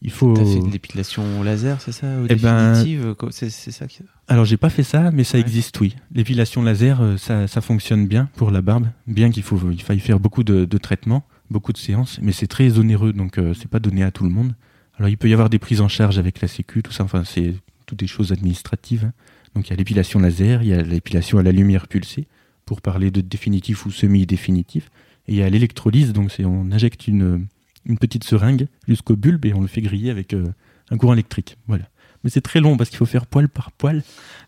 il 0.00 0.12
faut. 0.12 0.34
T'as 0.34 0.44
fait 0.44 0.60
de 0.60 0.70
l'épilation 0.70 1.42
laser, 1.42 1.80
c'est 1.80 1.92
ça 1.92 2.06
ou 2.06 2.26
eh 2.30 2.36
ben, 2.36 2.72
définitive 2.72 3.16
ben... 3.20 3.28
C'est 3.30 3.50
ça 3.50 3.88
qui... 3.88 4.04
Alors 4.28 4.44
j'ai 4.44 4.56
pas 4.56 4.70
fait 4.70 4.82
ça, 4.82 5.10
mais 5.10 5.24
ça 5.24 5.38
existe, 5.38 5.78
oui. 5.80 5.96
L'épilation 6.12 6.62
laser, 6.62 7.00
euh, 7.02 7.16
ça, 7.16 7.46
ça, 7.46 7.60
fonctionne 7.60 8.06
bien 8.06 8.30
pour 8.36 8.50
la 8.50 8.62
barbe, 8.62 8.88
bien 9.06 9.30
qu'il 9.30 9.42
faut, 9.42 9.60
il 9.70 9.82
faille 9.82 10.00
faire 10.00 10.18
beaucoup 10.18 10.44
de, 10.44 10.64
de 10.64 10.78
traitements, 10.78 11.24
beaucoup 11.50 11.72
de 11.72 11.78
séances, 11.78 12.18
mais 12.22 12.32
c'est 12.32 12.46
très 12.46 12.78
onéreux, 12.78 13.12
donc 13.12 13.38
euh, 13.38 13.52
c'est 13.52 13.68
pas 13.68 13.80
donné 13.80 14.02
à 14.02 14.10
tout 14.10 14.24
le 14.24 14.30
monde. 14.30 14.54
Alors 14.96 15.10
il 15.10 15.18
peut 15.18 15.28
y 15.28 15.34
avoir 15.34 15.50
des 15.50 15.58
prises 15.58 15.82
en 15.82 15.88
charge 15.88 16.18
avec 16.18 16.40
la 16.40 16.48
Sécu, 16.48 16.82
tout 16.82 16.92
ça. 16.92 17.04
Enfin, 17.04 17.24
c'est 17.24 17.54
toutes 17.84 17.98
des 17.98 18.06
choses 18.06 18.32
administratives. 18.32 19.04
Hein. 19.04 19.12
Donc 19.54 19.68
il 19.68 19.70
y 19.70 19.72
a 19.74 19.76
l'épilation 19.76 20.20
laser, 20.20 20.62
il 20.62 20.68
y 20.68 20.72
a 20.72 20.82
l'épilation 20.82 21.38
à 21.38 21.42
la 21.42 21.52
lumière 21.52 21.86
pulsée, 21.86 22.26
pour 22.64 22.80
parler 22.80 23.10
de 23.10 23.20
définitif 23.20 23.84
ou 23.84 23.90
semi-définitif. 23.90 24.90
Et 25.28 25.32
il 25.32 25.38
y 25.38 25.42
a 25.42 25.50
l'électrolyse, 25.50 26.12
donc 26.12 26.30
c'est 26.30 26.44
on 26.44 26.70
injecte 26.72 27.08
une 27.08 27.46
une 27.86 27.98
petite 27.98 28.24
seringue 28.24 28.66
jusqu'au 28.88 29.16
bulbe 29.16 29.44
et 29.44 29.54
on 29.54 29.60
le 29.60 29.66
fait 29.66 29.82
griller 29.82 30.10
avec 30.10 30.32
euh, 30.34 30.46
un 30.90 30.96
courant 30.96 31.12
électrique. 31.12 31.58
Voilà. 31.66 31.84
Mais 32.24 32.30
c'est 32.30 32.40
très 32.40 32.60
long 32.60 32.76
parce 32.76 32.90
qu'il 32.90 32.98
faut 32.98 33.06
faire 33.06 33.26
poil 33.26 33.48
par 33.48 33.70
poil. 33.72 34.02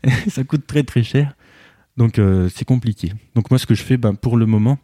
Ça 0.29 0.43
coûte 0.45 0.66
très 0.66 0.83
très 0.83 1.03
cher. 1.03 1.37
Donc 1.97 2.18
euh, 2.18 2.49
c'est 2.55 2.64
compliqué. 2.64 3.12
Donc 3.35 3.51
moi 3.51 3.59
ce 3.59 3.66
que 3.66 3.74
je 3.74 3.83
fais 3.83 3.97
ben, 3.97 4.14
pour 4.14 4.37
le 4.37 4.47
moment, 4.47 4.79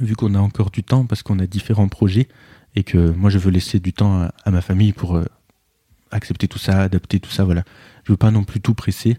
vu 0.00 0.14
qu'on 0.14 0.34
a 0.34 0.38
encore 0.38 0.70
du 0.70 0.82
temps 0.82 1.04
parce 1.04 1.22
qu'on 1.22 1.38
a 1.38 1.46
différents 1.46 1.88
projets 1.88 2.28
et 2.74 2.82
que 2.82 3.10
moi 3.10 3.30
je 3.30 3.38
veux 3.38 3.50
laisser 3.50 3.80
du 3.80 3.92
temps 3.92 4.28
à, 4.44 4.50
ma 4.50 4.60
famille 4.60 4.92
pour 4.92 5.16
euh, 5.16 5.24
accepter 6.10 6.48
tout 6.48 6.58
ça, 6.58 6.82
adapter 6.82 7.20
tout 7.20 7.30
ça, 7.30 7.44
voilà. 7.44 7.64
Je 8.04 8.12
veux 8.12 8.16
pas 8.16 8.30
non 8.30 8.44
plus 8.44 8.60
tout 8.60 8.74
presser. 8.74 9.16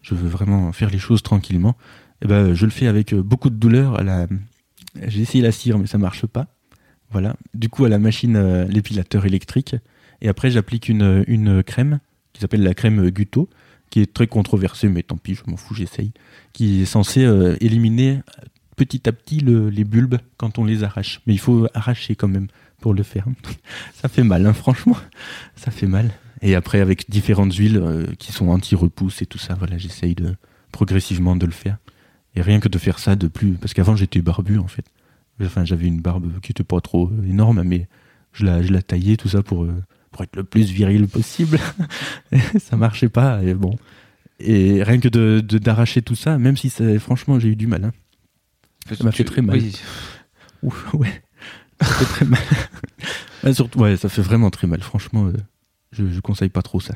Je 0.00 0.14
veux 0.14 0.28
vraiment 0.28 0.72
faire 0.72 0.90
les 0.90 0.98
choses 0.98 1.22
tranquillement. 1.22 1.76
Et 2.22 2.26
ben 2.26 2.54
je 2.54 2.64
le 2.64 2.70
fais 2.72 2.86
avec 2.86 3.14
beaucoup 3.14 3.50
de 3.50 3.56
douleur. 3.56 4.00
J'ai 5.06 5.22
essayé 5.22 5.42
la 5.42 5.52
cire 5.52 5.78
mais 5.78 5.86
ça 5.86 5.98
marche 5.98 6.26
pas. 6.26 6.48
Voilà. 7.12 7.36
Du 7.54 7.68
coup, 7.68 7.84
à 7.84 7.88
la 7.88 7.98
machine, 7.98 8.36
euh, 8.36 8.64
l'épilateur 8.64 9.26
électrique. 9.26 9.76
Et 10.22 10.28
après, 10.28 10.50
j'applique 10.50 10.88
une, 10.88 11.62
crème 11.62 12.00
s'appelle 12.42 12.62
la 12.62 12.74
crème 12.74 13.08
Guto, 13.10 13.48
qui 13.90 14.00
est 14.00 14.12
très 14.12 14.26
controversée, 14.26 14.88
mais 14.88 15.02
tant 15.02 15.16
pis, 15.16 15.34
je 15.34 15.42
m'en 15.50 15.56
fous, 15.56 15.74
j'essaye. 15.74 16.12
Qui 16.52 16.82
est 16.82 16.86
censée 16.86 17.24
euh, 17.24 17.56
éliminer 17.60 18.20
petit 18.76 19.08
à 19.08 19.12
petit 19.12 19.38
les 19.38 19.84
bulbes 19.84 20.18
quand 20.38 20.58
on 20.58 20.64
les 20.64 20.82
arrache. 20.82 21.20
Mais 21.26 21.34
il 21.34 21.38
faut 21.38 21.66
arracher 21.74 22.16
quand 22.16 22.28
même 22.28 22.48
pour 22.80 22.94
le 22.94 23.02
faire. 23.02 23.26
ça 23.94 24.08
fait 24.08 24.24
mal, 24.24 24.46
hein, 24.46 24.52
franchement. 24.52 24.96
Ça 25.56 25.70
fait 25.70 25.86
mal. 25.86 26.10
Et 26.40 26.54
après, 26.54 26.80
avec 26.80 27.08
différentes 27.08 27.54
huiles 27.54 27.78
euh, 27.78 28.06
qui 28.18 28.32
sont 28.32 28.48
anti-repousse 28.48 29.22
et 29.22 29.26
tout 29.26 29.38
ça, 29.38 29.54
voilà, 29.54 29.78
j'essaye 29.78 30.14
de 30.14 30.34
progressivement 30.72 31.36
de 31.36 31.46
le 31.46 31.52
faire. 31.52 31.78
Et 32.34 32.42
rien 32.42 32.60
que 32.60 32.68
de 32.68 32.78
faire 32.78 32.98
ça 32.98 33.14
de 33.14 33.28
plus. 33.28 33.52
Parce 33.52 33.74
qu'avant, 33.74 33.94
j'étais 33.94 34.22
barbu, 34.22 34.58
en 34.58 34.68
fait. 34.68 34.86
Enfin, 35.40 35.64
j'avais 35.64 35.86
une 35.86 36.00
barbe 36.00 36.40
qui 36.40 36.52
était 36.52 36.64
pas 36.64 36.80
trop 36.80 37.10
énorme, 37.24 37.62
mais 37.62 37.88
je 38.32 38.44
la, 38.44 38.62
je 38.62 38.72
la 38.72 38.82
taillais, 38.82 39.16
tout 39.16 39.28
ça, 39.28 39.42
pour, 39.42 39.64
euh, 39.64 39.82
pour 40.12 40.22
être 40.22 40.36
le 40.36 40.44
plus 40.44 40.70
viril 40.70 41.08
possible. 41.08 41.58
ça 42.60 42.76
marchait 42.76 43.08
pas, 43.08 43.42
et 43.42 43.54
bon. 43.54 43.76
Et 44.38 44.82
rien 44.82 45.00
que 45.00 45.08
de, 45.08 45.40
d'arracher 45.40 46.02
tout 46.02 46.14
ça, 46.14 46.38
même 46.38 46.56
si 46.56 46.70
franchement, 46.98 47.38
j'ai 47.38 47.48
eu 47.48 47.56
du 47.56 47.66
mal. 47.66 47.84
Hein. 47.84 47.92
Ça 48.96 49.04
m'a 49.04 49.12
fait 49.12 49.24
très 49.24 49.42
mal. 49.42 49.60
ouais. 50.94 51.22
Ça 51.80 51.86
fait 51.86 52.04
très 52.04 52.24
mal. 52.24 53.54
surtout, 53.54 53.80
ouais, 53.80 53.96
ça 53.96 54.08
fait 54.08 54.22
vraiment 54.22 54.50
très 54.50 54.66
mal. 54.66 54.82
Franchement, 54.82 55.26
euh, 55.26 55.32
je, 55.90 56.06
je 56.08 56.20
conseille 56.20 56.48
pas 56.48 56.62
trop 56.62 56.80
ça. 56.80 56.94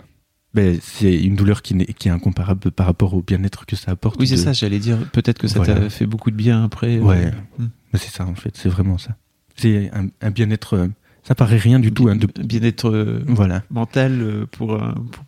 Ben, 0.55 0.79
c'est 0.81 1.15
une 1.15 1.37
douleur 1.37 1.61
qui, 1.61 1.75
est, 1.75 2.07
incomparable 2.09 2.71
par 2.71 2.87
rapport 2.87 3.13
au 3.13 3.21
bien-être 3.21 3.67
que 3.67 3.77
ça 3.77 3.91
apporte. 3.91 4.19
Oui, 4.19 4.27
c'est 4.27 4.39
ça, 4.39 4.55
j'allais 4.55 4.79
dire. 4.79 4.99
Peut-être 5.13 5.39
que 5.39 5.49
ça 5.49 5.61
t'a 5.61 5.91
fait 5.91 6.07
beaucoup 6.07 6.31
de 6.31 6.37
bien 6.37 6.65
après. 6.65 6.97
Euh, 6.97 7.03
ouais, 7.03 7.31
hmm. 7.59 7.69
c'est 7.93 8.11
ça 8.11 8.25
en 8.25 8.35
fait, 8.35 8.57
c'est 8.57 8.71
vraiment 8.71 8.97
ça. 8.97 9.17
C'est 9.57 9.91
un, 9.93 10.31
bien-être. 10.31 10.89
Euh, 11.27 11.29
ça 11.29 11.35
paraît 11.35 11.59
rien 11.59 11.79
du 11.79 11.93
tout. 11.93 12.09
Hein, 12.09 12.17
de... 12.17 12.27
Bien-être 12.43 12.91
euh, 12.91 13.23
voilà. 13.27 13.63
mental 13.71 14.47
pour, 14.53 14.79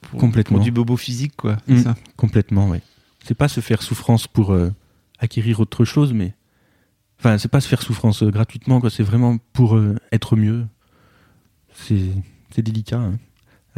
pour, 0.02 0.20
Complètement. 0.20 0.58
du 0.58 0.70
bobo 0.70 0.96
physique, 0.96 1.36
quoi. 1.36 1.58
Ça 1.82 1.94
complètement, 2.16 2.68
oui. 2.70 2.78
C'est 3.24 3.34
pas 3.34 3.48
se 3.48 3.60
faire 3.60 3.82
souffrance 3.82 4.26
pour 4.26 4.56
acquérir 5.18 5.60
autre 5.60 5.84
chose, 5.84 6.12
mais. 6.12 6.34
Enfin, 7.18 7.36
c'est 7.36 7.48
pas 7.48 7.60
se 7.60 7.68
faire 7.68 7.82
souffrance 7.82 8.22
gratuitement, 8.22 8.80
quoi. 8.80 8.90
C'est 8.90 9.02
vraiment 9.02 9.38
pour 9.52 9.78
être 10.12 10.36
mieux. 10.36 10.66
C'est 11.72 12.62
délicat. 12.62 12.98
Hein 12.98 13.18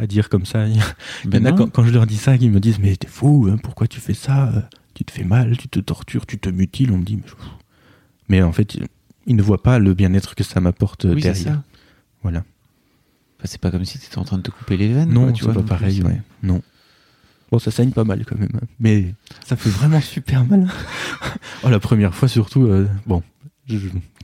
à 0.01 0.07
dire 0.07 0.29
comme 0.29 0.45
ça. 0.45 0.67
Il 1.25 1.33
y 1.33 1.37
en 1.37 1.45
a, 1.45 1.51
quand, 1.51 1.83
je 1.83 1.91
leur 1.91 2.07
dis 2.07 2.17
ça, 2.17 2.35
ils 2.35 2.51
me 2.51 2.59
disent 2.59 2.79
Mais 2.79 2.95
t'es 2.95 3.07
fou, 3.07 3.47
hein, 3.49 3.57
pourquoi 3.61 3.87
tu 3.87 3.99
fais 3.99 4.13
ça 4.13 4.67
Tu 4.93 5.05
te 5.05 5.11
fais 5.11 5.23
mal, 5.23 5.55
tu 5.57 5.69
te 5.69 5.79
tortures, 5.79 6.25
tu 6.25 6.39
te 6.39 6.49
mutiles. 6.49 6.91
On 6.91 6.97
me 6.97 7.03
dit 7.03 7.17
Mais, 7.17 7.31
mais 8.27 8.41
en 8.41 8.51
fait, 8.51 8.77
ils 9.27 9.35
ne 9.35 9.41
voient 9.41 9.61
pas 9.61 9.79
le 9.79 9.93
bien-être 9.93 10.35
que 10.35 10.43
ça 10.43 10.59
m'apporte 10.59 11.05
oui, 11.05 11.21
derrière. 11.21 11.61
Voilà. 12.23 12.43
c'est 13.43 13.59
pas 13.59 13.71
comme 13.71 13.85
si 13.85 13.99
tu 13.99 14.05
étais 14.05 14.17
en 14.17 14.23
train 14.23 14.37
de 14.37 14.43
te 14.43 14.51
couper 14.51 14.77
les 14.77 14.87
veines. 14.93 15.11
Non, 15.11 15.31
tu 15.31 15.43
vois, 15.43 15.53
pas 15.53 15.63
pareil, 15.63 16.03
ouais. 16.03 16.21
Non. 16.43 16.61
Bon, 17.51 17.59
ça 17.59 17.71
saigne 17.71 17.91
pas 17.91 18.05
mal 18.05 18.23
quand 18.25 18.37
même, 18.37 18.51
hein. 18.55 18.65
mais 18.79 19.13
ça 19.45 19.57
fait 19.57 19.69
vraiment 19.69 19.99
super 19.99 20.45
mal. 20.45 20.71
oh, 21.63 21.69
la 21.69 21.79
première 21.81 22.15
fois 22.15 22.29
surtout, 22.29 22.63
euh, 22.63 22.87
bon, 23.05 23.23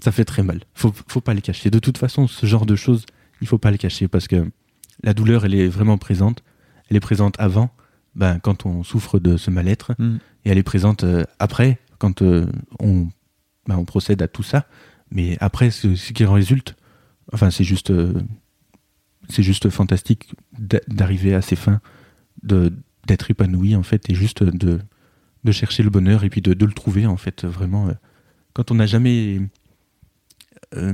ça 0.01 0.13
fait 0.13 0.23
très 0.23 0.43
mal. 0.43 0.61
Faut, 0.73 0.93
faut 1.07 1.19
pas 1.19 1.33
les 1.33 1.41
cacher. 1.41 1.69
De 1.69 1.79
toute 1.79 1.97
façon, 1.97 2.27
ce 2.27 2.45
genre 2.45 2.65
de 2.65 2.77
choses, 2.77 3.05
il 3.41 3.47
faut 3.47 3.57
pas 3.57 3.69
les 3.69 3.77
cacher 3.77 4.07
parce 4.07 4.27
que 4.27 4.49
la 5.03 5.13
douleur, 5.13 5.45
elle 5.45 5.55
est 5.55 5.67
vraiment 5.67 5.97
présente. 5.97 6.43
Elle 6.89 6.97
est 6.97 7.01
présente 7.01 7.35
avant, 7.39 7.69
ben, 8.15 8.39
quand 8.39 8.65
on 8.65 8.83
souffre 8.83 9.19
de 9.19 9.37
ce 9.37 9.51
mal-être, 9.51 9.93
mm. 9.99 10.17
et 10.45 10.49
elle 10.49 10.57
est 10.57 10.63
présente 10.63 11.03
euh, 11.03 11.23
après, 11.39 11.79
quand 11.99 12.21
euh, 12.21 12.45
on, 12.79 13.07
ben, 13.67 13.77
on 13.77 13.85
procède 13.85 14.21
à 14.21 14.27
tout 14.27 14.43
ça. 14.43 14.65
Mais 15.11 15.37
après, 15.39 15.69
ce, 15.71 15.87
qui 16.11 16.25
en 16.25 16.33
résulte, 16.33 16.75
enfin, 17.33 17.51
c'est 17.51 17.63
juste, 17.63 17.91
euh, 17.91 18.13
c'est 19.29 19.43
juste 19.43 19.69
fantastique 19.69 20.33
d'arriver 20.87 21.33
à 21.33 21.41
ces 21.41 21.55
fins, 21.55 21.81
de 22.43 22.73
d'être 23.07 23.31
épanoui 23.31 23.75
en 23.75 23.83
fait, 23.83 24.09
et 24.09 24.15
juste 24.15 24.43
de 24.43 24.79
de 25.43 25.51
chercher 25.51 25.83
le 25.83 25.89
bonheur 25.89 26.23
et 26.23 26.29
puis 26.29 26.41
de, 26.41 26.53
de 26.53 26.65
le 26.65 26.73
trouver 26.73 27.05
en 27.05 27.17
fait 27.17 27.45
vraiment. 27.45 27.87
euh, 27.89 27.93
quand 28.53 28.71
on 28.71 28.75
n'a 28.75 28.87
jamais, 28.87 29.39
euh, 30.75 30.93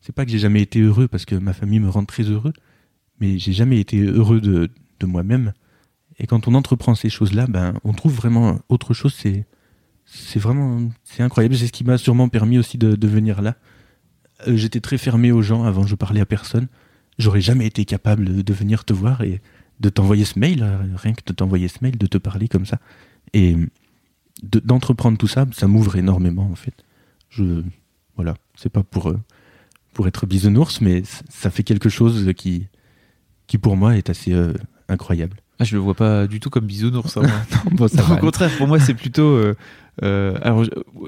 c'est 0.00 0.14
pas 0.14 0.24
que 0.24 0.30
j'ai 0.30 0.38
jamais 0.38 0.62
été 0.62 0.80
heureux 0.80 1.08
parce 1.08 1.24
que 1.24 1.34
ma 1.34 1.52
famille 1.54 1.80
me 1.80 1.88
rend 1.88 2.04
très 2.04 2.24
heureux, 2.24 2.52
mais 3.20 3.38
j'ai 3.38 3.52
jamais 3.52 3.80
été 3.80 4.00
heureux 4.00 4.40
de, 4.40 4.70
de 5.00 5.06
moi-même. 5.06 5.52
Et 6.18 6.26
quand 6.26 6.46
on 6.46 6.54
entreprend 6.54 6.94
ces 6.94 7.08
choses-là, 7.10 7.46
ben 7.48 7.74
on 7.84 7.92
trouve 7.92 8.14
vraiment 8.14 8.60
autre 8.68 8.94
chose. 8.94 9.14
C'est 9.14 9.46
c'est 10.04 10.38
vraiment 10.38 10.90
c'est 11.04 11.22
incroyable. 11.22 11.56
C'est 11.56 11.66
ce 11.68 11.72
qui 11.72 11.84
m'a 11.84 11.98
sûrement 11.98 12.28
permis 12.28 12.58
aussi 12.58 12.78
de, 12.78 12.94
de 12.96 13.08
venir 13.08 13.42
là. 13.42 13.56
Euh, 14.48 14.56
J'étais 14.56 14.80
très 14.80 14.98
fermé 14.98 15.32
aux 15.32 15.42
gens 15.42 15.64
avant, 15.64 15.86
je 15.86 15.94
parlais 15.94 16.20
à 16.20 16.26
personne. 16.26 16.66
J'aurais 17.18 17.40
jamais 17.40 17.66
été 17.66 17.84
capable 17.84 18.42
de, 18.42 18.52
venir 18.52 18.84
te 18.84 18.92
voir 18.92 19.22
et 19.22 19.40
de 19.80 19.88
t'envoyer 19.88 20.24
ce 20.24 20.38
mail, 20.38 20.62
euh, 20.62 20.78
rien 20.96 21.12
que 21.12 21.22
de 21.26 21.32
t'envoyer 21.32 21.68
ce 21.68 21.78
mail, 21.82 21.96
de 21.96 22.06
te 22.06 22.18
parler 22.18 22.48
comme 22.48 22.66
ça. 22.66 22.78
Et 23.32 23.56
de- 24.42 24.60
d'entreprendre 24.60 25.16
tout 25.18 25.28
ça, 25.28 25.46
ça 25.52 25.66
m'ouvre 25.68 25.96
énormément 25.96 26.48
en 26.50 26.54
fait. 26.56 26.74
Je 27.30 27.62
voilà, 28.16 28.34
c'est 28.56 28.68
pas 28.70 28.82
pour 28.82 29.08
euh, 29.10 29.18
pour 29.92 30.08
être 30.08 30.26
bisounours, 30.26 30.80
mais 30.80 31.02
ça 31.28 31.50
fait 31.50 31.62
quelque 31.62 31.88
chose 31.88 32.32
qui 32.36 32.66
qui 33.46 33.58
pour 33.58 33.76
moi 33.76 33.96
est 33.96 34.10
assez 34.10 34.32
euh, 34.32 34.52
incroyable. 34.88 35.36
Ah, 35.60 35.64
je 35.64 35.76
le 35.76 35.80
vois 35.82 35.94
pas 35.94 36.26
du 36.26 36.40
tout 36.40 36.50
comme 36.50 36.66
bisounours. 36.66 37.16
hein, 37.16 37.22
moi. 37.22 37.62
Bon, 37.72 37.86
ça 37.88 38.02
Non, 38.08 38.14
au 38.16 38.18
contraire, 38.18 38.50
pour 38.58 38.66
moi, 38.66 38.80
c'est 38.80 38.94
plutôt. 38.94 39.22
euh, 39.36 39.54
euh, 40.02 40.36
alors, 40.42 40.64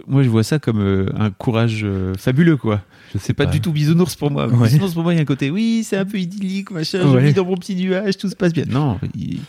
moi, 0.07 0.23
je 0.23 0.29
vois 0.29 0.45
ça 0.45 0.59
comme 0.59 0.81
euh, 0.81 1.07
un 1.17 1.31
courage 1.31 1.81
euh, 1.85 2.15
fabuleux, 2.17 2.57
quoi. 2.57 2.83
Je 3.13 3.19
sais 3.19 3.27
C'est 3.29 3.35
pas, 3.35 3.47
du 3.47 3.61
tout 3.61 3.73
bisounours 3.73 4.15
pour 4.15 4.31
moi. 4.31 4.47
Ouais. 4.47 4.69
Bisounours 4.69 4.95
pour 4.95 5.03
moi, 5.03 5.13
il 5.13 5.17
y 5.17 5.19
a 5.19 5.23
un 5.23 5.27
côté, 5.27 5.51
oui, 5.51 5.83
c'est 5.85 5.97
un 5.97 6.05
peu 6.05 6.19
idyllique, 6.19 6.71
machin. 6.71 7.01
Je 7.03 7.19
vis 7.19 7.35
dans 7.35 7.45
mon 7.45 7.57
petit 7.57 7.75
nuage, 7.75 8.17
tout 8.17 8.29
se 8.29 8.37
passe 8.37 8.53
bien. 8.53 8.65
Non, 8.69 8.99
il 9.17 9.41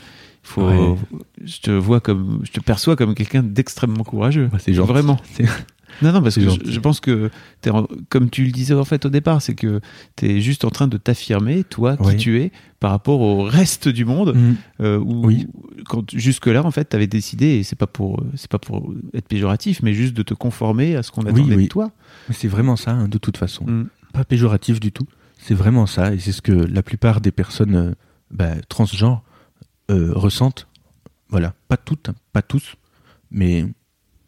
faut. 0.41 0.67
Ouais. 0.67 0.95
Je 1.43 1.59
te 1.59 1.71
vois 1.71 1.99
comme, 1.99 2.41
je 2.43 2.51
te 2.51 2.59
perçois 2.59 2.95
comme 2.95 3.13
quelqu'un 3.13 3.43
d'extrêmement 3.43 4.03
courageux. 4.03 4.49
C'est 4.59 4.73
gentil. 4.73 4.91
Vraiment. 4.91 5.19
Non, 6.01 6.11
non, 6.11 6.21
parce 6.21 6.35
que 6.35 6.41
je, 6.41 6.79
pense 6.79 6.99
que, 6.99 7.29
en- 7.69 7.87
comme 8.09 8.29
tu 8.29 8.43
le 8.45 8.51
disais 8.51 8.73
en 8.73 8.83
fait 8.85 9.05
au 9.05 9.09
départ, 9.09 9.41
c'est 9.41 9.55
que 9.55 9.81
tu 10.15 10.25
es 10.29 10.41
juste 10.41 10.65
en 10.65 10.69
train 10.69 10.87
de 10.87 10.97
t'affirmer, 10.97 11.63
toi, 11.63 11.97
qui 11.97 12.15
tu 12.17 12.39
es, 12.41 12.51
par 12.79 12.91
rapport 12.91 13.19
au 13.21 13.43
reste 13.43 13.87
du 13.89 14.05
monde. 14.05 14.35
Mm. 14.35 14.55
Euh, 14.81 14.97
où, 14.99 15.25
Oui. 15.25 15.47
quand 15.87 16.09
jusque-là, 16.13 16.63
en 16.63 16.71
fait, 16.71 16.89
tu 16.89 16.95
avais 16.95 17.07
décidé, 17.07 17.45
et 17.47 17.63
c'est 17.63 17.75
pas 17.75 17.87
pour 17.87 18.23
pas 18.49 18.59
pour 18.59 18.93
être 19.13 19.27
péjoratif, 19.27 19.81
mais 19.81 19.93
juste 19.93 20.13
de 20.15 20.23
te 20.23 20.33
conformer 20.33 20.95
à 20.95 21.03
ce 21.03 21.11
qu'on 21.11 21.23
Oui, 21.23 21.29
attendait 21.31 21.55
oui. 21.55 21.63
de 21.63 21.69
toi. 21.69 21.91
C'est 22.31 22.47
vraiment 22.47 22.75
ça, 22.75 22.91
hein, 22.91 23.07
de 23.07 23.17
toute 23.17 23.37
façon. 23.37 23.65
Mm. 23.65 23.87
Pas 24.13 24.23
péjoratif 24.23 24.79
du 24.79 24.91
tout. 24.91 25.07
C'est 25.39 25.53
vraiment 25.55 25.85
ça, 25.85 26.13
et 26.13 26.19
c'est 26.19 26.31
ce 26.31 26.41
que 26.41 26.51
la 26.51 26.81
plupart 26.83 27.21
des 27.21 27.31
personnes 27.31 27.75
euh, 27.75 27.91
bah, 28.31 28.55
transgenres 28.69 29.23
euh, 29.91 30.11
ressentent. 30.13 30.67
Voilà, 31.29 31.53
pas 31.67 31.77
toutes, 31.77 32.09
hein, 32.09 32.15
pas 32.33 32.41
tous, 32.41 32.75
mais 33.31 33.65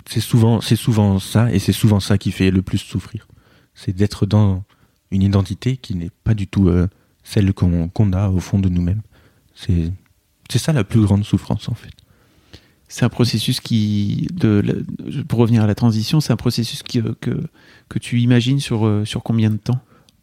c'est 0.10 0.22
souvent, 0.22 0.60
c'est 0.62 0.76
souvent 0.76 1.20
ça, 1.20 1.52
et 1.54 1.60
c'est 1.60 1.74
souvent 1.74 2.00
ça 2.00 2.18
qui 2.18 2.32
fait 2.32 2.52
le 2.52 2.62
plus 2.62 2.78
souffrir. 2.80 3.28
C'est 3.76 3.96
d'être 3.96 4.26
dans 4.26 4.64
une 5.12 5.22
identité 5.22 5.78
qui 5.78 5.96
n'est 5.96 6.12
pas 6.24 6.34
du 6.34 6.48
tout 6.48 6.68
euh, 6.70 6.88
celle 7.24 7.54
qu'on 7.54 7.90
qu'on 7.90 8.12
a 8.14 8.30
au 8.30 8.40
fond 8.40 8.60
de 8.60 8.70
nous-mêmes. 8.70 9.02
C'est, 9.56 9.92
c'est 10.50 10.60
ça 10.60 10.74
la 10.74 10.84
plus 10.84 11.02
grande 11.02 11.24
souffrance 11.26 11.70
en 11.70 11.76
fait. 11.76 11.92
C'est 12.88 13.06
un 13.06 13.10
processus 13.10 13.60
qui, 13.60 14.28
de, 14.34 14.62
la- 14.66 15.24
pour 15.28 15.38
revenir 15.40 15.62
à 15.64 15.68
la 15.68 15.76
transition, 15.76 16.22
c'est 16.22 16.34
un 16.34 16.38
processus 16.38 16.82
qui, 16.82 17.00
euh, 17.02 17.14
que, 17.22 17.40
que 17.88 18.00
tu 18.00 18.20
imagines 18.20 18.60
sur, 18.60 18.86
euh, 18.88 19.06
sur 19.06 19.22
combien 19.22 19.52
de 19.52 19.58
temps? 19.58 19.80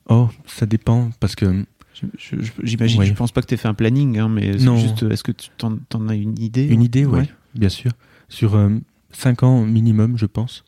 Oh, 0.08 0.28
ça 0.46 0.66
dépend 0.66 1.10
parce 1.20 1.34
que 1.36 1.64
J'imagine, 2.62 3.00
Oui. 3.00 3.06
je 3.06 3.14
pense 3.14 3.32
pas 3.32 3.40
que 3.40 3.46
tu 3.46 3.54
aies 3.54 3.56
fait 3.56 3.68
un 3.68 3.74
planning, 3.74 4.18
hein, 4.18 4.28
mais 4.28 4.58
c'est 4.58 4.64
Non. 4.64 4.76
juste, 4.76 5.02
est-ce 5.04 5.22
que 5.24 5.32
tu 5.32 5.48
t'en, 5.56 5.78
as 6.08 6.14
une 6.14 6.38
idée? 6.38 6.66
Une 6.66 6.82
idée, 6.82 7.06
oui, 7.06 7.20
Ouais. 7.20 7.28
bien 7.54 7.70
sûr. 7.70 7.92
Sur 8.28 8.54
5 9.16 9.42
ans 9.42 9.64
minimum, 9.64 10.16
je 10.18 10.26
pense. 10.26 10.64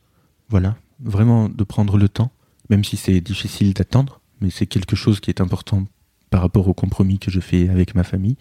Voilà, 0.49 0.77
vraiment 1.01 1.49
de 1.49 1.65
prendre 1.65 1.99
le 1.99 2.09
temps, 2.09 2.33
même 2.71 2.85
si 2.85 2.97
c'est 2.97 3.21
difficile 3.21 3.75
d'attendre, 3.75 4.21
mais 4.41 4.51
c'est 4.51 4.67
quelque 4.67 4.97
chose 4.97 5.21
qui 5.21 5.31
est 5.31 5.41
important 5.41 5.85
par 6.31 6.41
rapport 6.41 6.69
au 6.69 6.75
compromis 6.75 7.19
que 7.19 7.31
je 7.31 7.41
fais 7.41 7.69
avec 7.69 7.95
ma 7.95 8.05
famille. 8.05 8.37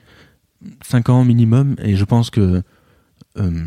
5 0.82 1.10
ans 1.10 1.24
minimum, 1.24 1.76
et 1.80 1.96
je 1.96 2.04
pense 2.06 2.30
que, 2.30 2.64
euh, 3.38 3.66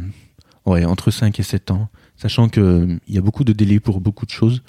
ouais, 0.66 0.84
entre 0.84 1.11
5 1.11 1.38
et 1.38 1.43
7 1.43 1.70
ans, 1.70 1.88
sachant 2.16 2.49
qu'il 2.49 3.01
y 3.09 3.18
a 3.18 3.20
beaucoup 3.20 3.45
de 3.45 3.53
délais 3.53 3.80
pour 3.80 4.01
beaucoup 4.01 4.26
de 4.26 4.30
choses, 4.30 4.62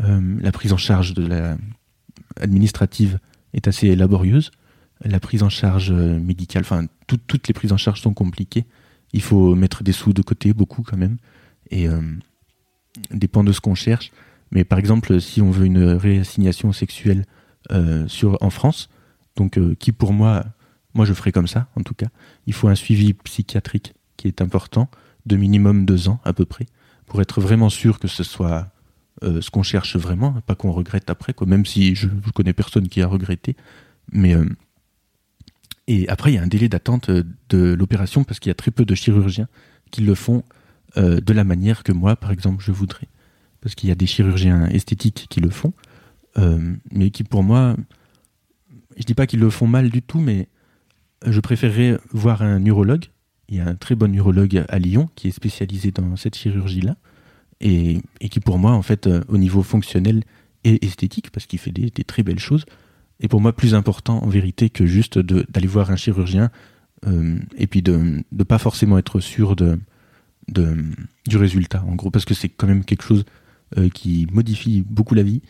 euh, 0.00 0.38
la 0.40 0.52
prise 0.52 0.72
en 0.72 0.76
charge 0.78 1.14
administrative 2.40 3.18
est 3.52 3.68
assez 3.68 3.94
laborieuse, 3.94 4.50
la 5.04 5.20
prise 5.20 5.42
en 5.42 5.48
charge 5.50 5.90
euh, 5.90 6.18
médicale, 6.18 6.62
enfin, 6.62 6.86
tout- 7.06 7.18
toutes 7.26 7.48
les 7.48 7.54
prises 7.54 7.72
en 7.72 7.76
charge 7.76 8.00
sont 8.00 8.14
compliquées. 8.14 8.64
Il 9.12 9.22
faut 9.22 9.54
mettre 9.54 9.82
des 9.82 9.92
sous 9.92 10.12
de 10.12 10.22
côté, 10.22 10.52
beaucoup 10.52 10.82
quand 10.82 10.96
même, 10.96 11.16
et 11.70 11.88
euh, 11.88 12.00
dépend 13.10 13.44
de 13.44 13.52
ce 13.52 13.60
qu'on 13.60 13.74
cherche. 13.74 14.12
Mais 14.50 14.64
par 14.64 14.78
exemple, 14.78 15.20
si 15.20 15.40
on 15.40 15.50
veut 15.50 15.66
une 15.66 15.84
réassignation 15.84 16.72
sexuelle 16.72 17.24
euh, 17.70 18.06
sur, 18.08 18.38
en 18.42 18.50
France, 18.50 18.88
donc 19.36 19.58
euh, 19.58 19.74
qui 19.78 19.92
pour 19.92 20.12
moi, 20.12 20.44
moi 20.94 21.06
je 21.06 21.14
ferai 21.14 21.32
comme 21.32 21.46
ça 21.46 21.68
en 21.74 21.82
tout 21.82 21.94
cas, 21.94 22.08
il 22.46 22.52
faut 22.52 22.68
un 22.68 22.74
suivi 22.74 23.14
psychiatrique 23.14 23.94
qui 24.16 24.28
est 24.28 24.42
important, 24.42 24.90
de 25.24 25.36
minimum 25.36 25.86
deux 25.86 26.08
ans 26.08 26.20
à 26.24 26.32
peu 26.32 26.44
près, 26.44 26.66
pour 27.06 27.22
être 27.22 27.40
vraiment 27.40 27.70
sûr 27.70 27.98
que 27.98 28.08
ce 28.08 28.24
soit 28.24 28.68
euh, 29.22 29.40
ce 29.40 29.50
qu'on 29.50 29.62
cherche 29.62 29.96
vraiment, 29.96 30.32
pas 30.46 30.54
qu'on 30.54 30.72
regrette 30.72 31.08
après, 31.08 31.32
quoi, 31.32 31.46
même 31.46 31.64
si 31.64 31.94
je, 31.94 32.08
je 32.08 32.30
connais 32.32 32.52
personne 32.52 32.88
qui 32.88 33.00
a 33.00 33.06
regretté. 33.06 33.56
Mais 34.10 34.34
et 35.88 36.08
après, 36.08 36.32
il 36.32 36.34
y 36.36 36.38
a 36.38 36.42
un 36.42 36.48
délai 36.48 36.68
d'attente 36.68 37.08
euh, 37.08 37.24
de 37.48 37.74
l'opération 37.74 38.24
parce 38.24 38.40
qu'il 38.40 38.50
y 38.50 38.52
a 38.52 38.54
très 38.54 38.70
peu 38.70 38.84
de 38.84 38.94
chirurgiens 38.94 39.48
qui 39.90 40.02
le 40.02 40.14
font 40.14 40.44
euh, 40.96 41.20
de 41.20 41.32
la 41.32 41.44
manière 41.44 41.82
que 41.82 41.92
moi, 41.92 42.16
par 42.16 42.30
exemple, 42.30 42.62
je 42.64 42.72
voudrais. 42.72 43.08
Parce 43.60 43.74
qu'il 43.74 43.88
y 43.88 43.92
a 43.92 43.94
des 43.94 44.06
chirurgiens 44.06 44.66
esthétiques 44.66 45.26
qui 45.28 45.40
le 45.40 45.50
font, 45.50 45.72
euh, 46.38 46.74
mais 46.90 47.10
qui 47.10 47.24
pour 47.24 47.42
moi, 47.42 47.76
je 48.96 49.04
dis 49.04 49.14
pas 49.14 49.26
qu'ils 49.26 49.40
le 49.40 49.50
font 49.50 49.66
mal 49.66 49.90
du 49.90 50.02
tout, 50.02 50.20
mais 50.20 50.48
je 51.26 51.40
préférerais 51.40 51.98
voir 52.10 52.42
un 52.42 52.58
neurologue. 52.60 53.06
Il 53.48 53.56
y 53.56 53.60
a 53.60 53.66
un 53.66 53.74
très 53.74 53.94
bon 53.94 54.10
neurologue 54.10 54.64
à 54.68 54.78
Lyon 54.78 55.10
qui 55.14 55.28
est 55.28 55.32
spécialisé 55.32 55.90
dans 55.90 56.16
cette 56.16 56.36
chirurgie-là 56.36 56.96
et, 57.60 58.00
qui 58.30 58.40
pour 58.40 58.58
moi, 58.58 58.72
en 58.72 58.82
fait, 58.82 59.08
au 59.28 59.36
niveau 59.36 59.62
fonctionnel 59.62 60.24
et 60.64 60.84
esthétique, 60.84 61.30
parce 61.30 61.46
qu'il 61.46 61.58
fait 61.58 61.70
des 61.70 61.90
très 61.90 62.22
belles 62.22 62.40
choses, 62.40 62.64
est 63.22 63.28
pour 63.28 63.40
moi 63.40 63.52
plus 63.54 63.74
important 63.74 64.22
en 64.22 64.28
vérité 64.28 64.68
que 64.70 64.86
juste 64.86 65.18
d'aller 65.18 65.66
voir 65.66 65.90
un 65.90 65.96
chirurgien 65.96 66.50
euh, 67.06 67.38
et 67.56 67.66
puis 67.66 67.82
de 67.82 68.22
ne 68.30 68.44
pas 68.44 68.58
forcément 68.58 68.98
être 68.98 69.20
sûr 69.20 69.56
de, 69.56 69.78
de, 70.48 70.76
du 71.26 71.36
résultat, 71.36 71.84
en 71.88 71.94
gros, 71.94 72.10
parce 72.10 72.24
que 72.24 72.34
c'est 72.34 72.48
quand 72.48 72.66
même 72.66 72.84
quelque 72.84 73.04
chose 73.04 73.24
euh, 73.78 73.88
qui 73.88 74.26
modifie 74.32 74.84
beaucoup 74.88 75.14
la 75.14 75.22
vie 75.22 75.42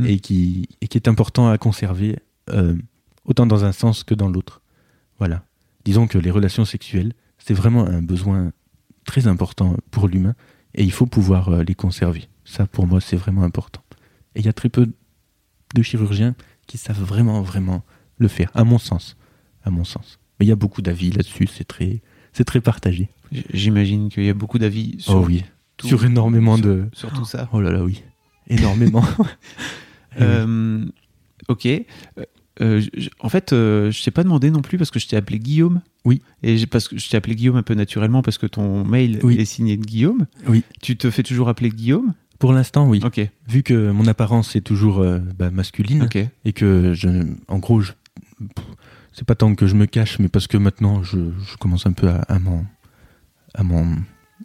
Mm. 0.00 0.06
et, 0.06 0.20
qui, 0.20 0.68
et 0.80 0.88
qui 0.88 0.98
est 0.98 1.08
important 1.08 1.50
à 1.50 1.58
conserver 1.58 2.18
euh, 2.50 2.76
autant 3.24 3.46
dans 3.46 3.64
un 3.64 3.72
sens 3.72 4.04
que 4.04 4.14
dans 4.14 4.28
l'autre. 4.28 4.62
Voilà. 5.18 5.44
Disons 5.84 6.06
que 6.06 6.18
les 6.18 6.30
relations 6.30 6.64
sexuelles, 6.64 7.12
c'est 7.38 7.54
vraiment 7.54 7.86
un 7.86 8.02
besoin 8.02 8.52
très 9.04 9.26
important 9.26 9.76
pour 9.90 10.08
l'humain 10.08 10.34
et 10.74 10.84
il 10.84 10.92
faut 10.92 11.06
pouvoir 11.06 11.62
les 11.64 11.74
conserver. 11.74 12.28
Ça, 12.44 12.66
pour 12.66 12.86
moi, 12.86 13.00
c'est 13.00 13.16
vraiment 13.16 13.42
important. 13.42 13.82
Et 14.34 14.40
il 14.40 14.46
y 14.46 14.48
a 14.48 14.52
très 14.52 14.68
peu 14.68 14.88
de 15.74 15.82
chirurgiens 15.82 16.34
qui 16.70 16.78
savent 16.78 17.02
vraiment, 17.02 17.42
vraiment 17.42 17.82
le 18.18 18.28
faire, 18.28 18.50
à 18.54 18.62
mon 18.64 18.78
sens. 18.78 19.16
À 19.64 19.70
mon 19.70 19.82
sens. 19.84 20.18
Mais 20.38 20.46
il 20.46 20.48
y 20.48 20.52
a 20.52 20.56
beaucoup 20.56 20.82
d'avis 20.82 21.10
là-dessus, 21.10 21.48
c'est 21.52 21.64
très, 21.66 22.00
c'est 22.32 22.44
très 22.44 22.60
partagé. 22.60 23.08
J'imagine 23.52 24.08
qu'il 24.08 24.24
y 24.24 24.28
a 24.28 24.34
beaucoup 24.34 24.58
d'avis 24.58 24.94
sur, 25.00 25.16
oh 25.16 25.24
oui. 25.26 25.42
tout- 25.76 25.88
Sur 25.88 26.04
énormément 26.04 26.56
sur- 26.56 26.64
de. 26.66 26.84
sur 26.92 27.12
tout 27.12 27.24
ça. 27.24 27.48
Oh 27.52 27.60
là 27.60 27.70
là, 27.72 27.82
oui. 27.82 28.02
Énormément. 28.48 29.04
Eh. 30.18 30.22
Euh, 30.22 30.84
ok. 31.48 31.66
Euh, 31.66 31.80
euh, 32.60 32.80
je- 32.96 33.10
en 33.20 33.28
fait, 33.28 33.52
euh, 33.52 33.92
je 33.92 34.02
t'ai 34.02 34.10
pas 34.10 34.24
demandé 34.24 34.50
non 34.50 34.60
plus 34.60 34.76
parce 34.76 34.90
que 34.90 34.98
je 34.98 35.06
t'ai 35.06 35.16
appelé 35.16 35.38
Guillaume. 35.38 35.82
Oui. 36.04 36.20
Et 36.42 36.66
parce 36.66 36.88
que 36.88 36.98
je 36.98 37.08
t'ai 37.08 37.16
appelé 37.16 37.36
Guillaume 37.36 37.54
un 37.56 37.62
peu 37.62 37.74
naturellement 37.74 38.20
parce 38.22 38.36
que 38.36 38.46
ton 38.46 38.84
mail 38.84 39.20
Oui. 39.22 39.36
est 39.36 39.44
signé 39.44 39.76
de 39.76 39.84
Guillaume. 39.84 40.26
Oui. 40.48 40.64
Tu 40.82 40.96
te 40.96 41.10
fais 41.10 41.22
toujours 41.22 41.48
appeler 41.48 41.70
Guillaume. 41.70 42.12
Pour 42.40 42.52
l'instant, 42.52 42.88
oui. 42.88 43.00
Ok. 43.04 43.20
Vu 43.46 43.62
que 43.62 43.90
mon 43.92 44.06
apparence 44.08 44.56
est 44.56 44.60
toujours 44.62 44.98
euh, 44.98 45.20
bah, 45.38 45.50
masculine 45.50 46.02
Ok. 46.02 46.18
et 46.44 46.52
que, 46.52 46.92
je, 46.94 47.08
en 47.46 47.58
gros, 47.58 47.80
je- 47.80 47.92
pff, 48.56 48.64
c'est 49.12 49.24
pas 49.26 49.34
tant 49.36 49.54
que 49.54 49.66
je 49.68 49.74
me 49.76 49.86
cache, 49.86 50.18
mais 50.18 50.28
parce 50.28 50.46
que 50.48 50.56
maintenant, 50.56 51.02
je, 51.04 51.18
je 51.18 51.56
commence 51.58 51.86
un 51.86 51.92
peu 51.92 52.08
à, 52.08 52.22
à 52.28 52.38
m'en, 52.38 52.64
à 53.54 53.62
m'en, 53.62 53.84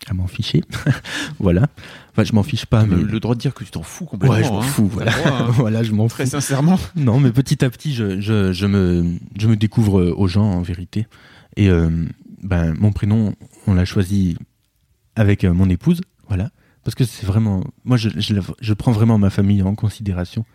à 0.07 0.13
m'en 0.13 0.27
ficher. 0.27 0.61
voilà. 1.39 1.67
Enfin, 2.11 2.23
je 2.25 2.33
m'en 2.33 2.43
fiche 2.43 2.65
pas, 2.65 2.85
mais 2.85 2.95
le, 2.97 3.03
le 3.03 3.19
droit 3.19 3.33
de 3.35 3.39
dire 3.39 3.53
que 3.53 3.63
tu 3.63 3.71
t'en 3.71 3.83
fous 3.83 4.05
complètement. 4.05 4.35
ouais, 4.35 4.43
je 4.43 4.49
m'en 4.49 4.59
hein. 4.59 4.63
fous. 4.63 4.89
T'as 4.89 4.95
Voilà, 4.95 5.11
droit, 5.11 5.31
hein. 5.31 5.45
voilà, 5.51 5.83
je 5.83 5.91
m'en 5.93 6.09
fous. 6.09 6.15
Très 6.15 6.25
sincèrement. 6.25 6.77
Non, 6.97 7.19
mais 7.21 7.31
petit 7.31 7.63
à 7.63 7.69
petit, 7.69 7.93
je, 7.93 8.19
je, 8.19 8.51
je 8.51 8.65
me, 8.65 9.05
je 9.39 9.47
me 9.47 9.55
découvre 9.55 10.01
euh, 10.01 10.13
aux 10.17 10.27
gens, 10.27 10.45
en 10.51 10.61
vérité. 10.61 11.07
Et 11.55 11.69
euh, 11.69 11.89
ben, 12.43 12.73
mon 12.77 12.91
prénom, 12.91 13.35
on 13.67 13.73
l'a 13.73 13.85
choisi 13.85 14.37
avec 15.15 15.45
euh, 15.45 15.53
mon 15.53 15.69
épouse, 15.69 16.01
voilà. 16.27 16.49
Parce 16.85 16.93
que 16.93 17.03
c'est 17.03 17.25
vraiment. 17.25 17.63
Moi, 17.83 17.97
je, 17.97 18.09
je, 18.15 18.73
prends 18.73 18.91
vraiment 18.91 19.17
ma 19.17 19.31
famille 19.31 19.63
en 19.63 19.73
considération. 19.73 20.45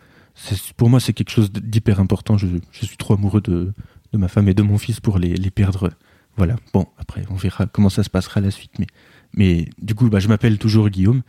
Pour 0.77 0.89
moi, 0.89 1.01
c'est 1.01 1.11
quelque 1.11 1.29
chose 1.29 1.51
d'hyper 1.51 1.99
important. 1.99 2.37
Je, 2.37 2.47
suis 2.71 2.95
trop 2.95 3.15
amoureux 3.15 3.41
de, 3.41 3.73
de 4.13 4.17
ma 4.17 4.29
femme 4.29 4.47
et 4.47 4.53
de 4.53 4.63
mon 4.63 4.77
fils 4.77 5.01
pour 5.01 5.19
les, 5.19 5.35
les 5.35 5.51
perdre. 5.51 5.91
Voilà. 6.37 6.55
Bon, 6.73 6.87
après, 6.97 7.25
on 7.29 7.35
verra 7.35 7.65
comment 7.65 7.89
ça 7.89 8.03
se 8.03 8.09
passera 8.09 8.39
la 8.39 8.49
suite. 8.49 8.71
Mais 8.79 8.87
Mais 9.35 9.69
du 9.81 9.93
coup, 9.93 10.09
bah, 10.09 10.19
je 10.19 10.29
m'appelle 10.29 10.57
toujours 10.57 10.89
Guillaume. 10.89 11.21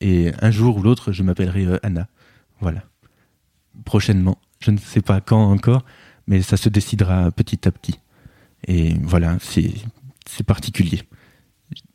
Et 0.00 0.32
un 0.40 0.50
jour 0.50 0.78
ou 0.78 0.82
l'autre, 0.82 1.12
je 1.12 1.22
m'appellerai 1.22 1.66
euh, 1.66 1.78
Anna. 1.82 2.08
Voilà. 2.60 2.82
Prochainement. 3.84 4.38
Je 4.60 4.70
ne 4.70 4.78
sais 4.78 5.02
pas 5.02 5.20
quand 5.20 5.50
encore, 5.52 5.84
mais 6.26 6.40
ça 6.40 6.56
se 6.56 6.70
décidera 6.70 7.30
petit 7.30 7.68
à 7.68 7.72
petit. 7.72 8.00
Et 8.66 8.94
voilà, 9.02 9.36
c'est 9.38 10.42
particulier. 10.46 11.02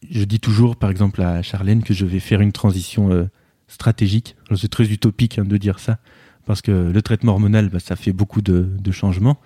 Je 0.10 0.24
dis 0.26 0.40
toujours, 0.40 0.76
par 0.76 0.90
exemple, 0.90 1.22
à 1.22 1.42
Charlène 1.42 1.84
que 1.84 1.94
je 1.94 2.06
vais 2.06 2.20
faire 2.20 2.42
une 2.42 2.52
transition 2.52 3.12
euh, 3.12 3.26
stratégique. 3.68 4.36
C'est 4.56 4.70
très 4.70 4.92
utopique 4.92 5.40
hein, 5.40 5.46
de 5.46 5.58
dire 5.58 5.80
ça, 5.80 6.00
parce 6.46 6.62
que 6.62 6.72
le 6.72 7.02
traitement 7.02 7.34
hormonal, 7.34 7.70
bah, 7.70 7.80
ça 7.80 7.96
fait 7.96 8.12
beaucoup 8.12 8.42
de, 8.42 8.92
changements. 8.92 9.40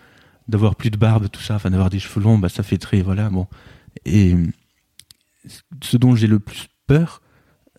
D'avoir 0.47 0.75
plus 0.75 0.91
de 0.91 0.97
barbe, 0.97 1.29
tout 1.29 1.41
ça, 1.41 1.55
enfin 1.55 1.71
d'avoir 1.71 1.89
des 1.89 1.99
cheveux 1.99 2.23
longs, 2.23 2.37
bah, 2.37 2.49
ça 2.49 2.61
fait 2.61 2.77
très 2.77 3.01
voilà 3.01 3.29
bon. 3.29 3.47
Et 4.05 4.35
ce 5.81 5.97
dont 5.97 6.15
j'ai 6.15 6.27
le 6.27 6.37
plus 6.37 6.67
peur, 6.85 7.23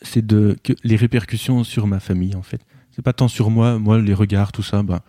c'est 0.03 0.27
de 0.27 0.57
les 0.83 0.97
répercussions 0.97 1.63
sur 1.63 1.87
ma 1.87 2.01
famille 2.01 2.35
en 2.35 2.43
fait. 2.43 2.61
C'est 2.91 3.03
pas 3.03 3.13
tant 3.13 3.29
sur 3.29 3.51
moi, 3.51 3.79
moi 3.79 4.01
les 4.01 4.15
regards, 4.15 4.51
tout 4.51 4.65
ça, 4.65 4.83
bah, 4.83 5.03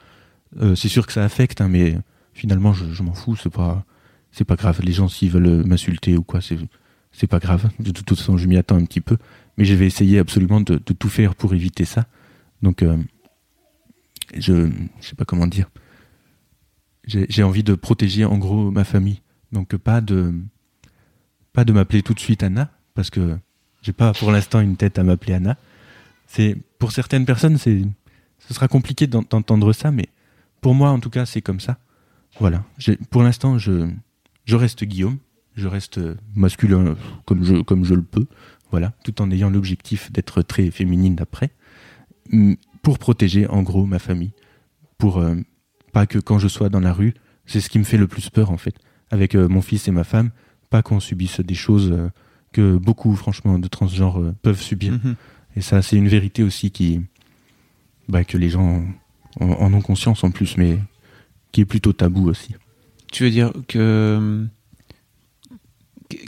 euh, 0.62 0.76
c'est 0.76 0.88
sûr 0.88 1.08
que 1.08 1.14
ça 1.14 1.24
affecte, 1.24 1.62
hein, 1.62 1.68
mais 1.68 1.98
finalement 2.34 2.74
je, 2.74 2.94
je 2.94 3.02
m'en 3.02 3.14
fous, 3.14 3.36
c'est 3.36 3.50
pas 3.50 3.84
c'est 4.32 4.46
pas 4.46 4.56
grave. 4.56 4.80
Les 4.84 4.94
gens 4.94 5.08
s'ils 5.08 5.32
veulent 5.32 5.66
m'insulter 5.66 6.16
ou 6.16 6.24
quoi, 6.24 6.42
c'est 6.42 6.60
c'est 7.18 7.28
pas 7.28 7.40
grave. 7.40 7.70
De 7.80 7.92
toute 7.92 8.08
façon, 8.16 8.38
je 8.38 8.48
m'y 8.48 8.58
attends 8.58 8.78
un 8.78 8.86
petit 8.86 9.02
peu, 9.02 9.18
mais 9.58 9.66
je 9.66 9.74
vais 9.74 9.88
essayer 9.88 10.20
absolument 10.20 10.62
de, 10.62 10.78
tout 10.78 11.10
faire 11.10 11.36
pour 11.36 11.54
éviter 11.54 11.84
ça. 11.84 12.06
Donc 12.62 12.84
euh, 12.84 12.96
je 14.36 14.70
je 15.02 15.08
sais 15.08 15.16
pas 15.16 15.26
comment 15.26 15.48
dire. 15.48 15.70
J'ai 17.06 17.44
envie 17.44 17.64
de 17.64 17.74
protéger 17.74 18.26
en 18.26 18.38
gros 18.38 18.70
ma 18.70 18.84
famille. 18.84 19.22
Donc 19.52 19.76
pas 19.78 20.02
de 20.02 20.34
pas 21.54 21.66
de 21.66 21.74
m'appeler 21.74 22.04
tout 22.04 22.14
de 22.14 22.20
suite 22.20 22.44
Anna 22.44 22.70
parce 22.94 23.10
que 23.10 23.38
j'ai 23.82 23.94
pas 23.94 24.14
pour 24.14 24.32
l'instant 24.32 24.60
une 24.60 24.76
tête 24.76 25.00
à 25.00 25.04
m'appeler 25.04 25.34
Anna. 25.34 25.58
C'est 26.28 26.56
pour 26.78 26.92
certaines 26.92 27.26
personnes 27.26 27.58
c'est 27.58 27.82
ce 28.40 28.54
sera 28.54 28.68
compliqué 28.68 29.08
d'en- 29.08 29.24
d'entendre 29.28 29.72
ça 29.74 29.90
mais 29.90 30.08
pour 30.62 30.76
moi 30.76 30.90
en 30.92 31.00
tout 31.00 31.10
cas 31.10 31.26
c'est 31.26 31.42
comme 31.42 31.62
ça. 31.62 31.78
Voilà. 32.40 32.64
Pour 33.10 33.24
l'instant 33.24 33.58
je 33.58 33.90
je 34.44 34.56
reste 34.56 34.84
Guillaume, 34.84 35.18
je 35.58 35.68
reste 35.68 36.00
masculin 36.36 36.96
comme 37.26 37.44
je 37.44 37.56
comme 37.62 37.84
je 37.84 37.94
le 37.94 38.04
peux. 38.04 38.26
Voilà, 38.72 38.94
tout 39.04 39.22
en 39.22 39.32
ayant 39.32 39.50
l'objectif 39.50 40.12
d'être 40.12 40.42
très 40.42 40.72
féminine 40.72 41.18
après 41.22 41.52
Mm, 42.32 42.54
pour 42.82 43.00
protéger 43.00 43.48
en 43.48 43.64
gros 43.64 43.86
ma 43.86 44.00
famille 44.00 44.32
pour 44.98 45.18
euh, 45.18 45.36
pas 45.92 46.06
que 46.06 46.20
quand 46.20 46.40
je 46.40 46.48
sois 46.48 46.70
dans 46.70 46.80
la 46.80 46.94
rue, 46.94 47.14
c'est 47.46 47.60
ce 47.60 47.70
qui 47.70 47.80
me 47.80 47.84
fait 47.84 47.98
le 47.98 48.08
plus 48.08 48.30
peur 48.30 48.52
en 48.52 48.58
fait 48.58 48.76
avec 49.12 49.36
euh, 49.36 49.48
mon 49.48 49.62
fils 49.62 49.88
et 49.88 49.92
ma 49.92 50.04
femme, 50.04 50.32
pas 50.70 50.82
qu'on 50.82 51.00
subisse 51.00 51.40
des 51.40 51.54
choses 51.54 51.92
euh, 51.92 52.10
que 52.52 52.78
beaucoup 52.78 53.16
franchement 53.16 53.60
de 53.60 53.68
transgenres 53.68 54.20
euh, 54.20 54.36
peuvent 54.42 54.62
subir. 54.62 54.94
Mhm. 54.94 55.16
Et 55.56 55.62
ça, 55.62 55.82
c'est 55.82 55.96
une 55.96 56.08
vérité 56.08 56.44
aussi 56.44 56.72
qui, 56.72 57.02
bah, 58.10 58.24
que 58.24 58.38
les 58.38 58.50
gens 58.50 58.86
en, 59.40 59.46
en 59.46 59.74
ont 59.74 59.82
conscience 59.82 60.24
en 60.24 60.32
plus, 60.32 60.58
mais 60.58 60.78
qui 61.52 61.62
est 61.62 61.66
plutôt 61.66 61.94
tabou 61.94 62.30
aussi. 62.30 62.56
Tu 63.12 63.24
veux 63.24 63.32
dire 63.32 63.52
que. 63.68 64.46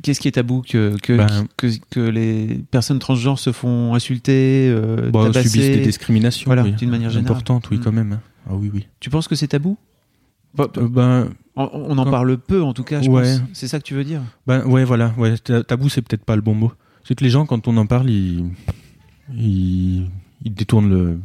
Qu'est-ce 0.04 0.20
qui 0.20 0.28
est 0.28 0.32
tabou 0.32 0.62
que, 0.62 0.98
que, 1.02 1.14
Ben- 1.18 1.48
que, 1.56 1.68
que 1.90 2.00
les 2.02 2.62
personnes 2.70 3.00
transgenres 3.00 3.40
se 3.40 3.52
font 3.54 3.94
insulter, 3.96 4.68
euh, 4.70 5.10
Bon, 5.10 5.24
tabasser 5.26 5.48
subissent 5.50 5.70
des 5.78 5.80
discriminations, 5.82 6.46
Voilà, 6.48 6.64
oui. 6.64 6.74
d'une 6.74 6.90
manière 6.90 7.10
générale. 7.10 7.32
importantes, 7.32 7.70
oui, 7.70 7.80
quand 7.82 7.92
même. 7.94 8.14
hein. 8.14 8.22
Ah 8.50 8.56
oui, 8.56 8.70
oui. 8.74 8.88
Tu 9.00 9.10
penses 9.10 9.28
que 9.28 9.36
c'est 9.36 9.48
tabou? 9.48 9.78
Euh, 10.60 10.68
ben, 10.90 11.30
on, 11.56 11.70
on 11.74 11.98
en 11.98 12.04
Quand- 12.06 12.12
parle 12.12 12.38
peu 12.38 12.62
en 12.64 12.74
tout 12.74 12.84
cas, 12.84 13.02
je 13.02 13.10
Ouais. 13.10 13.22
pense. 13.38 13.42
C'est 13.54 13.68
ça 13.68 13.78
que 13.80 13.84
tu 13.86 13.94
veux 13.94 14.04
dire? 14.04 14.22
Ben, 14.48 14.66
ouais, 14.66 14.84
voilà. 14.84 15.14
Ouais, 15.18 15.38
tabou, 15.38 15.88
c'est 15.90 16.02
peut-être 16.02 16.26
pas 16.26 16.36
le 16.36 16.42
bon 16.42 16.56
mot. 16.56 16.72
C'est 17.06 17.16
que 17.16 17.24
les 17.24 17.30
gens, 17.30 17.46
quand 17.46 17.68
on 17.68 17.78
en 17.78 17.86
parle, 17.86 18.10
ils, 18.10 18.44
ils, 19.36 20.10
ils 20.44 20.54
détournent 20.54 20.90
le. 20.90 21.20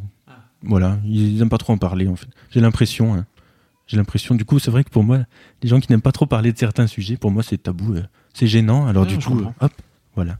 Voilà, 0.63 0.97
ils 1.05 1.41
aiment 1.41 1.49
pas 1.49 1.57
trop 1.57 1.73
en 1.73 1.77
parler, 1.77 2.07
en 2.07 2.15
fait. 2.15 2.27
J'ai 2.51 2.59
l'impression. 2.61 3.13
hein. 3.13 3.25
J'ai 3.87 3.97
l'impression. 3.97 4.33
Du 4.33 4.45
coup, 4.45 4.57
c'est 4.59 4.71
vrai 4.71 4.83
que 4.83 4.89
pour 4.89 5.03
moi, 5.03 5.19
les 5.61 5.69
gens 5.69 5.79
qui 5.79 5.91
n'aiment 5.91 6.01
pas 6.01 6.11
trop 6.11 6.25
parler 6.25 6.51
de 6.51 6.57
certains 6.57 6.87
sujets, 6.87 7.17
pour 7.17 7.29
moi, 7.31 7.43
c'est 7.43 7.61
tabou. 7.61 7.93
euh, 7.93 8.03
C'est 8.35 8.47
gênant. 8.47 8.85
Alors, 8.85 9.03
Ouais, 9.03 9.09
du 9.09 9.17
coup, 9.17 9.29
comprends. 9.35 9.55
hop, 9.61 9.71
voilà. 10.15 10.37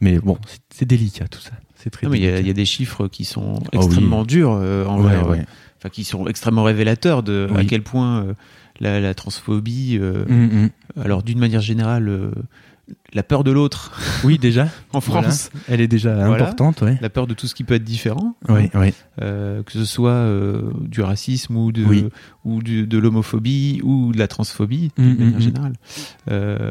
Mais 0.00 0.18
bon, 0.18 0.38
c'est- 0.70 0.84
délicat 0.86 1.28
tout 1.28 1.40
ça. 1.40 1.52
C'est 1.76 1.90
très 1.90 2.06
il 2.06 2.22
y, 2.22 2.28
a- 2.28 2.40
y 2.40 2.54
des 2.54 2.64
chiffres 2.64 3.08
qui 3.08 3.24
sont 3.24 3.54
oui. 3.54 3.68
extrêmement 3.72 4.24
durs 4.24 4.52
euh, 4.52 4.84
Ouais, 4.86 5.16
ouais. 5.28 5.38
euh, 5.40 5.42
enfin 5.78 5.88
qui 5.90 6.04
sont 6.04 6.26
extrêmement 6.28 6.62
révélateurs 6.62 7.22
de 7.24 7.48
à 7.52 7.58
Oui. 7.58 7.66
quel 7.66 7.82
point 7.82 8.22
euh, 8.22 8.34
la, 8.80 9.00
la 9.00 9.14
transphobie, 9.14 9.98
euh, 10.00 10.24
Mm, 10.28 10.64
mm. 10.64 10.70
alors 11.04 11.22
d'une 11.24 11.38
manière 11.40 11.60
générale, 11.60 12.30
la 13.14 13.22
peur 13.22 13.42
de 13.44 13.50
l'autre 13.50 13.92
Oui, 14.24 14.38
déjà. 14.38 14.68
en 14.92 14.98
Voilà. 15.00 15.22
France, 15.28 15.50
Elle 15.68 15.80
est 15.80 15.88
déjà 15.88 16.14
Voilà. 16.14 16.44
importante, 16.44 16.82
ouais. 16.82 16.98
la 17.00 17.10
peur 17.10 17.26
de 17.26 17.34
tout 17.34 17.46
ce 17.48 17.54
qui 17.56 17.64
peut 17.64 17.74
être 17.74 17.84
différent, 17.84 18.34
Oui, 18.48 18.70
oui. 18.74 18.92
euh, 19.20 19.62
que 19.64 19.72
ce 19.72 19.84
soit 19.84 20.10
euh, 20.10 20.70
du 20.80 21.00
racisme 21.02 21.56
ou 21.56 21.72
de 21.72 21.84
Oui. 21.84 22.04
ou 22.44 22.62
du- 22.62 22.86
de 22.86 22.98
l'homophobie 22.98 23.80
ou 23.82 24.12
de 24.12 24.18
la 24.18 24.28
transphobie 24.28 24.90
Mm, 24.98 25.02
d'une 25.02 25.14
mm, 25.14 25.24
manière 25.24 25.40
générale. 25.40 25.72
Euh, 26.30 26.70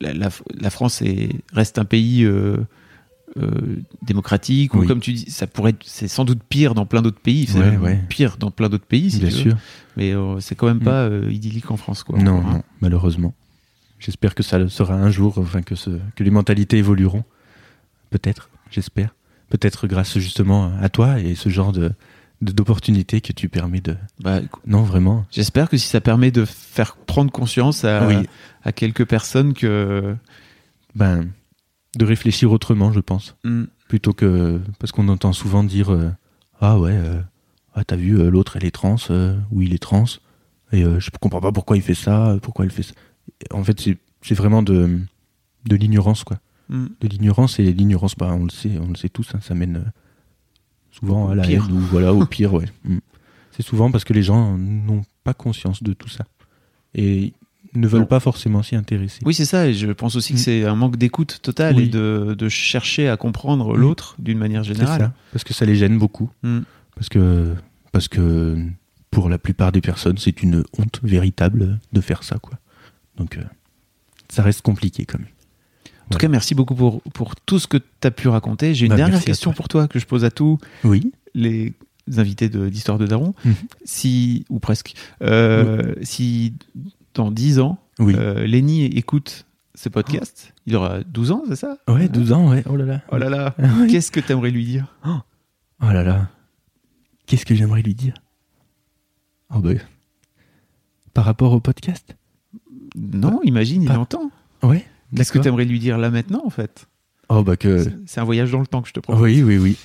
la, 0.00 0.12
la- 0.14 0.28
la 0.60 0.70
France 0.70 1.02
est, 1.02 1.30
reste 1.52 1.78
un 1.78 1.84
pays 1.84 2.24
euh, 2.24 2.56
euh, 3.36 3.50
démocratique 4.02 4.74
ou 4.74 4.84
comme 4.86 5.00
tu 5.00 5.12
dis, 5.12 5.30
ça 5.30 5.46
pourrait 5.46 5.74
c'est 5.84 6.08
sans 6.08 6.24
doute 6.24 6.40
pire 6.48 6.74
dans 6.74 6.86
plein 6.86 7.02
d'autres 7.02 7.20
pays. 7.20 7.46
C'est 7.46 7.76
Ouais, 7.78 8.00
pire 8.08 8.36
dans 8.38 8.50
plein 8.50 8.68
d'autres 8.68 8.86
pays, 8.86 9.10
si 9.10 9.18
Bien 9.20 9.28
tu 9.28 9.34
veux. 9.34 9.40
sûr. 9.42 9.56
Mais 9.96 10.12
euh, 10.14 10.40
c'est 10.40 10.54
quand 10.54 10.66
même 10.66 10.78
Mm. 10.78 10.80
pas 10.84 11.08
idyllique 11.30 11.70
en 11.70 11.76
France, 11.76 12.02
quoi. 12.04 12.18
Non, 12.18 12.40
non, 12.42 12.62
malheureusement. 12.80 13.34
J'espère 13.98 14.34
que 14.34 14.42
ça 14.44 14.58
le 14.58 14.68
sera 14.68 14.94
un 14.94 15.10
jour, 15.10 15.38
enfin 15.38 15.60
que, 15.62 15.74
ce, 15.74 15.90
que 16.14 16.22
les 16.24 16.30
mentalités 16.30 16.78
évolueront. 16.78 17.24
Peut-être, 18.10 18.48
j'espère. 18.70 19.14
Peut-être 19.50 19.86
grâce 19.86 20.18
justement 20.18 20.72
à 20.80 20.88
toi 20.88 21.18
et 21.20 21.34
ce 21.34 21.48
genre 21.48 21.72
de 21.72 21.92
d'opportunités 22.40 23.20
que 23.20 23.32
tu 23.32 23.48
permets 23.48 23.80
de. 23.80 23.96
Bah, 24.20 24.38
Non, 24.64 24.82
vraiment. 24.82 25.26
J'espère 25.32 25.68
que 25.68 25.76
si 25.76 25.88
ça 25.88 26.00
permet 26.00 26.30
de 26.30 26.44
faire 26.44 26.96
prendre 26.96 27.32
conscience 27.32 27.84
à, 27.84 28.06
Oui. 28.06 28.28
À 28.68 28.72
quelques 28.72 29.06
personnes 29.06 29.54
que 29.54 30.14
Ben, 30.94 31.28
de 31.96 32.04
réfléchir 32.04 32.52
autrement, 32.52 32.92
je 32.92 33.00
pense. 33.00 33.36
Mm. 33.44 33.64
Plutôt 33.88 34.12
que. 34.12 34.60
Parce 34.78 34.92
qu'on 34.92 35.08
entend 35.08 35.32
souvent 35.32 35.64
dire 35.64 35.90
euh, 35.92 36.10
Ah 36.60 36.78
ouais, 36.78 36.92
euh, 36.94 37.20
ah, 37.74 37.84
t'as 37.84 37.96
vu, 37.96 38.18
euh, 38.18 38.30
l'autre 38.30 38.56
elle 38.56 38.64
est 38.66 38.70
trans, 38.70 38.96
euh, 39.10 39.38
ou 39.50 39.62
il 39.62 39.72
est 39.72 39.82
trans, 39.82 40.04
et 40.72 40.82
je 40.84 41.10
comprends 41.20 41.40
pas 41.40 41.52
pourquoi 41.52 41.76
il 41.76 41.82
fait 41.82 41.94
ça, 41.94 42.36
pourquoi 42.42 42.64
elle 42.66 42.70
fait 42.70 42.82
ça. 42.82 42.94
En 43.52 43.64
fait, 43.64 43.80
c'est 43.80 44.34
vraiment 44.34 44.62
de, 44.62 45.00
de 45.64 45.76
l'ignorance, 45.76 46.24
quoi. 46.24 46.38
Mm. 46.68 46.86
de 47.00 47.08
l'ignorance 47.08 47.58
et 47.58 47.72
l'ignorance 47.72 48.14
bah, 48.14 48.34
on 48.38 48.44
le 48.44 48.50
sait 48.50 48.76
on 48.78 48.88
le 48.88 48.94
sait 48.96 49.08
tous 49.08 49.26
hein, 49.34 49.38
ça 49.40 49.54
mène 49.54 49.90
souvent 50.90 51.30
à 51.30 51.34
la 51.34 51.42
pire. 51.42 51.64
haine 51.64 51.72
ou 51.72 51.78
voilà 51.80 52.12
au 52.12 52.26
pire 52.26 52.52
ouais 52.52 52.66
Mm. 52.84 52.98
c'est 53.52 53.62
souvent 53.62 53.90
parce 53.90 54.04
que 54.04 54.12
les 54.12 54.22
gens 54.22 54.58
n'ont 54.58 55.00
pas 55.24 55.32
conscience 55.32 55.82
de 55.82 55.94
tout 55.94 56.10
ça 56.10 56.24
et 56.94 57.32
ne 57.74 57.86
veulent 57.86 58.00
Non. 58.00 58.06
pas 58.06 58.20
forcément 58.20 58.62
s'y 58.62 58.76
intéresser 58.76 59.20
Oui, 59.24 59.34
c'est 59.34 59.44
ça. 59.44 59.66
Et 59.68 59.74
je 59.74 59.90
pense 59.92 60.16
aussi 60.16 60.32
que 60.32 60.38
Mm. 60.38 60.42
c'est 60.42 60.64
un 60.64 60.74
manque 60.74 60.96
d'écoute 60.96 61.40
total 61.42 61.76
Oui. 61.76 61.84
et 61.84 61.86
de, 61.88 62.34
de 62.38 62.48
chercher 62.48 63.08
à 63.08 63.16
comprendre 63.16 63.74
Mm. 63.76 63.80
l'autre 63.80 64.16
d'une 64.18 64.38
manière 64.38 64.62
générale. 64.64 65.00
ça 65.00 65.12
parce 65.32 65.44
que 65.44 65.52
ça 65.54 65.64
les 65.66 65.76
gêne 65.76 65.98
beaucoup 65.98 66.30
Mm. 66.42 66.60
parce 66.94 67.08
que 67.08 67.54
parce 67.92 68.08
que 68.08 68.56
pour 69.10 69.28
la 69.28 69.38
plupart 69.38 69.72
des 69.72 69.80
personnes 69.80 70.18
c'est 70.18 70.42
une 70.42 70.62
honte 70.78 71.00
véritable 71.02 71.78
de 71.92 72.00
faire 72.00 72.22
ça 72.22 72.38
quoi 72.38 72.58
donc 73.16 73.36
euh, 73.38 73.42
ça 74.28 74.42
reste 74.42 74.62
compliqué 74.62 75.04
quand 75.06 75.18
même 75.18 75.28
En 76.06 76.12
tout 76.12 76.18
cas, 76.18 76.28
merci 76.28 76.54
beaucoup 76.54 76.74
pour, 76.74 77.02
pour 77.12 77.36
tout 77.36 77.58
ce 77.58 77.66
que 77.66 77.76
tu 77.76 78.06
as 78.06 78.10
pu 78.10 78.28
raconter. 78.28 78.74
J'ai 78.74 78.86
une 78.86 78.90
Bah, 78.92 78.96
dernière 78.96 79.22
question 79.22 79.50
toi. 79.50 79.56
pour 79.56 79.68
toi 79.68 79.88
que 79.88 79.98
je 79.98 80.06
pose 80.06 80.24
à 80.24 80.30
tous 80.30 80.56
oui 80.84 81.12
les 81.34 81.74
invités 82.16 82.48
de- 82.48 82.70
d'Histoire 82.70 82.96
de, 82.98 83.06
Daron. 83.06 83.34
Mhm. 83.44 83.54
Si, 83.84 84.46
ou 84.48 84.58
presque, 84.58 84.94
euh, 85.22 85.94
si 86.02 86.54
dans 87.14 87.30
10 87.30 87.58
ans, 87.60 87.78
oui 87.98 88.14
euh, 88.16 88.46
Lenny 88.46 88.84
écoute 88.86 89.46
ce 89.74 89.88
podcast, 89.88 90.54
il 90.66 90.74
aura 90.76 91.02
12 91.04 91.30
ans, 91.32 91.42
c'est 91.48 91.56
ça? 91.56 91.78
Ouais 91.88 92.08
12 92.08 92.32
ans 92.32 92.50
ouais 92.50 92.64
oh 92.68 92.76
là 92.76 92.84
là 92.84 93.00
Oh 93.12 93.16
là 93.18 93.28
là, 93.30 93.54
Ouais. 93.58 93.86
qu'est-ce 93.88 94.10
que 94.10 94.20
tu 94.20 94.32
aimerais 94.32 94.50
lui 94.50 94.64
dire? 94.64 94.94
Oh 95.04 95.20
là 95.92 96.02
là. 96.02 96.28
Qu'est-ce 97.26 97.46
que 97.46 97.54
j'aimerais 97.54 97.82
lui 97.82 97.94
dire? 97.94 98.14
Oh 99.54 99.60
bah, 99.60 99.70
Par 101.14 101.24
rapport 101.24 101.52
au 101.52 101.60
podcast? 101.60 102.16
Non, 102.96 103.40
imagine, 103.44 103.82
il 103.82 103.92
entend. 103.92 104.30
Ouais. 104.62 104.84
Qu'est-ce 105.14 105.32
que 105.32 105.38
tu 105.38 105.48
aimerais 105.48 105.64
lui 105.64 105.78
dire 105.78 105.98
là 105.98 106.10
maintenant, 106.10 106.42
en 106.44 106.50
fait? 106.50 106.86
Oh 107.28 107.42
bah 107.42 107.56
que. 107.56 107.84
C'est- 107.84 107.94
C'est 108.06 108.20
un 108.20 108.24
voyage 108.24 108.50
dans 108.50 108.60
le 108.60 108.66
temps 108.66 108.82
que 108.82 108.88
je 108.88 108.94
te 108.94 109.00
propose. 109.00 109.22
Oui, 109.22 109.42
oui, 109.42 109.58
oui. 109.58 109.76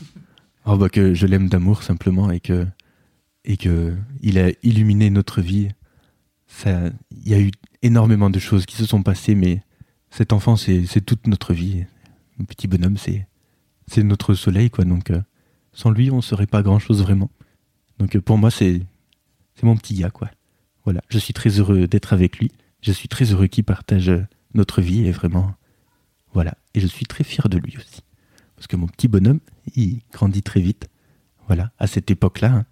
Oh 0.65 0.77
bah 0.77 0.89
que 0.89 1.13
je 1.13 1.27
l'aime 1.27 1.49
d'amour 1.49 1.83
simplement 1.83 2.31
et 2.31 2.39
que. 2.39 2.65
Et 3.45 3.57
que 3.57 3.93
il 4.21 4.39
a 4.39 4.49
illuminé 4.63 5.09
notre 5.09 5.41
vie. 5.41 5.69
Il 6.65 6.93
y 7.25 7.33
a 7.33 7.39
eu 7.39 7.51
énormément 7.81 8.29
de 8.29 8.39
choses 8.39 8.65
qui 8.65 8.75
se 8.75 8.85
sont 8.85 9.03
passées, 9.03 9.35
mais 9.35 9.61
cet 10.09 10.33
enfant, 10.33 10.55
c'est 10.55 11.01
toute 11.05 11.27
notre 11.27 11.53
vie. 11.53 11.85
Le 12.39 12.45
petit 12.45 12.67
bonhomme, 12.67 12.97
c'est 12.97 13.27
notre 14.03 14.33
soleil, 14.33 14.69
quoi. 14.69 14.85
Donc, 14.85 15.11
euh, 15.11 15.21
sans 15.73 15.91
lui, 15.91 16.11
on 16.11 16.21
serait 16.21 16.47
pas 16.47 16.61
grand 16.63 16.79
chose 16.79 17.01
vraiment. 17.01 17.29
Donc, 17.99 18.15
euh, 18.15 18.21
pour 18.21 18.37
moi, 18.37 18.51
c'est 18.51 18.81
c'est 19.55 19.63
mon 19.65 19.75
petit 19.75 19.95
gars, 19.95 20.09
quoi. 20.09 20.29
Voilà. 20.83 21.01
Je 21.09 21.19
suis 21.19 21.33
très 21.33 21.49
heureux 21.59 21.87
d'être 21.87 22.13
avec 22.13 22.37
lui. 22.39 22.51
Je 22.81 22.91
suis 22.91 23.07
très 23.07 23.25
heureux 23.25 23.47
qu'il 23.47 23.63
partage 23.63 24.09
euh, 24.09 24.25
notre 24.53 24.81
vie 24.81 25.05
et 25.05 25.11
vraiment, 25.11 25.53
Voilà. 26.33 26.55
Et 26.73 26.79
je 26.79 26.87
suis 26.87 27.05
très 27.05 27.23
fier 27.23 27.47
de 27.49 27.57
lui 27.57 27.77
aussi. 27.77 28.01
Parce 28.55 28.67
que 28.67 28.75
mon 28.75 28.87
petit 28.87 29.07
bonhomme, 29.07 29.39
il 29.75 30.01
grandit 30.11 30.41
très 30.43 30.61
vite. 30.61 30.87
Voilà. 31.47 31.71
À 31.77 31.87
cette 31.87 32.09
époque-là. 32.09 32.51
hein. 32.51 32.65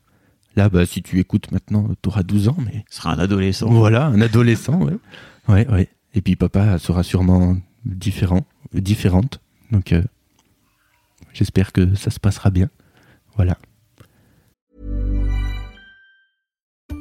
Là, 0.56 0.70
bah, 0.70 0.86
si 0.86 1.02
tu 1.02 1.20
écoutes 1.20 1.52
maintenant, 1.52 1.88
tu 2.02 2.10
auras 2.10 2.24
12 2.24 2.50
ans, 2.50 2.58
mais. 2.66 2.84
Ce 2.90 2.98
sera 2.98 3.14
un 3.14 3.20
adolescent. 3.20 3.70
Voilà, 3.70 4.08
un 4.08 4.22
adolescent, 4.22 4.82
ouais. 4.82 4.98
Ouais, 5.48 5.68
ouais. 5.70 5.90
Et 6.14 6.22
puis 6.22 6.36
papa 6.36 6.78
sera 6.78 7.04
sûrement 7.04 7.58
différent, 7.86 8.46
différente. 8.74 9.40
Donc, 9.72 9.94
euh, 9.94 10.04
j'espère 11.34 11.72
que 11.72 11.96
ça 11.96 12.12
se 12.12 12.20
passera 12.20 12.50
bien. 12.50 12.70
Voilà. 13.36 13.58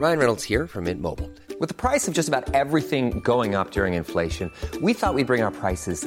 Ryan 0.00 0.18
Reynolds 0.18 0.44
here 0.44 0.66
from 0.66 0.84
Mint 0.84 1.00
Mobile. 1.00 1.28
With 1.60 1.68
the 1.68 1.74
price 1.74 2.08
of 2.08 2.14
just 2.14 2.28
about 2.28 2.54
everything 2.54 3.20
going 3.22 3.54
up 3.54 3.70
during 3.70 3.94
inflation, 3.94 4.50
we 4.80 4.94
thought 4.94 5.14
we'd 5.14 5.26
bring 5.26 5.42
our 5.42 5.50
prices 5.50 6.06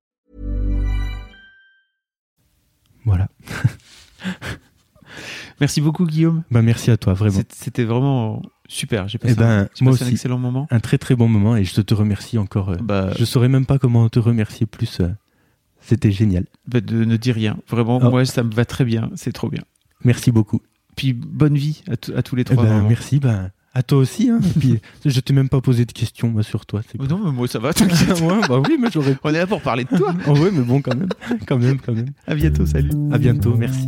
Voilà. 3.05 3.27
Merci 5.59 5.81
beaucoup, 5.81 6.05
Guillaume. 6.05 6.43
Bah, 6.49 6.61
merci 6.61 6.89
à 6.89 6.97
toi, 6.97 7.13
vraiment. 7.13 7.41
C'était 7.49 7.83
vraiment 7.83 8.41
super. 8.67 9.07
J'ai 9.07 9.17
passé, 9.19 9.35
Eh 9.37 9.39
ben, 9.39 9.49
un, 9.63 9.67
j'ai 9.75 9.85
moi 9.85 9.93
passé 9.93 10.03
un 10.03 10.07
aussi. 10.07 10.15
excellent 10.15 10.39
moment. 10.39 10.67
Un 10.71 10.79
très 10.79 10.97
très 10.97 11.15
bon 11.15 11.27
moment 11.27 11.55
et 11.55 11.63
je 11.63 11.79
te 11.79 11.93
remercie 11.93 12.37
encore. 12.37 12.69
euh, 12.69 12.77
Bah, 12.81 13.11
Je 13.19 13.25
saurais 13.25 13.49
même 13.49 13.65
pas 13.65 13.77
comment 13.77 14.07
te 14.09 14.19
remercier 14.19 14.65
plus. 14.65 14.99
euh, 15.01 15.09
C'était 15.81 16.11
génial. 16.11 16.45
bah, 16.67 16.81
de, 16.81 17.03
ne 17.05 17.17
dis 17.17 17.31
rien. 17.31 17.57
Vraiment, 17.67 17.99
Oh. 18.01 18.09
moi, 18.09 18.25
ça 18.25 18.43
me 18.43 18.51
va 18.53 18.65
très 18.65 18.85
bien. 18.85 19.11
C'est 19.15 19.33
trop 19.33 19.49
bien. 19.49 19.63
Merci 20.03 20.31
beaucoup. 20.31 20.61
Puis 20.95 21.13
bonne 21.13 21.55
vie 21.55 21.83
à, 21.89 22.21
tous 22.23 22.35
les 22.35 22.41
Eh 22.41 22.45
trois. 22.45 22.63
ben, 22.63 22.69
vraiment. 22.69 22.89
merci. 22.89 23.19
Ben, 23.19 23.51
à 23.73 23.83
toi 23.83 23.99
aussi. 23.99 24.29
Hein. 24.29 24.39
Et 24.55 24.59
puis, 24.59 24.79
je 25.05 25.19
t'ai 25.19 25.33
même 25.33 25.49
pas 25.49 25.61
posé 25.61 25.85
de 25.85 25.91
questions 25.91 26.41
sur 26.43 26.65
toi. 26.65 26.81
Oh 26.99 27.05
Non, 27.05 27.19
mais 27.25 27.31
moi, 27.31 27.47
ça 27.47 27.59
va. 27.59 27.73
T'inquiète. 27.73 28.19
ouais, 28.21 28.41
bah 28.47 28.61
oui, 28.67 28.77
mais 28.79 28.89
j'aurais. 28.91 29.17
On 29.23 29.29
est 29.29 29.37
là 29.39 29.47
pour 29.47 29.61
parler 29.61 29.85
de 29.85 29.97
toi. 29.97 30.13
Oh, 30.27 30.37
ouais, 30.37 30.51
mais 30.51 30.61
bon, 30.61 30.81
quand 30.81 30.95
même. 30.95 31.09
Quand 31.47 31.57
même, 31.57 31.79
quand 31.79 31.93
même. 31.93 32.09
À 32.27 32.35
bientôt. 32.35 32.65
Salut. 32.65 32.91
À 33.11 33.17
bientôt. 33.17 33.55
Merci. 33.55 33.87